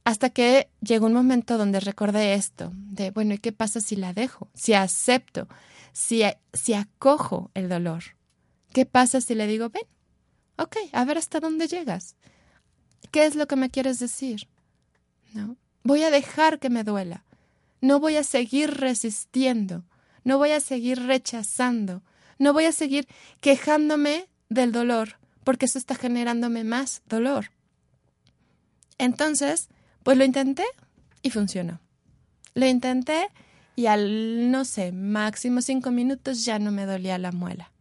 hasta 0.06 0.30
que 0.30 0.68
llegó 0.80 1.06
un 1.06 1.14
momento 1.14 1.58
donde 1.58 1.80
recordé 1.80 2.34
esto, 2.34 2.70
de, 2.72 3.10
bueno, 3.10 3.34
¿y 3.34 3.38
qué 3.38 3.50
pasa 3.50 3.80
si 3.80 3.96
la 3.96 4.12
dejo? 4.12 4.48
Si 4.54 4.72
acepto, 4.72 5.48
si, 5.92 6.22
si 6.52 6.74
acojo 6.74 7.50
el 7.54 7.68
dolor. 7.68 8.04
¿Qué 8.72 8.86
pasa 8.86 9.20
si 9.20 9.34
le 9.34 9.48
digo, 9.48 9.68
ven, 9.68 9.82
ok, 10.58 10.76
a 10.92 11.04
ver 11.04 11.18
hasta 11.18 11.40
dónde 11.40 11.66
llegas? 11.66 12.14
¿Qué 13.10 13.26
es 13.26 13.34
lo 13.34 13.48
que 13.48 13.56
me 13.56 13.68
quieres 13.68 13.98
decir? 13.98 14.46
¿No? 15.34 15.56
Voy 15.82 16.04
a 16.04 16.12
dejar 16.12 16.60
que 16.60 16.70
me 16.70 16.84
duela. 16.84 17.24
No 17.80 17.98
voy 17.98 18.14
a 18.14 18.22
seguir 18.22 18.74
resistiendo. 18.74 19.82
No 20.22 20.38
voy 20.38 20.52
a 20.52 20.60
seguir 20.60 21.04
rechazando. 21.04 22.04
No 22.38 22.52
voy 22.52 22.66
a 22.66 22.72
seguir 22.72 23.08
quejándome 23.40 24.28
del 24.50 24.70
dolor, 24.70 25.18
porque 25.42 25.66
eso 25.66 25.78
está 25.80 25.96
generándome 25.96 26.62
más 26.62 27.02
dolor. 27.08 27.50
Entonces, 28.98 29.68
pues 30.06 30.16
lo 30.16 30.24
intenté 30.24 30.62
y 31.20 31.30
funcionó. 31.30 31.80
Lo 32.54 32.64
intenté 32.64 33.28
y 33.74 33.86
al, 33.86 34.52
no 34.52 34.64
sé, 34.64 34.92
máximo 34.92 35.60
cinco 35.62 35.90
minutos 35.90 36.44
ya 36.44 36.60
no 36.60 36.70
me 36.70 36.86
dolía 36.86 37.18
la 37.18 37.32
muela. 37.32 37.72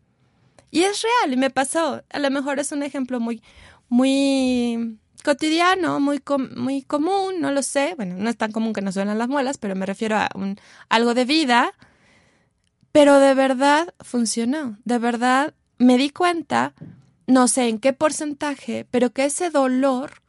Y 0.71 0.86
es 0.86 1.03
real 1.03 1.34
y 1.34 1.38
me 1.38 1.51
pasó. 1.51 2.01
A 2.09 2.17
lo 2.17 2.32
mejor 2.32 2.57
es 2.57 2.71
un 2.71 2.82
ejemplo 2.82 3.19
muy, 3.19 3.43
muy 3.89 4.97
cotidiano, 5.23 5.99
muy, 5.99 6.19
muy 6.55 6.82
común, 6.82 7.41
no 7.41 7.51
lo 7.51 7.61
sé. 7.61 7.93
Bueno, 7.95 8.15
no 8.17 8.28
es 8.28 8.38
tan 8.38 8.51
común 8.51 8.73
que 8.73 8.82
nos 8.82 8.95
duelan 8.95 9.19
las 9.19 9.30
muelas, 9.30 9.59
pero 9.59 9.76
me 9.76 9.86
refiero 9.86 10.17
a 10.17 10.28
un, 10.34 10.59
algo 10.89 11.13
de 11.13 11.26
vida. 11.26 11.73
Pero 12.91 13.19
de 13.19 13.36
verdad 13.36 13.93
funcionó. 13.99 14.80
De 14.84 14.97
verdad 14.97 15.53
me 15.78 15.95
di 15.99 16.09
cuenta, 16.09 16.73
no 17.28 17.47
sé 17.47 17.69
en 17.69 17.78
qué 17.78 17.93
porcentaje, 17.93 18.88
pero 18.89 19.11
que 19.11 19.26
ese 19.26 19.51
dolor 19.51 20.23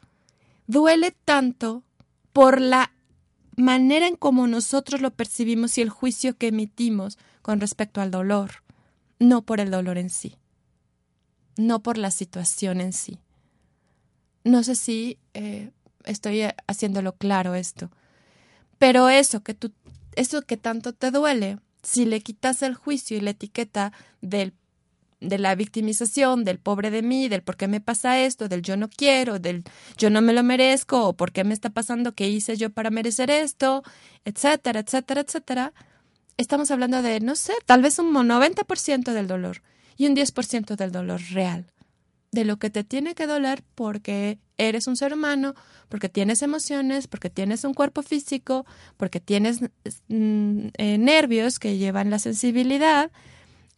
duele 0.67 1.15
tanto 1.25 1.85
por 2.37 2.61
la 2.61 2.93
manera 3.57 4.07
en 4.07 4.15
cómo 4.15 4.47
nosotros 4.47 5.01
lo 5.01 5.11
percibimos 5.11 5.79
y 5.79 5.81
el 5.81 5.89
juicio 5.89 6.37
que 6.37 6.49
emitimos 6.49 7.17
con 7.41 7.61
respecto 7.61 8.03
al 8.03 8.11
dolor, 8.11 8.63
no 9.19 9.41
por 9.41 9.59
el 9.59 9.71
dolor 9.71 9.97
en 9.97 10.11
sí, 10.11 10.37
no 11.57 11.83
por 11.83 11.97
la 11.97 12.11
situación 12.11 12.83
en 12.83 12.93
sí. 12.93 13.21
No 14.45 14.63
sé 14.65 14.75
si 14.75 15.19
eh, 15.33 15.71
estoy 16.05 16.43
haciéndolo 16.67 17.15
claro 17.15 17.55
esto, 17.55 17.91
pero 18.77 19.09
eso 19.09 19.43
que 19.43 19.55
tú, 19.55 19.73
eso 20.15 20.43
que 20.43 20.59
tanto 20.59 20.93
te 20.93 21.11
duele, 21.11 21.59
si 21.83 22.05
le 22.05 22.21
quitas 22.21 22.61
el 22.61 22.75
juicio 22.75 23.17
y 23.17 23.23
la 23.23 23.31
etiqueta 23.31 23.95
del 24.21 24.53
de 25.21 25.39
la 25.39 25.55
victimización, 25.55 26.45
del 26.45 26.59
pobre 26.59 26.91
de 26.91 27.03
mí, 27.03 27.29
del 27.29 27.43
por 27.43 27.57
qué 27.57 27.69
me 27.69 27.81
pasa 27.81 28.21
esto, 28.21 28.49
del 28.49 28.63
yo 28.63 28.77
no 28.77 28.89
quiero, 28.89 29.39
del 29.39 29.65
yo 29.97 30.11
no 30.11 30.21
me 30.21 30.33
lo 30.33 30.43
merezco, 30.43 31.09
o 31.09 31.13
por 31.15 31.33
qué 31.33 31.45
me 31.45 31.55
está 31.55 31.71
pasando, 31.71 32.15
qué 32.15 32.29
hice 32.29 32.57
yo 32.57 32.71
para 32.71 32.91
merecer 32.91 33.31
esto, 33.31 33.83
etcétera, 34.25 34.81
etcétera, 34.81 35.23
etcétera, 35.23 35.73
estamos 36.37 36.71
hablando 36.71 37.03
de, 37.03 37.21
no 37.21 37.35
sé, 37.35 37.55
tal 37.65 37.83
vez 37.83 37.99
un 37.99 38.13
90% 38.13 39.13
del 39.13 39.27
dolor 39.27 39.63
y 39.97 40.07
un 40.07 40.15
10% 40.15 40.77
del 40.77 40.93
dolor 40.93 41.21
real, 41.33 41.67
de 42.33 42.45
lo 42.45 42.59
que 42.59 42.71
te 42.71 42.85
tiene 42.85 43.15
que 43.15 43.27
doler 43.27 43.63
porque 43.75 44.39
eres 44.59 44.87
un 44.87 44.97
ser 44.97 45.15
humano, 45.15 45.55
porque 45.89 46.09
tienes 46.09 46.43
emociones, 46.43 47.07
porque 47.07 47.31
tienes 47.31 47.65
un 47.65 47.75
cuerpo 47.75 48.03
físico, 48.03 48.67
porque 48.97 49.21
tienes 49.21 49.61
mm, 50.09 50.69
eh, 50.77 50.99
nervios 50.99 51.59
que 51.59 51.79
llevan 51.79 52.11
la 52.11 52.19
sensibilidad, 52.19 53.11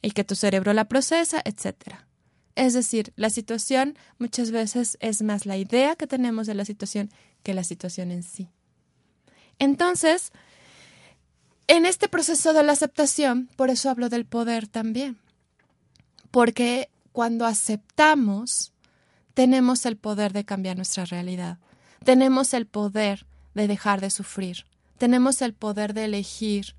y 0.02 0.12
que 0.12 0.24
tu 0.24 0.34
cerebro 0.34 0.72
la 0.72 0.86
procesa, 0.86 1.42
etc. 1.44 1.96
Es 2.54 2.74
decir, 2.74 3.12
la 3.16 3.30
situación 3.30 3.96
muchas 4.18 4.50
veces 4.50 4.96
es 5.00 5.22
más 5.22 5.46
la 5.46 5.56
idea 5.56 5.96
que 5.96 6.06
tenemos 6.06 6.46
de 6.46 6.54
la 6.54 6.64
situación 6.64 7.10
que 7.42 7.54
la 7.54 7.64
situación 7.64 8.10
en 8.10 8.22
sí. 8.22 8.50
Entonces, 9.58 10.32
en 11.66 11.86
este 11.86 12.08
proceso 12.08 12.52
de 12.52 12.62
la 12.62 12.72
aceptación, 12.72 13.48
por 13.56 13.70
eso 13.70 13.90
hablo 13.90 14.08
del 14.08 14.24
poder 14.24 14.68
también, 14.68 15.18
porque 16.30 16.90
cuando 17.12 17.46
aceptamos, 17.46 18.72
tenemos 19.34 19.84
el 19.86 19.96
poder 19.96 20.32
de 20.32 20.44
cambiar 20.44 20.76
nuestra 20.76 21.04
realidad, 21.04 21.58
tenemos 22.04 22.54
el 22.54 22.66
poder 22.66 23.26
de 23.54 23.68
dejar 23.68 24.00
de 24.00 24.10
sufrir, 24.10 24.66
tenemos 24.98 25.42
el 25.42 25.54
poder 25.54 25.94
de 25.94 26.04
elegir 26.04 26.74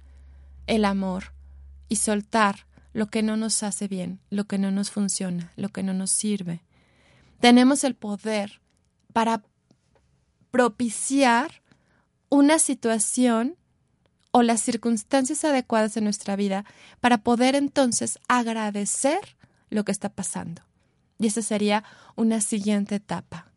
el 0.68 0.86
amor 0.86 1.34
y 1.88 1.98
soltar 1.98 2.66
lo 2.94 3.08
que 3.08 3.24
no 3.24 3.38
nos 3.38 3.64
hace 3.64 3.88
bien, 3.88 4.20
lo 4.30 4.46
que 4.46 4.58
no 4.58 4.72
nos 4.72 4.92
funciona, 4.92 5.52
lo 5.56 5.70
que 5.70 5.84
no 5.84 5.94
nos 5.94 6.12
sirve. 6.12 6.62
Tenemos 7.40 7.84
el 7.84 7.96
poder 7.96 8.62
para 9.14 9.44
propiciar 10.52 11.62
una 12.30 12.60
situación 12.60 13.56
o 14.32 14.44
las 14.44 14.62
circunstancias 14.62 15.44
adecuadas 15.44 15.98
en 15.98 16.04
nuestra 16.04 16.36
vida 16.36 16.66
para 17.00 17.20
poder 17.20 17.56
entonces 17.56 18.20
agradecer 18.28 19.38
lo 19.70 19.84
que 19.84 19.92
está 19.92 20.10
pasando. 20.10 20.62
Y 21.18 21.28
esa 21.28 21.42
sería 21.42 21.84
una 22.16 22.42
siguiente 22.42 22.96
etapa. 22.96 23.52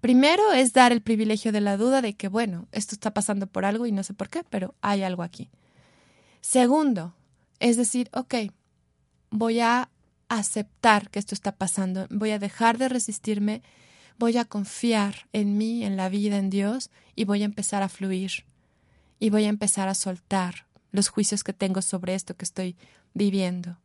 Primero 0.00 0.52
es 0.52 0.72
dar 0.72 0.92
el 0.92 1.02
privilegio 1.02 1.50
de 1.52 1.60
la 1.60 1.76
duda 1.76 2.00
de 2.02 2.14
que, 2.14 2.28
bueno, 2.28 2.68
esto 2.72 2.94
está 2.94 3.12
pasando 3.12 3.46
por 3.46 3.64
algo 3.64 3.86
y 3.86 3.92
no 3.92 4.02
sé 4.02 4.14
por 4.14 4.28
qué, 4.28 4.44
pero 4.48 4.74
hay 4.82 5.02
algo 5.02 5.22
aquí. 5.22 5.50
Segundo, 6.40 7.14
es 7.60 7.76
decir, 7.76 8.10
ok, 8.12 8.34
voy 9.30 9.60
a 9.60 9.90
aceptar 10.28 11.10
que 11.10 11.18
esto 11.18 11.34
está 11.34 11.52
pasando, 11.52 12.06
voy 12.10 12.30
a 12.30 12.38
dejar 12.38 12.78
de 12.78 12.88
resistirme, 12.88 13.62
voy 14.18 14.36
a 14.36 14.44
confiar 14.44 15.28
en 15.32 15.56
mí, 15.56 15.84
en 15.84 15.96
la 15.96 16.08
vida, 16.08 16.36
en 16.38 16.50
Dios, 16.50 16.90
y 17.14 17.24
voy 17.24 17.42
a 17.42 17.46
empezar 17.46 17.82
a 17.82 17.88
fluir, 17.88 18.44
y 19.18 19.30
voy 19.30 19.44
a 19.44 19.48
empezar 19.48 19.88
a 19.88 19.94
soltar 19.94 20.66
los 20.90 21.08
juicios 21.08 21.44
que 21.44 21.52
tengo 21.52 21.82
sobre 21.82 22.14
esto 22.14 22.36
que 22.36 22.44
estoy 22.44 22.76
viviendo. 23.14 23.78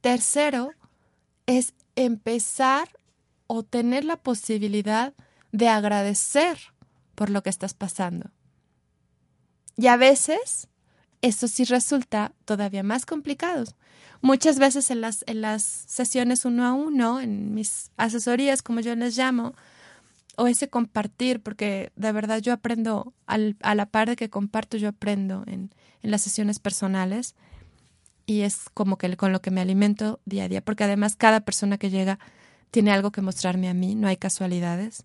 Tercero, 0.00 0.72
es 1.46 1.74
empezar 1.96 2.88
o 3.46 3.62
tener 3.62 4.04
la 4.04 4.16
posibilidad 4.16 5.14
de 5.52 5.68
agradecer 5.68 6.58
por 7.14 7.30
lo 7.30 7.42
que 7.42 7.50
estás 7.50 7.74
pasando. 7.74 8.30
Y 9.76 9.86
a 9.86 9.96
veces 9.96 10.68
eso 11.22 11.48
sí 11.48 11.64
resulta 11.64 12.32
todavía 12.44 12.82
más 12.82 13.06
complicado. 13.06 13.64
Muchas 14.20 14.58
veces 14.58 14.90
en 14.90 15.00
las, 15.00 15.24
en 15.26 15.40
las 15.40 15.62
sesiones 15.62 16.44
uno 16.44 16.64
a 16.64 16.72
uno, 16.72 17.20
en 17.20 17.54
mis 17.54 17.90
asesorías, 17.96 18.62
como 18.62 18.80
yo 18.80 18.94
les 18.96 19.16
llamo, 19.16 19.54
o 20.36 20.46
ese 20.46 20.68
compartir, 20.68 21.40
porque 21.40 21.92
de 21.96 22.12
verdad 22.12 22.40
yo 22.40 22.52
aprendo, 22.52 23.12
al, 23.26 23.56
a 23.62 23.74
la 23.74 23.86
par 23.86 24.08
de 24.08 24.16
que 24.16 24.30
comparto, 24.30 24.76
yo 24.76 24.88
aprendo 24.88 25.44
en, 25.46 25.70
en 26.02 26.10
las 26.10 26.22
sesiones 26.22 26.58
personales 26.58 27.34
y 28.26 28.42
es 28.42 28.68
como 28.74 28.98
que 28.98 29.16
con 29.16 29.32
lo 29.32 29.40
que 29.40 29.50
me 29.50 29.60
alimento 29.60 30.20
día 30.26 30.44
a 30.44 30.48
día, 30.48 30.60
porque 30.60 30.84
además 30.84 31.16
cada 31.16 31.40
persona 31.40 31.78
que 31.78 31.90
llega 31.90 32.18
tiene 32.70 32.92
algo 32.92 33.10
que 33.10 33.22
mostrarme 33.22 33.68
a 33.68 33.74
mí, 33.74 33.94
no 33.94 34.06
hay 34.06 34.16
casualidades, 34.16 35.04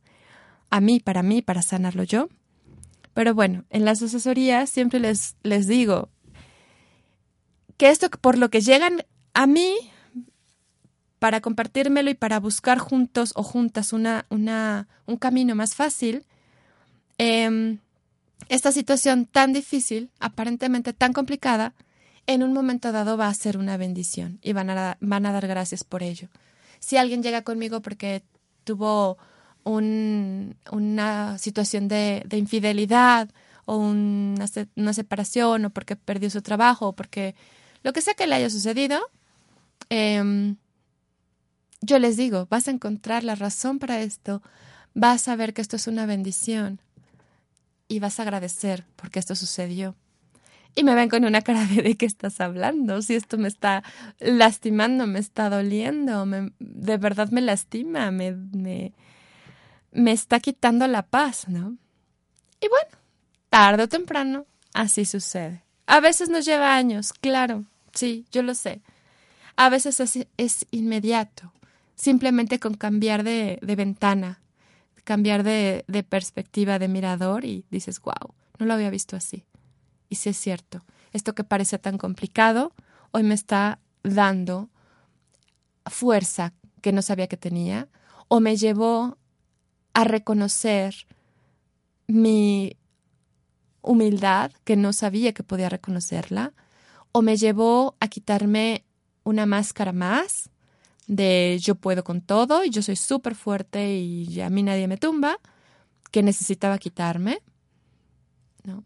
a 0.70 0.82
mí, 0.82 1.00
para 1.00 1.24
mí, 1.24 1.42
para 1.42 1.62
sanarlo 1.62 2.04
yo. 2.04 2.30
Pero 3.14 3.34
bueno, 3.34 3.66
en 3.70 3.86
las 3.86 4.02
asesorías 4.02 4.70
siempre 4.70 5.00
les, 5.00 5.36
les 5.44 5.68
digo 5.68 6.10
que 7.78 7.90
esto 7.90 8.10
por 8.10 8.38
lo 8.38 8.50
que 8.50 8.62
llegan 8.62 9.06
a 9.34 9.48
mí 9.48 9.76
para 11.20 11.42
compartírmelo 11.42 12.10
y 12.10 12.16
para 12.16 12.40
buscar 12.40 12.80
juntos 12.80 13.32
o 13.36 13.44
juntas 13.44 13.94
una, 13.94 14.26
una, 14.30 14.88
un 15.06 15.16
camino 15.18 15.56
más 15.56 15.74
fácil, 15.74 16.26
em, 17.18 17.80
esta 18.50 18.72
situación 18.72 19.26
tan 19.26 19.54
difícil, 19.54 20.10
aparentemente 20.20 20.92
tan 20.92 21.14
complicada, 21.14 21.74
en 22.28 22.44
un 22.44 22.52
momento 22.52 22.92
dado 22.92 23.16
va 23.16 23.28
a 23.28 23.34
ser 23.34 23.58
una 23.58 23.78
bendición 23.78 24.40
y 24.42 24.54
van 24.54 24.70
a, 24.70 24.98
van 25.00 25.26
a 25.26 25.32
dar 25.32 25.48
gracias 25.48 25.84
por 25.84 26.04
ello. 26.04 26.28
Si 26.80 26.98
alguien 26.98 27.24
llega 27.24 27.44
conmigo 27.44 27.82
porque 27.82 28.24
tuvo 28.66 29.18
una 29.64 31.38
situación 31.38 31.88
de, 31.88 32.26
infidelidad 32.32 33.30
o 33.66 33.78
una, 33.78 34.48
separación 34.94 35.66
o 35.66 35.70
porque 35.70 35.96
perdió 35.96 36.30
su 36.30 36.42
trabajo 36.42 36.90
o 36.90 36.94
porque 36.94 37.36
lo 37.84 37.94
que 37.94 38.02
sea 38.02 38.14
que 38.14 38.28
le 38.28 38.36
haya 38.36 38.50
sucedido, 38.50 39.00
em, 39.90 40.58
yo 41.82 42.00
les 42.00 42.18
digo, 42.18 42.48
vas 42.50 42.68
a 42.68 42.72
encontrar 42.72 43.24
la 43.24 43.36
razón 43.36 43.80
para 43.80 44.02
esto, 44.02 44.42
vas 44.94 45.28
a 45.28 45.36
ver 45.36 45.54
que 45.54 45.62
esto 45.62 45.76
es 45.76 45.88
una 45.88 46.06
bendición 46.06 46.80
y 47.88 48.00
vas 48.00 48.20
a 48.20 48.24
agradecer 48.24 48.86
porque 48.96 49.20
esto 49.20 49.36
sucedió. 49.36 49.96
Y 50.76 50.84
me 50.84 50.96
ven 50.96 51.10
con 51.10 51.24
una 51.24 51.42
cara 51.42 51.66
de 51.66 51.84
¿de 51.84 51.98
qué 51.98 52.06
estás 52.06 52.42
hablando? 52.42 53.02
Si 53.02 53.14
esto 53.14 53.38
me 53.38 53.48
está 53.48 53.84
lastimando, 54.20 55.06
me 55.06 55.20
está 55.20 55.50
doliendo, 55.50 56.26
de 56.60 56.98
verdad 56.98 57.30
me 57.30 57.42
lastima, 57.42 58.10
me, 58.12 58.32
me, 58.32 58.94
me 59.94 60.12
está 60.12 60.40
quitando 60.40 60.88
la 60.88 61.04
paz, 61.04 61.48
¿no? 61.48 61.78
Y 62.60 62.68
bueno, 62.68 62.98
tarde 63.50 63.84
o 63.84 63.88
temprano, 63.88 64.46
así 64.74 65.06
sucede. 65.06 65.64
A 65.86 66.00
veces 66.00 66.30
nos 66.30 66.46
lleva 66.46 66.76
años, 66.76 67.14
claro, 67.14 67.66
sí, 67.94 68.26
yo 68.32 68.42
lo 68.42 68.56
sé. 68.56 68.82
A 69.56 69.70
veces 69.70 70.28
es, 70.38 70.66
inmediato, 70.72 71.54
simplemente 71.96 72.60
con 72.60 72.74
cambiar 72.74 73.24
de, 73.24 73.60
de 73.62 73.76
ventana, 73.76 74.42
cambiar 75.04 75.44
de, 75.44 76.06
perspectiva, 76.10 76.80
de 76.80 76.88
mirador 76.88 77.46
y 77.46 77.66
dices, 77.70 78.00
wow, 78.02 78.34
no 78.58 78.66
lo 78.66 78.74
había 78.74 78.90
visto 78.90 79.16
así. 79.16 79.46
Y 80.10 80.16
sí 80.16 80.30
es 80.30 80.38
cierto, 80.38 80.84
esto 81.12 81.36
que 81.36 81.44
parece 81.44 81.78
tan 81.80 81.98
complicado, 81.98 82.74
hoy 83.12 83.24
me 83.24 83.36
está 83.36 83.80
dando 84.04 84.70
fuerza 85.86 86.54
que 86.82 86.92
no 86.92 87.02
sabía 87.02 87.28
que 87.28 87.38
tenía, 87.38 87.88
o 88.28 88.40
me 88.40 88.56
llevó 88.56 89.18
a 89.94 90.04
reconocer 90.04 91.08
mi 92.08 92.78
humildad, 93.82 94.52
que 94.64 94.76
no 94.76 94.94
sabía 94.94 95.34
que 95.34 95.44
podía 95.44 95.70
reconocerla, 95.70 96.54
o 97.12 97.22
me 97.22 97.38
llevó 97.38 97.96
a 98.00 98.08
quitarme 98.08 98.86
una 99.24 99.46
máscara 99.46 99.94
más 99.94 100.50
de 101.08 101.60
yo 101.62 101.76
puedo 101.76 102.04
con 102.04 102.22
todo 102.22 102.64
y 102.64 102.70
yo 102.70 102.82
soy 102.82 102.96
súper 102.96 103.36
fuerte 103.36 103.96
y 103.98 104.40
a 104.42 104.50
mí 104.50 104.64
nadie 104.64 104.88
me 104.88 104.98
tumba, 104.98 105.38
que 106.12 106.24
necesitaba 106.24 106.78
quitarme. 106.78 107.42
No, 108.64 108.84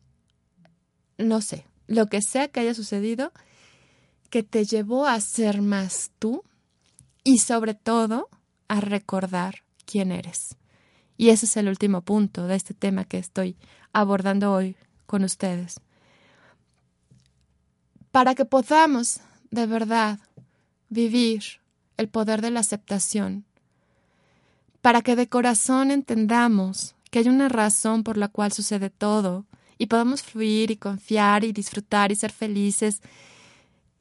no 1.17 1.41
sé, 1.41 1.65
lo 1.87 2.07
que 2.07 2.21
sea 2.21 2.47
que 2.47 2.59
haya 2.59 2.73
sucedido, 2.73 3.31
que 4.29 4.43
te 4.43 4.65
llevó 4.65 5.05
a 5.05 5.19
ser 5.21 5.61
más 5.61 6.11
tú 6.19 6.43
y 7.23 7.39
sobre 7.39 7.73
todo 7.73 8.29
a 8.67 8.81
recordar 8.81 9.63
quién 9.85 10.11
eres. 10.11 10.57
Y 11.18 11.30
ese 11.30 11.47
es 11.47 11.57
el 11.57 11.68
último 11.68 12.01
punto 12.01 12.47
de 12.47 12.55
este 12.55 12.74
tema 12.74 13.03
que 13.03 13.18
estoy 13.18 13.55
abordando 13.91 14.53
hoy 14.53 14.76
con 15.07 15.24
ustedes. 15.24 15.82
Para 18.11 18.36
que 18.36 18.45
podamos 18.45 19.20
de 19.49 19.65
verdad 19.65 20.20
vivir 20.89 21.43
el 21.97 22.07
poder 22.07 22.41
de 22.41 22.51
la 22.51 22.59
aceptación, 22.59 23.45
para 24.82 25.01
que 25.01 25.15
de 25.15 25.28
corazón 25.28 25.91
entendamos 25.91 26.95
que 27.09 27.20
hay 27.20 27.30
una 27.30 27.49
razón 27.49 28.03
por 28.03 28.18
la 28.18 28.28
cual 28.28 28.51
sucede 28.51 28.89
todo 28.89 29.45
y 29.78 29.88
podamos 29.88 30.22
fluir 30.22 30.72
y 30.72 30.78
confiar 30.78 31.43
y 31.43 31.51
disfrutar 31.51 32.11
y 32.11 32.15
ser 32.15 32.32
felices 32.32 33.01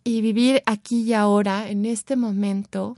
y 0.05 0.21
vivir 0.21 0.63
aquí 0.67 1.03
y 1.03 1.15
ahora, 1.15 1.69
en 1.69 1.85
este 1.85 2.15
momento, 2.15 2.97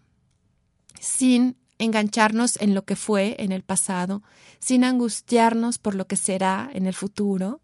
sin 1.01 1.57
engancharnos 1.79 2.61
en 2.61 2.74
lo 2.74 2.85
que 2.85 2.97
fue 2.97 3.37
en 3.39 3.53
el 3.53 3.62
pasado, 3.62 4.22
sin 4.59 4.85
angustiarnos 4.85 5.79
por 5.79 5.95
lo 5.95 6.07
que 6.07 6.16
será 6.16 6.70
en 6.72 6.87
el 6.87 6.95
futuro, 6.95 7.61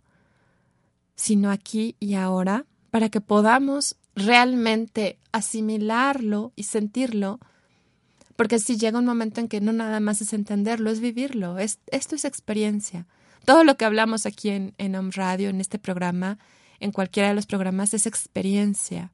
sino 1.16 1.50
aquí 1.50 1.96
y 2.00 2.14
ahora, 2.14 2.66
para 2.90 3.08
que 3.08 3.20
podamos 3.20 3.96
realmente 4.14 5.18
asimilarlo 5.32 6.52
y 6.54 6.64
sentirlo, 6.64 7.40
porque 8.36 8.58
si 8.58 8.76
llega 8.76 8.98
un 8.98 9.04
momento 9.04 9.40
en 9.40 9.48
que 9.48 9.60
no 9.60 9.72
nada 9.72 10.00
más 10.00 10.20
es 10.20 10.32
entenderlo, 10.32 10.90
es 10.90 11.00
vivirlo, 11.00 11.58
es, 11.58 11.78
esto 11.88 12.14
es 12.16 12.24
experiencia. 12.24 13.06
Todo 13.44 13.62
lo 13.62 13.76
que 13.76 13.84
hablamos 13.84 14.26
aquí 14.26 14.50
en, 14.50 14.74
en 14.78 14.94
Home 14.96 15.10
Radio, 15.12 15.50
en 15.50 15.60
este 15.60 15.78
programa, 15.78 16.38
en 16.80 16.92
cualquiera 16.92 17.28
de 17.28 17.34
los 17.34 17.46
programas, 17.46 17.94
es 17.94 18.06
experiencia. 18.06 19.12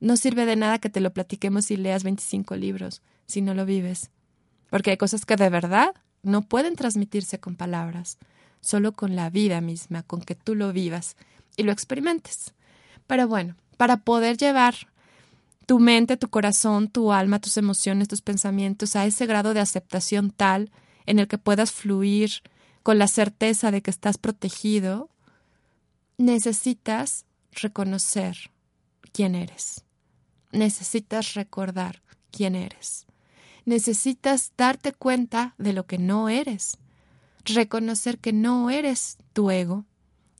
No 0.00 0.16
sirve 0.16 0.46
de 0.46 0.56
nada 0.56 0.78
que 0.78 0.90
te 0.90 1.00
lo 1.00 1.12
platiquemos 1.12 1.70
y 1.70 1.76
leas 1.76 2.04
25 2.04 2.56
libros 2.56 3.02
si 3.26 3.42
no 3.42 3.54
lo 3.54 3.64
vives. 3.66 4.10
Porque 4.70 4.90
hay 4.90 4.96
cosas 4.96 5.24
que 5.24 5.36
de 5.36 5.50
verdad 5.50 5.94
no 6.22 6.42
pueden 6.42 6.74
transmitirse 6.74 7.38
con 7.38 7.56
palabras, 7.56 8.18
solo 8.60 8.92
con 8.92 9.14
la 9.14 9.30
vida 9.30 9.60
misma, 9.60 10.02
con 10.02 10.20
que 10.20 10.34
tú 10.34 10.54
lo 10.54 10.72
vivas 10.72 11.16
y 11.56 11.62
lo 11.62 11.72
experimentes. 11.72 12.54
Pero 13.06 13.28
bueno, 13.28 13.56
para 13.76 13.98
poder 13.98 14.36
llevar 14.36 14.74
tu 15.66 15.78
mente, 15.78 16.16
tu 16.16 16.28
corazón, 16.28 16.88
tu 16.88 17.12
alma, 17.12 17.40
tus 17.40 17.56
emociones, 17.56 18.08
tus 18.08 18.22
pensamientos 18.22 18.96
a 18.96 19.06
ese 19.06 19.26
grado 19.26 19.54
de 19.54 19.60
aceptación 19.60 20.30
tal 20.30 20.70
en 21.06 21.18
el 21.18 21.28
que 21.28 21.38
puedas 21.38 21.72
fluir 21.72 22.42
con 22.82 22.98
la 22.98 23.08
certeza 23.08 23.70
de 23.70 23.82
que 23.82 23.90
estás 23.90 24.18
protegido, 24.18 25.08
necesitas 26.18 27.24
reconocer 27.52 28.50
quién 29.12 29.34
eres. 29.34 29.84
Necesitas 30.52 31.34
recordar 31.34 32.02
quién 32.30 32.54
eres 32.54 33.06
necesitas 33.64 34.52
darte 34.56 34.92
cuenta 34.92 35.54
de 35.58 35.72
lo 35.72 35.86
que 35.86 35.98
no 35.98 36.28
eres, 36.28 36.78
reconocer 37.44 38.18
que 38.18 38.32
no 38.32 38.70
eres 38.70 39.18
tu 39.32 39.50
ego, 39.50 39.84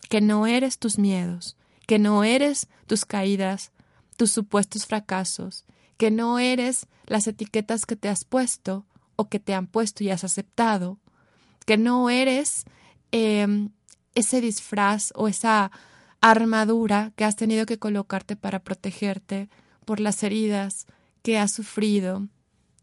que 0.09 0.21
no 0.21 0.47
eres 0.47 0.79
tus 0.79 0.99
miedos, 0.99 1.57
que 1.87 1.99
no 1.99 2.25
eres 2.25 2.69
tus 2.87 3.05
caídas, 3.05 3.73
tus 4.17 4.31
supuestos 4.31 4.87
fracasos, 4.87 5.65
que 5.97 6.11
no 6.11 6.39
eres 6.39 6.87
las 7.07 7.27
etiquetas 7.27 7.87
que 7.87 7.97
te 7.97 8.09
has 8.09 8.25
puesto 8.25 8.87
o 9.17 9.29
que 9.29 9.41
te 9.41 9.55
han 9.55 9.67
puesto 9.67 10.05
y 10.05 10.11
has 10.11 10.25
aceptado, 10.25 10.99
que 11.67 11.77
no 11.77 12.11
eres 12.11 12.65
em, 13.13 13.71
ese 14.15 14.41
disfraz 14.41 15.13
o 15.15 15.29
esa 15.29 15.71
armadura 16.21 17.13
que 17.17 17.25
has 17.25 17.37
tenido 17.37 17.67
que 17.67 17.79
colocarte 17.79 18.37
para 18.37 18.61
protegerte 18.61 19.49
por 19.85 20.01
las 20.01 20.23
heridas 20.23 20.87
que 21.23 21.39
has 21.39 21.53
sufrido, 21.53 22.29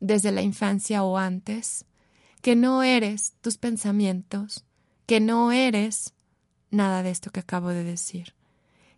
desde 0.02 0.34
la 0.34 0.42
infancia 0.42 1.04
o 1.04 1.18
antes, 1.18 1.86
que 2.42 2.58
no 2.58 2.84
eres 2.84 3.36
tus 3.40 3.58
pensamientos, 3.58 4.66
que 5.06 5.22
no 5.22 5.54
eres 5.54 6.14
nada 6.72 7.04
de 7.04 7.12
esto 7.12 7.32
que 7.32 7.40
acabo 7.40 7.70
de 7.70 7.84
decir, 7.84 8.34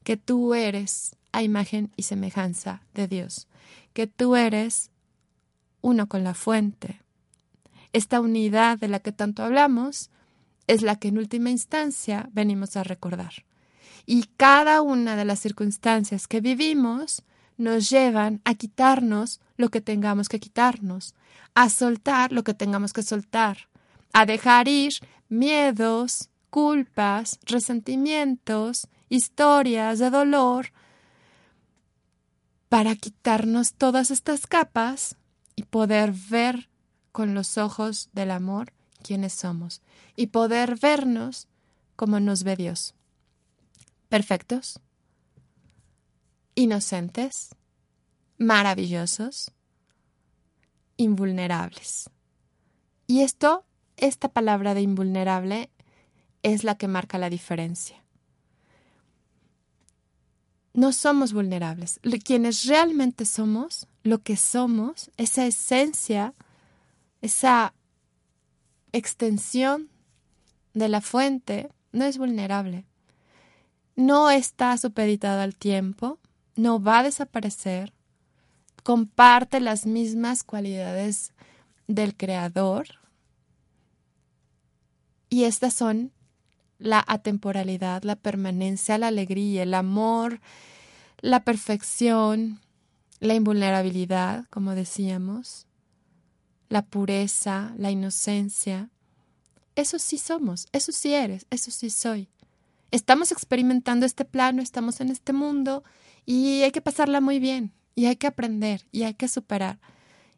que 0.04 0.18
tú 0.18 0.56
eres 0.56 1.16
a 1.32 1.44
imagen 1.44 1.92
y 1.96 2.04
semejanza 2.04 2.82
de 2.94 3.08
Dios, 3.08 3.48
que 3.94 4.08
tú 4.08 4.36
eres 4.36 4.90
uno 5.82 6.08
con 6.08 6.24
la 6.24 6.34
fuente. 6.34 7.02
Esta 7.92 8.22
unidad 8.22 8.80
de 8.80 8.88
la 8.88 9.00
que 9.00 9.12
tanto 9.12 9.44
hablamos 9.44 10.10
es 10.68 10.82
la 10.82 10.96
que 10.96 11.10
en 11.10 11.18
última 11.18 11.50
instancia 11.50 12.30
venimos 12.32 12.78
a 12.78 12.84
recordar. 12.84 13.46
Y 14.06 14.24
cada 14.38 14.82
una 14.82 15.16
de 15.16 15.26
las 15.26 15.40
circunstancias 15.40 16.28
que 16.28 16.42
vivimos 16.42 17.24
nos 17.58 17.90
llevan 17.90 18.42
a 18.46 18.56
quitarnos 18.56 19.40
lo 19.58 19.70
que 19.70 19.82
tengamos 19.82 20.30
que 20.30 20.40
quitarnos, 20.40 21.16
a 21.54 21.70
soltar 21.70 22.32
lo 22.32 22.44
que 22.44 22.54
tengamos 22.54 22.94
que 22.94 23.04
soltar, 23.04 23.70
a 24.14 24.26
dejar 24.26 24.68
ir 24.68 24.94
miedos, 25.30 26.30
culpas, 26.50 27.40
resentimientos, 27.46 28.88
historias 29.10 30.00
de 30.00 30.10
dolor, 30.10 30.72
para 32.70 32.96
quitarnos 32.96 33.74
todas 33.74 34.10
estas 34.10 34.48
capas 34.48 35.16
y 35.56 35.64
poder 35.64 36.12
ver 36.12 36.70
con 37.12 37.36
los 37.36 37.58
ojos 37.60 38.10
del 38.14 38.32
amor 38.32 38.74
quiénes 39.04 39.34
somos 39.34 39.82
y 40.16 40.28
poder 40.28 40.80
vernos 40.80 41.48
como 41.96 42.20
nos 42.20 42.44
ve 42.44 42.56
Dios. 42.56 42.96
Perfectos, 44.10 44.80
inocentes, 46.56 47.56
maravillosos, 48.38 49.52
invulnerables. 50.98 52.10
Y 53.08 53.22
esto, 53.22 53.66
esta 53.98 54.30
palabra 54.30 54.74
de 54.74 54.82
invulnerable, 54.82 55.70
es 56.42 56.64
la 56.64 56.76
que 56.76 56.88
marca 56.88 57.18
la 57.18 57.30
diferencia. 57.30 58.04
No 60.74 60.92
somos 60.92 61.34
vulnerables. 61.34 62.00
Quienes 62.24 62.66
realmente 62.66 63.26
somos, 63.26 63.88
lo 64.04 64.24
que 64.24 64.38
somos, 64.38 65.12
esa 65.18 65.46
esencia, 65.46 66.34
esa 67.22 67.74
extensión 68.92 69.90
de 70.74 70.90
la 70.90 71.02
fuente, 71.02 71.70
no 71.92 72.06
es 72.06 72.18
vulnerable. 72.18 72.86
No 73.96 74.32
está 74.32 74.76
supeditada 74.78 75.44
al 75.44 75.56
tiempo, 75.56 76.20
no 76.56 76.82
va 76.82 77.00
a 77.00 77.04
desaparecer, 77.04 77.94
comparte 78.84 79.60
las 79.60 79.86
mismas 79.86 80.44
cualidades 80.44 81.34
del 81.88 82.16
creador 82.16 82.88
y 85.30 85.46
estas 85.46 85.74
son 85.74 86.12
la 86.78 87.04
atemporalidad, 87.08 88.04
la 88.04 88.16
permanencia, 88.16 88.98
la 88.98 89.08
alegría, 89.08 89.64
el 89.64 89.74
amor, 89.74 90.42
la 91.22 91.44
perfección, 91.44 92.60
la 93.20 93.34
invulnerabilidad, 93.34 94.46
como 94.50 94.76
decíamos, 94.76 95.66
la 96.70 96.84
pureza, 96.84 97.74
la 97.78 97.90
inocencia. 97.90 98.90
Eso 99.76 99.98
sí 99.98 100.18
somos, 100.18 100.68
eso 100.72 100.92
sí 100.92 101.14
eres, 101.14 101.48
eso 101.50 101.72
sí 101.72 101.90
soy. 101.90 102.28
Estamos 102.92 103.32
experimentando 103.32 104.06
este 104.06 104.26
plano, 104.26 104.62
estamos 104.62 105.02
en 105.02 105.10
este 105.10 105.34
mundo 105.34 105.84
y 106.26 106.62
hay 106.64 106.72
que 106.72 106.82
pasarla 106.82 107.22
muy 107.22 107.40
bien, 107.40 107.74
y 107.96 108.06
hay 108.06 108.16
que 108.16 108.28
aprender, 108.28 108.86
y 108.92 109.04
hay 109.04 109.14
que 109.14 109.28
superar, 109.28 109.80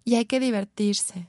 y 0.04 0.16
hay 0.16 0.26
que 0.26 0.40
divertirse. 0.40 1.28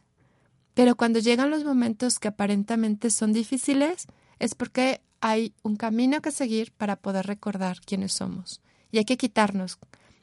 Pero 0.74 0.96
cuando 0.96 1.18
llegan 1.18 1.50
los 1.50 1.64
momentos 1.64 2.18
que 2.18 2.28
aparentemente 2.28 3.10
son 3.10 3.32
difíciles, 3.32 4.06
es 4.38 4.54
porque 4.54 5.00
hay 5.20 5.54
un 5.62 5.76
camino 5.76 6.20
que 6.20 6.30
seguir 6.30 6.72
para 6.72 6.96
poder 6.96 7.26
recordar 7.26 7.80
quiénes 7.80 8.12
somos. 8.12 8.60
Y 8.92 8.98
hay 8.98 9.04
que 9.04 9.16
quitarnos 9.16 9.78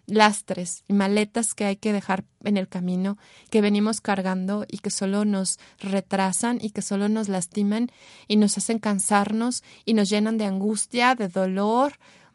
lastres 0.06 0.84
y 0.88 0.94
maletas 0.94 1.54
que 1.54 1.66
hay 1.66 1.76
que 1.78 1.94
dejar 1.94 2.26
en 2.44 2.58
el 2.58 2.68
camino, 2.68 3.18
que 3.50 3.62
venimos 3.62 4.02
cargando 4.02 4.66
y 4.68 4.80
que 4.80 4.90
solo 4.90 5.26
nos 5.26 5.60
retrasan 5.80 6.60
y 6.62 6.72
que 6.72 6.82
solo 6.82 7.10
nos 7.10 7.30
lastiman 7.30 7.90
y 8.28 8.36
nos 8.36 8.58
hacen 8.58 8.80
cansarnos 8.80 9.64
y 9.86 9.94
nos 9.94 10.10
llenan 10.10 10.38
de 10.38 10.46
angustia, 10.46 11.16
de 11.16 11.30
dolor, 11.30 11.94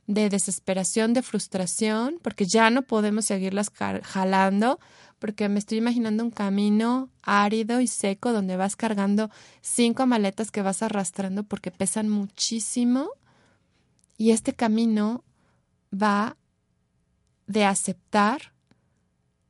de 0.08 0.30
desesperación, 0.30 1.12
de 1.12 1.22
frustración, 1.22 2.18
porque 2.22 2.46
ya 2.46 2.70
no 2.70 2.82
podemos 2.82 3.26
seguirlas 3.26 3.70
jalando, 4.02 4.80
porque 5.18 5.50
me 5.50 5.58
estoy 5.58 5.78
imaginando 5.78 6.24
un 6.24 6.30
camino 6.30 7.10
árido 7.22 7.82
y 7.82 7.86
seco 7.86 8.32
donde 8.32 8.56
vas 8.56 8.74
cargando 8.74 9.30
cinco 9.60 10.06
maletas 10.06 10.50
que 10.50 10.62
vas 10.62 10.82
arrastrando 10.82 11.42
porque 11.42 11.70
pesan 11.70 12.08
muchísimo 12.08 13.10
y 14.16 14.30
este 14.30 14.54
camino 14.54 15.24
va 15.92 16.38
de 17.46 17.66
aceptar 17.66 18.54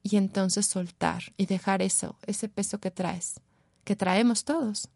y 0.03 0.17
entonces 0.17 0.67
soltar 0.67 1.23
y 1.37 1.47
dejar 1.47 1.83
eso, 1.83 2.19
ese 2.27 2.49
peso 2.49 2.79
que 2.79 2.91
traes, 2.91 3.41
que 3.85 3.95
traemos 3.95 4.45
todos. 4.45 4.89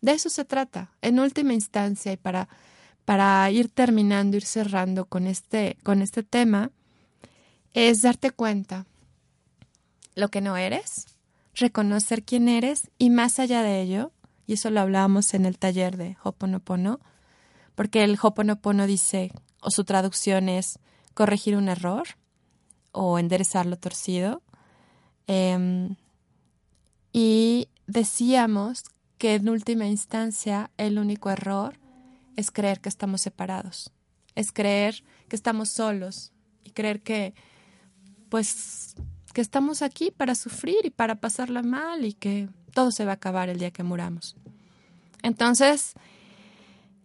De 0.00 0.12
eso 0.12 0.30
se 0.30 0.44
trata, 0.44 0.90
en 1.00 1.20
última 1.20 1.54
instancia 1.54 2.12
y 2.12 2.16
para 2.16 2.48
para 3.06 3.48
ir 3.50 3.70
terminando, 3.70 4.36
ir 4.36 4.44
cerrando 4.44 5.06
con 5.06 5.26
este, 5.26 5.78
con 5.84 6.02
este 6.02 6.22
tema, 6.22 6.72
es 7.72 8.02
darte 8.02 8.32
cuenta 8.32 8.84
lo 10.16 10.28
que 10.28 10.40
no 10.40 10.56
eres, 10.56 11.06
reconocer 11.54 12.24
quién 12.24 12.48
eres 12.48 12.90
y 12.98 13.10
más 13.10 13.38
allá 13.38 13.62
de 13.62 13.80
ello, 13.80 14.12
y 14.46 14.54
eso 14.54 14.70
lo 14.70 14.80
hablábamos 14.80 15.34
en 15.34 15.46
el 15.46 15.56
taller 15.56 15.96
de 15.96 16.16
Hoponopono, 16.22 16.98
porque 17.76 18.02
el 18.02 18.18
Hoponopono 18.20 18.86
dice, 18.86 19.30
o 19.60 19.70
su 19.70 19.84
traducción 19.84 20.48
es 20.48 20.80
corregir 21.14 21.56
un 21.56 21.68
error 21.68 22.08
o 22.90 23.20
enderezar 23.20 23.66
lo 23.66 23.76
torcido. 23.76 24.42
Em, 25.28 25.94
y 27.12 27.68
decíamos 27.86 28.84
que 29.18 29.36
en 29.36 29.48
última 29.48 29.86
instancia 29.86 30.70
el 30.76 30.98
único 30.98 31.30
error 31.30 31.78
es 32.36 32.50
creer 32.50 32.80
que 32.80 32.88
estamos 32.88 33.20
separados, 33.20 33.90
es 34.34 34.52
creer 34.52 35.02
que 35.28 35.36
estamos 35.36 35.70
solos 35.70 36.32
y 36.62 36.70
creer 36.70 37.02
que, 37.02 37.34
pues, 38.28 38.94
que 39.32 39.40
estamos 39.40 39.82
aquí 39.82 40.10
para 40.10 40.34
sufrir 40.34 40.84
y 40.84 40.90
para 40.90 41.16
pasarla 41.16 41.62
mal 41.62 42.04
y 42.04 42.12
que 42.12 42.48
todo 42.72 42.90
se 42.90 43.04
va 43.04 43.12
a 43.12 43.14
acabar 43.14 43.48
el 43.48 43.58
día 43.58 43.70
que 43.70 43.82
muramos. 43.82 44.36
Entonces, 45.22 45.94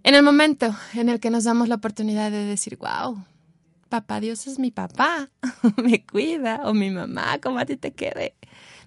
en 0.03 0.15
el 0.15 0.23
momento 0.23 0.75
en 0.93 1.09
el 1.09 1.19
que 1.19 1.29
nos 1.29 1.45
damos 1.45 1.69
la 1.69 1.75
oportunidad 1.75 2.31
de 2.31 2.45
decir, 2.45 2.77
wow, 2.77 3.23
papá 3.89 4.19
Dios 4.19 4.47
es 4.47 4.59
mi 4.59 4.71
papá, 4.71 5.29
me 5.83 6.05
cuida, 6.05 6.61
o 6.65 6.73
mi 6.73 6.89
mamá, 6.89 7.39
como 7.39 7.59
a 7.59 7.65
ti 7.65 7.77
te 7.77 7.91
quede, 7.93 8.35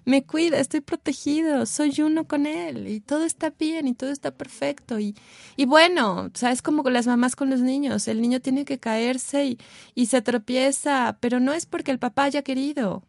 me 0.05 0.23
cuida, 0.23 0.59
estoy 0.59 0.81
protegido, 0.81 1.65
soy 1.65 2.01
uno 2.01 2.27
con 2.27 2.45
él 2.45 2.87
y 2.87 2.99
todo 2.99 3.25
está 3.25 3.49
bien 3.49 3.87
y 3.87 3.95
todo 3.95 4.11
está 4.11 4.31
perfecto. 4.31 4.99
Y, 4.99 5.15
y 5.57 5.65
bueno, 5.65 6.29
sabes 6.35 6.61
como 6.61 6.83
con 6.83 6.93
las 6.93 7.07
mamás 7.07 7.35
con 7.35 7.49
los 7.49 7.61
niños, 7.61 8.07
el 8.07 8.21
niño 8.21 8.39
tiene 8.39 8.65
que 8.65 8.77
caerse 8.77 9.45
y, 9.45 9.59
y 9.95 10.05
se 10.05 10.21
tropieza, 10.21 11.17
pero 11.19 11.39
no 11.39 11.53
es 11.53 11.65
porque 11.65 11.91
el 11.91 11.99
papá 11.99 12.25
haya 12.25 12.43
querido. 12.43 13.03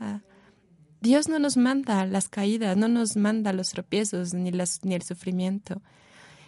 Ah, 0.00 0.20
Dios 1.02 1.28
no 1.28 1.38
nos 1.38 1.56
manda 1.56 2.06
las 2.06 2.28
caídas, 2.28 2.76
no 2.76 2.88
nos 2.88 3.16
manda 3.16 3.52
los 3.52 3.70
tropiezos 3.70 4.32
ni, 4.32 4.50
las, 4.50 4.84
ni 4.84 4.94
el 4.94 5.02
sufrimiento. 5.02 5.82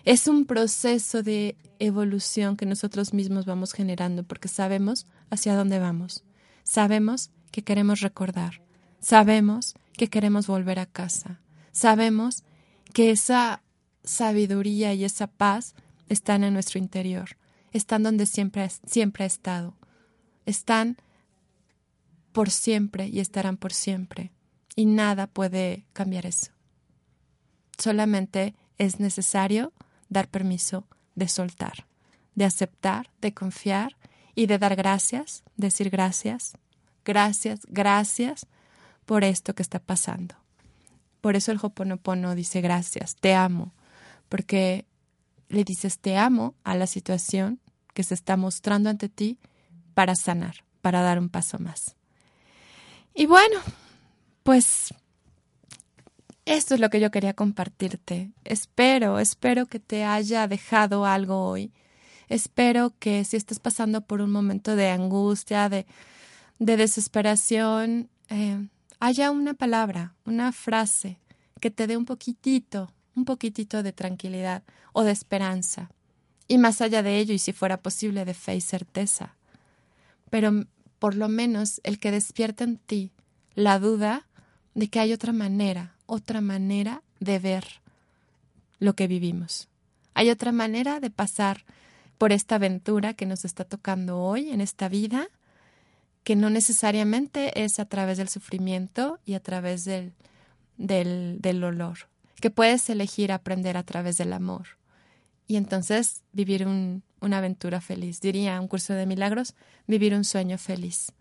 Es 0.05 0.27
un 0.27 0.47
proceso 0.47 1.23
de 1.23 1.57
evolución 1.79 2.57
que 2.57 2.67
nosotros 2.67 3.15
mismos 3.15 3.47
vamos 3.47 3.73
generando 3.73 4.25
porque 4.25 4.49
sabemos 4.49 5.07
hacia 5.31 5.55
dónde 5.55 5.79
vamos. 5.79 6.25
Sabemos 6.65 7.31
que 7.51 7.63
queremos 7.63 8.01
recordar. 8.01 8.63
Sabemos 9.01 9.75
que 9.97 10.09
queremos 10.09 10.47
volver 10.47 10.79
a 10.79 10.87
casa. 10.87 11.41
Sabemos 11.73 12.45
que 12.93 13.11
esa 13.11 13.63
sabiduría 14.05 14.95
y 14.95 15.05
esa 15.05 15.27
paz 15.27 15.75
están 16.09 16.45
en 16.45 16.55
nuestro 16.55 16.79
interior, 16.79 17.37
están 17.73 18.03
donde 18.03 18.27
siempre, 18.27 18.69
siempre 18.87 19.25
ha 19.25 19.27
estado, 19.27 19.77
están 20.47 20.97
por 22.33 22.51
siempre 22.51 23.09
y 23.09 23.21
estarán 23.21 23.57
por 23.57 23.73
siempre. 23.73 24.33
Y 24.75 24.87
nada 24.87 25.27
puede 25.27 25.87
cambiar 25.93 26.27
eso. 26.27 26.51
Solamente 27.79 28.55
es 28.79 29.01
necesario 29.01 29.73
dar 30.09 30.29
permiso 30.29 30.87
de 31.15 31.29
soltar, 31.29 31.87
de 32.35 32.45
aceptar, 32.45 33.11
de 33.21 33.35
confiar 33.35 33.97
y 34.35 34.47
de 34.47 34.59
dar 34.59 34.77
gracias, 34.77 35.43
decir 35.57 35.91
gracias, 35.91 36.57
gracias, 37.05 37.61
gracias 37.69 38.47
por 39.05 39.25
esto 39.25 39.55
que 39.55 39.63
está 39.63 39.79
pasando. 39.79 40.35
Por 41.21 41.37
eso 41.37 41.53
el 41.53 41.59
Hoponopono 41.63 42.35
dice 42.35 42.61
gracias, 42.61 43.17
te 43.17 43.35
amo, 43.35 43.73
porque 44.29 44.87
le 45.49 45.65
dices 45.65 45.99
te 45.99 46.17
amo 46.17 46.55
a 46.65 46.75
la 46.75 46.87
situación 46.87 47.61
que 47.95 48.03
se 48.03 48.15
está 48.15 48.37
mostrando 48.37 48.91
ante 48.91 49.09
ti 49.09 49.39
para 49.95 50.17
sanar, 50.17 50.65
para 50.81 51.03
dar 51.03 51.19
un 51.19 51.29
paso 51.29 51.59
más. 51.59 51.95
Y 53.15 53.27
bueno, 53.27 53.61
pues 54.43 54.95
esto 56.45 56.75
es 56.75 56.81
lo 56.81 56.91
que 56.91 57.01
yo 57.01 57.11
quería 57.11 57.35
compartirte. 57.35 58.33
Espero, 58.45 59.19
espero 59.19 59.67
que 59.67 59.79
te 59.79 60.05
haya 60.05 60.49
dejado 60.49 61.07
algo 61.07 61.47
hoy. 61.47 61.73
Espero 62.29 62.95
que 62.99 63.25
si 63.25 63.37
estás 63.37 63.61
pasando 63.61 64.01
por 64.01 64.23
un 64.23 64.33
momento 64.33 64.75
de 64.75 64.91
angustia, 64.91 65.69
de, 65.69 65.87
de 66.59 66.77
desesperación, 66.77 68.09
eh, 68.29 68.67
haya 69.03 69.33
una 69.33 69.55
palabra, 69.55 70.15
una 70.25 70.53
frase 70.53 71.19
que 71.61 71.73
te 71.73 71.89
dé 71.89 71.97
un 71.97 72.05
poquitito, 72.05 72.93
un 73.17 73.25
poquitito 73.25 73.83
de 73.83 73.93
tranquilidad 73.93 74.63
o 74.93 75.03
de 75.03 75.11
esperanza. 75.11 75.91
Y 76.47 76.57
más 76.59 76.81
allá 76.81 77.03
de 77.03 77.19
ello, 77.19 77.35
y 77.35 77.41
si 77.41 77.53
fuera 77.53 77.83
posible, 77.83 78.25
de 78.25 78.33
fe 78.33 78.55
y 78.55 78.61
certeza. 78.61 79.35
Pero 80.31 80.67
por 81.01 81.17
lo 81.17 81.29
menos 81.29 81.81
el 81.83 81.99
que 81.99 82.13
despierte 82.13 82.63
en 82.63 82.77
ti 82.77 83.11
la 83.57 83.81
duda 83.81 84.29
de 84.75 84.87
que 84.87 85.01
hay 85.01 85.13
otra 85.13 85.33
manera, 85.33 85.97
otra 86.07 86.41
manera 86.41 87.03
de 87.19 87.41
ver 87.41 87.65
lo 88.79 88.95
que 88.95 89.09
vivimos. 89.09 89.69
Hay 90.15 90.31
otra 90.31 90.53
manera 90.53 91.01
de 91.01 91.11
pasar 91.11 91.65
por 92.19 92.31
esta 92.31 92.55
aventura 92.55 93.15
que 93.15 93.27
nos 93.27 93.45
está 93.45 93.65
tocando 93.65 94.21
hoy 94.21 94.51
en 94.51 94.61
esta 94.61 94.89
vida, 94.89 95.27
que 96.25 96.37
no 96.37 96.51
necesariamente 96.51 97.65
es 97.65 97.79
a 97.79 97.85
través 97.85 98.19
del 98.19 98.29
sufrimiento 98.29 99.19
y 99.25 99.35
a 99.35 99.41
través 99.41 99.85
del, 99.85 100.13
del, 100.77 101.39
del 101.41 101.65
olor, 101.65 102.09
que 102.41 102.51
puedes 102.51 102.89
elegir 102.91 103.33
aprender 103.33 103.77
a 103.77 103.83
través 103.83 104.17
del 104.19 104.33
amor 104.33 104.67
y 105.47 105.57
entonces 105.57 106.23
vivir 106.33 106.67
un, 106.67 107.03
una 107.21 107.39
aventura 107.39 107.81
feliz. 107.81 108.21
Diría 108.21 108.61
un 108.61 108.69
curso 108.69 108.95
de 108.95 109.07
milagros, 109.07 109.55
vivir 109.87 110.15
un 110.15 110.25
sueño 110.25 110.59
feliz. 110.59 111.13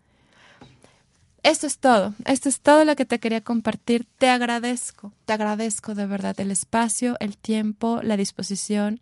Esto 1.42 1.66
es 1.66 1.78
todo, 1.78 2.14
esto 2.24 2.48
es 2.48 2.60
todo 2.60 2.84
lo 2.84 2.94
que 2.94 3.04
te 3.04 3.18
quería 3.18 3.40
compartir. 3.40 4.06
Te 4.18 4.28
agradezco, 4.28 5.12
te 5.24 5.32
agradezco 5.32 5.94
de 5.94 6.06
verdad 6.06 6.38
el 6.38 6.52
espacio, 6.52 7.16
el 7.18 7.36
tiempo, 7.36 8.00
la 8.02 8.16
disposición, 8.16 9.00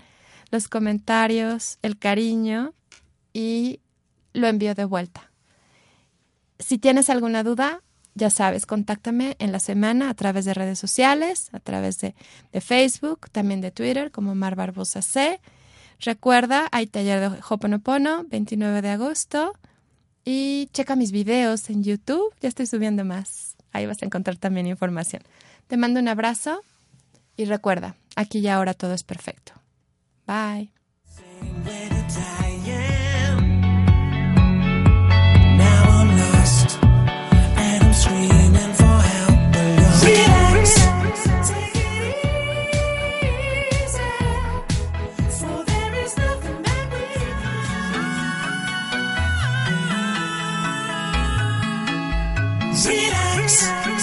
los 0.51 0.66
comentarios, 0.66 1.78
el 1.82 1.98
cariño 1.98 2.72
y 3.34 3.80
lo 4.32 4.46
envío 4.46 4.74
de 4.74 4.84
vuelta. 4.84 5.30
Si 6.61 6.78
tienes 6.78 7.11
alguna 7.11 7.42
duda, 7.42 7.82
ya 8.14 8.30
sabes, 8.30 8.66
contáctame 8.66 9.36
en 9.38 9.52
la 9.52 9.61
semana 9.61 10.11
a 10.11 10.14
través 10.14 10.44
de 10.44 10.54
redes 10.54 10.78
sociales, 10.78 11.48
a 11.52 11.61
través 11.61 11.98
de, 11.98 12.14
Facebook, 12.61 13.30
también 13.30 13.61
de 13.61 13.70
Twitter 13.70 14.11
como 14.11 14.34
Mar 14.34 14.56
Barbosa 14.56 15.02
C. 15.02 15.40
Recuerda, 16.00 16.68
hay 16.72 16.86
taller 16.86 17.20
de 17.20 17.38
Hoponopono, 17.48 18.24
29 18.24 18.82
de 18.82 18.90
agosto. 18.90 19.54
Y 20.24 20.68
checa 20.72 20.96
mis 20.96 21.12
videos 21.12 21.70
en 21.70 21.82
YouTube, 21.82 22.34
ya 22.40 22.48
estoy 22.48 22.66
subiendo 22.66 23.04
más. 23.04 23.56
Ahí 23.72 23.86
vas 23.86 24.02
a 24.02 24.06
encontrar 24.06 24.36
también 24.36 24.66
información. 24.66 25.22
Te 25.66 25.76
mando 25.76 25.98
un 25.98 26.08
abrazo 26.08 26.61
y 27.36 27.46
recuerda, 27.46 27.96
aquí 28.16 28.40
y 28.40 28.48
ahora 28.48 28.74
todo 28.74 28.92
es 28.92 29.02
perfecto. 29.02 29.52
Bye. 30.26 30.72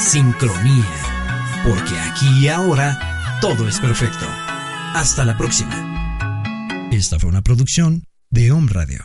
Sincronía. 0.07 0.85
Porque 1.65 1.99
aquí 1.99 2.27
y 2.39 2.47
ahora 2.47 3.37
todo 3.41 3.67
es 3.67 3.77
perfecto. 3.81 4.25
Hasta 4.95 5.25
la 5.25 5.37
próxima. 5.37 6.87
Esta 6.93 7.19
fue 7.19 7.29
una 7.29 7.41
producción 7.41 8.05
de 8.29 8.49
Home 8.53 8.71
Radio. 8.71 9.03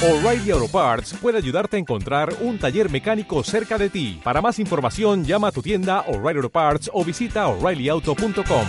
O'Reilly 0.00 0.52
Auto 0.52 0.68
Parts 0.68 1.14
puede 1.20 1.38
ayudarte 1.38 1.76
a 1.76 1.80
encontrar 1.80 2.36
un 2.40 2.58
taller 2.58 2.88
mecánico 2.88 3.42
cerca 3.42 3.76
de 3.76 3.90
ti. 3.90 4.20
Para 4.22 4.40
más 4.40 4.60
información, 4.60 5.24
llama 5.24 5.48
a 5.48 5.52
tu 5.52 5.60
tienda 5.60 6.02
O'Reilly 6.02 6.36
Auto 6.36 6.50
Parts 6.50 6.88
o 6.92 7.04
visita 7.04 7.48
oreillyauto.com. 7.48 8.66